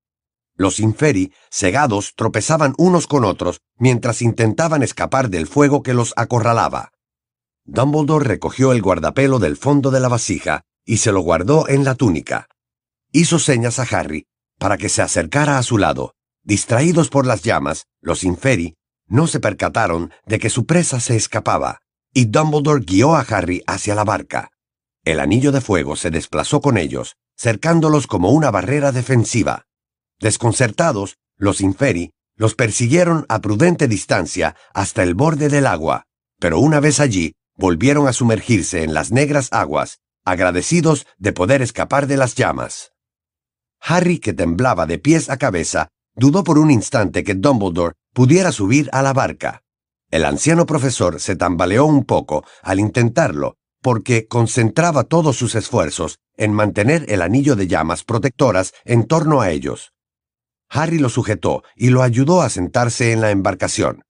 Los 0.57 0.81
inferi, 0.81 1.33
cegados, 1.51 2.15
tropezaban 2.15 2.75
unos 2.79 3.07
con 3.07 3.25
otros 3.25 3.61
mientras 3.79 4.23
intentaban 4.23 4.83
escapar 4.83 5.31
del 5.31 5.47
fuego 5.47 5.83
que 5.83 5.95
los 5.95 6.13
acorralaba. 6.17 6.93
Dumbledore 7.65 8.27
recogió 8.27 8.73
el 8.73 8.83
guardapelo 8.83 9.39
del 9.39 9.57
fondo 9.57 9.91
de 9.91 10.01
la 10.01 10.09
vasija 10.09 10.63
y 10.85 10.99
se 10.99 11.13
lo 11.13 11.21
guardó 11.21 11.69
en 11.69 11.85
la 11.85 11.95
túnica. 11.95 12.49
Hizo 13.13 13.39
señas 13.39 13.79
a 13.79 13.83
Harry 13.85 14.27
para 14.59 14.79
que 14.79 14.89
se 14.89 15.03
acercara 15.03 15.59
a 15.59 15.63
su 15.63 15.79
lado. 15.79 16.15
Distraídos 16.45 17.09
por 17.09 17.27
las 17.27 17.43
llamas, 17.43 17.87
los 18.01 18.25
inferi 18.25 18.77
no 19.07 19.27
se 19.27 19.41
percataron 19.41 20.13
de 20.25 20.39
que 20.39 20.51
su 20.51 20.67
presa 20.67 20.99
se 20.99 21.17
escapaba, 21.17 21.81
y 22.15 22.27
Dumbledore 22.27 22.85
guió 22.85 23.15
a 23.15 23.21
Harry 23.21 23.63
hacia 23.67 23.95
la 23.95 24.05
barca. 24.05 24.51
El 25.05 25.21
anillo 25.21 25.53
de 25.53 25.61
fuego 25.61 25.97
se 25.97 26.11
desplazó 26.11 26.61
con 26.61 26.79
ellos, 26.79 27.17
cercándolos 27.37 28.07
como 28.07 28.31
una 28.31 28.51
barrera 28.51 28.93
defensiva. 28.93 29.67
Desconcertados, 30.23 31.17
los 31.37 31.61
inferi 31.61 32.13
los 32.37 32.55
persiguieron 32.55 33.27
a 33.29 33.41
prudente 33.41 33.89
distancia 33.89 34.55
hasta 34.73 35.03
el 35.03 35.15
borde 35.15 35.49
del 35.49 35.67
agua, 35.67 36.05
pero 36.39 36.61
una 36.61 36.79
vez 36.79 37.01
allí, 37.01 37.35
volvieron 37.57 38.07
a 38.07 38.13
sumergirse 38.13 38.85
en 38.85 38.95
las 38.95 39.11
negras 39.11 39.49
aguas, 39.51 39.99
agradecidos 40.25 41.07
de 41.19 41.33
poder 41.33 41.61
escapar 41.61 42.07
de 42.07 42.17
las 42.17 42.37
llamas. 42.37 42.93
Harry, 43.81 44.21
que 44.21 44.33
temblaba 44.33 44.87
de 44.87 44.99
pies 44.99 45.29
a 45.29 45.39
cabeza, 45.39 45.89
dudó 46.15 46.45
por 46.45 46.57
un 46.57 46.71
instante 46.71 47.25
que 47.25 47.35
Dumbledore 47.35 47.95
pudiera 48.15 48.53
subir 48.53 48.89
a 48.93 49.03
la 49.03 49.13
barca. 49.13 49.65
El 50.09 50.25
anciano 50.25 50.67
profesor 50.67 51.19
se 51.21 51.35
tambaleó 51.35 51.85
un 51.85 52.05
poco 52.05 52.45
al 52.63 52.79
intentarlo, 52.79 53.57
porque 53.81 54.29
concentraba 54.29 55.03
todos 55.03 55.37
sus 55.37 55.57
esfuerzos 55.57 56.21
en 56.37 56.53
mantener 56.53 57.07
el 57.09 57.23
anillo 57.23 57.57
de 57.57 57.67
llamas 57.67 58.05
protectoras 58.05 58.73
en 58.85 59.05
torno 59.05 59.41
a 59.41 59.51
ellos. 59.51 59.93
Harry 60.75 60.99
lo 60.99 61.11
sujetó 61.11 61.63
y 61.77 61.91
lo 61.91 62.03
ayudó 62.03 62.41
a 62.41 62.49
sentarse 62.49 63.13
en 63.13 63.21
la 63.21 63.31
embarcación. 63.31 64.03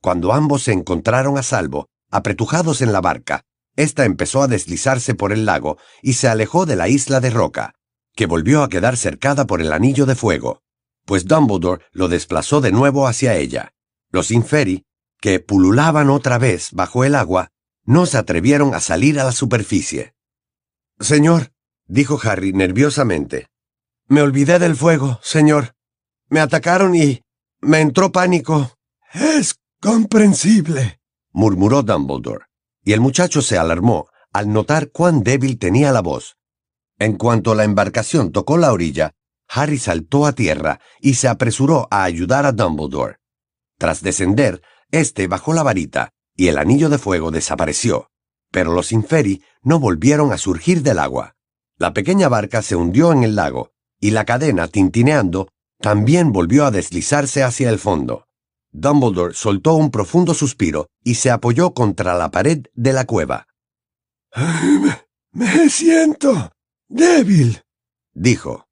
Cuando 0.00 0.32
ambos 0.32 0.62
se 0.62 0.72
encontraron 0.72 1.36
a 1.38 1.42
salvo, 1.42 1.88
apretujados 2.10 2.82
en 2.82 2.92
la 2.92 3.00
barca, 3.00 3.42
ésta 3.74 4.04
empezó 4.04 4.42
a 4.42 4.46
deslizarse 4.46 5.14
por 5.14 5.32
el 5.32 5.44
lago 5.44 5.76
y 6.02 6.12
se 6.12 6.28
alejó 6.28 6.66
de 6.66 6.76
la 6.76 6.88
isla 6.88 7.20
de 7.20 7.30
roca, 7.30 7.74
que 8.14 8.26
volvió 8.26 8.62
a 8.62 8.68
quedar 8.68 8.96
cercada 8.96 9.46
por 9.46 9.60
el 9.60 9.72
anillo 9.72 10.06
de 10.06 10.14
fuego, 10.14 10.62
pues 11.04 11.26
Dumbledore 11.26 11.84
lo 11.90 12.06
desplazó 12.06 12.60
de 12.60 12.70
nuevo 12.70 13.08
hacia 13.08 13.34
ella. 13.34 13.72
Los 14.10 14.30
inferi, 14.30 14.84
que 15.20 15.40
pululaban 15.40 16.10
otra 16.10 16.38
vez 16.38 16.70
bajo 16.72 17.04
el 17.04 17.16
agua, 17.16 17.48
no 17.84 18.06
se 18.06 18.18
atrevieron 18.18 18.72
a 18.74 18.80
salir 18.80 19.18
a 19.18 19.24
la 19.24 19.32
superficie. 19.32 20.14
Señor, 21.00 21.52
dijo 21.86 22.20
Harry 22.22 22.52
nerviosamente, 22.52 23.48
me 24.06 24.22
olvidé 24.22 24.58
del 24.58 24.76
fuego, 24.76 25.18
señor. 25.22 25.74
Me 26.34 26.40
atacaron 26.40 26.96
y 26.96 27.22
me 27.60 27.80
entró 27.80 28.10
pánico. 28.10 28.72
Es 29.12 29.54
comprensible, 29.80 30.98
murmuró 31.30 31.84
Dumbledore, 31.84 32.46
y 32.82 32.92
el 32.92 33.00
muchacho 33.00 33.40
se 33.40 33.56
alarmó 33.56 34.08
al 34.32 34.52
notar 34.52 34.90
cuán 34.90 35.22
débil 35.22 35.60
tenía 35.60 35.92
la 35.92 36.00
voz. 36.00 36.36
En 36.98 37.16
cuanto 37.16 37.54
la 37.54 37.62
embarcación 37.62 38.32
tocó 38.32 38.58
la 38.58 38.72
orilla, 38.72 39.12
Harry 39.46 39.78
saltó 39.78 40.26
a 40.26 40.32
tierra 40.32 40.80
y 41.00 41.14
se 41.14 41.28
apresuró 41.28 41.86
a 41.92 42.02
ayudar 42.02 42.46
a 42.46 42.50
Dumbledore. 42.50 43.18
Tras 43.78 44.02
descender, 44.02 44.60
éste 44.90 45.28
bajó 45.28 45.52
la 45.52 45.62
varita 45.62 46.10
y 46.34 46.48
el 46.48 46.58
anillo 46.58 46.88
de 46.88 46.98
fuego 46.98 47.30
desapareció, 47.30 48.10
pero 48.50 48.72
los 48.72 48.90
inferi 48.90 49.44
no 49.62 49.78
volvieron 49.78 50.32
a 50.32 50.38
surgir 50.38 50.82
del 50.82 50.98
agua. 50.98 51.36
La 51.78 51.94
pequeña 51.94 52.28
barca 52.28 52.60
se 52.60 52.74
hundió 52.74 53.12
en 53.12 53.22
el 53.22 53.36
lago 53.36 53.70
y 54.00 54.10
la 54.10 54.24
cadena, 54.24 54.66
tintineando, 54.66 55.48
también 55.84 56.32
volvió 56.32 56.64
a 56.64 56.70
deslizarse 56.70 57.42
hacia 57.42 57.68
el 57.68 57.78
fondo. 57.78 58.26
Dumbledore 58.72 59.34
soltó 59.34 59.74
un 59.74 59.90
profundo 59.90 60.32
suspiro 60.32 60.86
y 61.02 61.16
se 61.16 61.30
apoyó 61.30 61.74
contra 61.74 62.14
la 62.14 62.30
pared 62.30 62.62
de 62.72 62.94
la 62.94 63.04
cueva. 63.04 63.48
Me, 65.30 65.68
siento 65.68 66.52
débil, 66.88 67.64
dijo. 68.14 68.66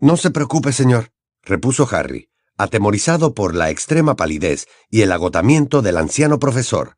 No 0.00 0.16
se 0.16 0.32
preocupe, 0.32 0.72
señor, 0.72 1.12
repuso 1.42 1.88
Harry, 1.88 2.30
atemorizado 2.58 3.32
por 3.32 3.54
la 3.54 3.70
extrema 3.70 4.16
palidez 4.16 4.66
y 4.90 5.02
el 5.02 5.12
agotamiento 5.12 5.82
del 5.82 5.98
anciano 5.98 6.40
profesor. 6.40 6.96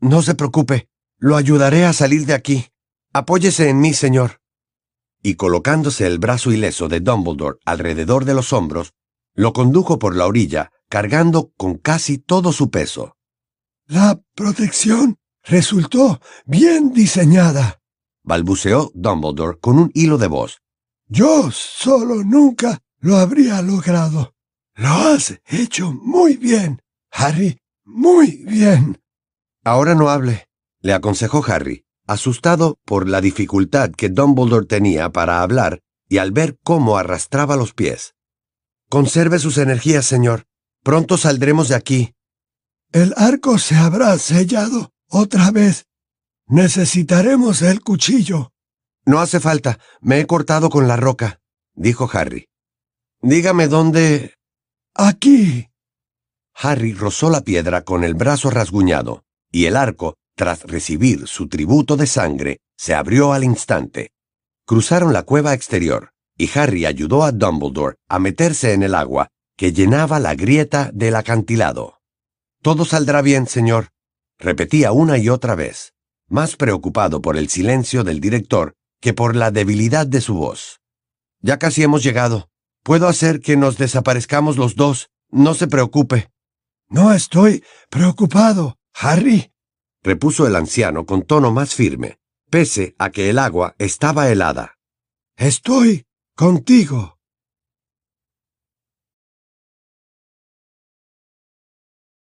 No 0.00 0.22
se 0.22 0.34
preocupe, 0.34 0.88
lo 1.18 1.36
ayudaré 1.36 1.84
a 1.84 1.92
salir 1.92 2.24
de 2.24 2.32
aquí. 2.32 2.68
Apóyese 3.12 3.68
en 3.68 3.82
mí, 3.82 3.92
señor. 3.92 4.40
Y 5.28 5.34
colocándose 5.34 6.06
el 6.06 6.18
brazo 6.18 6.52
ileso 6.52 6.88
de 6.88 7.00
Dumbledore 7.00 7.58
alrededor 7.66 8.24
de 8.24 8.32
los 8.32 8.54
hombros, 8.54 8.94
lo 9.34 9.52
condujo 9.52 9.98
por 9.98 10.16
la 10.16 10.26
orilla 10.26 10.72
cargando 10.88 11.52
con 11.58 11.76
casi 11.76 12.16
todo 12.16 12.50
su 12.50 12.70
peso. 12.70 13.14
La 13.84 14.18
protección 14.34 15.18
resultó 15.44 16.18
bien 16.46 16.94
diseñada, 16.94 17.82
balbuceó 18.22 18.90
Dumbledore 18.94 19.58
con 19.58 19.78
un 19.78 19.90
hilo 19.92 20.16
de 20.16 20.28
voz. 20.28 20.62
Yo 21.08 21.50
solo 21.50 22.24
nunca 22.24 22.78
lo 22.98 23.18
habría 23.18 23.60
logrado. 23.60 24.34
Lo 24.76 24.88
has 24.88 25.38
hecho 25.44 25.92
muy 25.92 26.38
bien, 26.38 26.80
Harry, 27.10 27.60
muy 27.84 28.46
bien. 28.46 28.98
Ahora 29.62 29.94
no 29.94 30.08
hable, 30.08 30.48
le 30.80 30.94
aconsejó 30.94 31.44
Harry, 31.46 31.84
asustado 32.08 32.78
por 32.84 33.08
la 33.08 33.20
dificultad 33.20 33.90
que 33.90 34.08
Dumbledore 34.08 34.66
tenía 34.66 35.10
para 35.10 35.42
hablar 35.42 35.80
y 36.08 36.18
al 36.18 36.32
ver 36.32 36.58
cómo 36.64 36.96
arrastraba 36.96 37.56
los 37.56 37.74
pies. 37.74 38.14
Conserve 38.88 39.38
sus 39.38 39.58
energías, 39.58 40.06
señor. 40.06 40.46
Pronto 40.82 41.18
saldremos 41.18 41.68
de 41.68 41.74
aquí. 41.74 42.14
El 42.90 43.12
arco 43.16 43.58
se 43.58 43.76
habrá 43.76 44.16
sellado 44.18 44.92
otra 45.08 45.50
vez. 45.50 45.86
Necesitaremos 46.46 47.60
el 47.60 47.82
cuchillo. 47.82 48.52
No 49.04 49.20
hace 49.20 49.38
falta, 49.38 49.78
me 50.00 50.20
he 50.20 50.26
cortado 50.26 50.70
con 50.70 50.88
la 50.88 50.96
roca, 50.96 51.40
dijo 51.74 52.08
Harry. 52.12 52.48
Dígame 53.20 53.68
dónde... 53.68 54.34
Aquí. 54.94 55.68
Harry 56.54 56.92
rozó 56.92 57.30
la 57.30 57.42
piedra 57.42 57.82
con 57.82 58.02
el 58.02 58.14
brazo 58.14 58.50
rasguñado, 58.50 59.24
y 59.52 59.66
el 59.66 59.76
arco, 59.76 60.16
tras 60.38 60.62
recibir 60.62 61.26
su 61.26 61.48
tributo 61.48 61.96
de 61.96 62.06
sangre, 62.06 62.60
se 62.76 62.94
abrió 62.94 63.32
al 63.32 63.42
instante. 63.42 64.12
Cruzaron 64.64 65.12
la 65.12 65.24
cueva 65.24 65.52
exterior, 65.52 66.12
y 66.36 66.48
Harry 66.56 66.86
ayudó 66.86 67.24
a 67.24 67.32
Dumbledore 67.32 67.96
a 68.08 68.20
meterse 68.20 68.72
en 68.72 68.84
el 68.84 68.94
agua 68.94 69.30
que 69.56 69.72
llenaba 69.72 70.20
la 70.20 70.36
grieta 70.36 70.92
del 70.94 71.16
acantilado. 71.16 71.98
Todo 72.62 72.84
saldrá 72.84 73.20
bien, 73.20 73.48
señor, 73.48 73.88
repetía 74.38 74.92
una 74.92 75.18
y 75.18 75.28
otra 75.28 75.56
vez, 75.56 75.94
más 76.28 76.54
preocupado 76.54 77.20
por 77.20 77.36
el 77.36 77.48
silencio 77.48 78.04
del 78.04 78.20
director 78.20 78.74
que 79.00 79.14
por 79.14 79.34
la 79.34 79.50
debilidad 79.50 80.06
de 80.06 80.20
su 80.20 80.34
voz. 80.34 80.80
Ya 81.40 81.58
casi 81.58 81.82
hemos 81.82 82.04
llegado. 82.04 82.48
Puedo 82.84 83.08
hacer 83.08 83.40
que 83.40 83.56
nos 83.56 83.76
desaparezcamos 83.76 84.56
los 84.56 84.76
dos. 84.76 85.10
No 85.30 85.54
se 85.54 85.66
preocupe. 85.66 86.30
No 86.88 87.12
estoy 87.12 87.64
preocupado, 87.90 88.78
Harry, 88.94 89.52
repuso 90.08 90.46
el 90.46 90.56
anciano 90.56 91.04
con 91.04 91.20
tono 91.22 91.52
más 91.52 91.74
firme, 91.74 92.18
pese 92.48 92.94
a 92.98 93.10
que 93.10 93.28
el 93.28 93.38
agua 93.38 93.74
estaba 93.76 94.30
helada. 94.30 94.78
Estoy 95.36 96.06
contigo. 96.34 97.17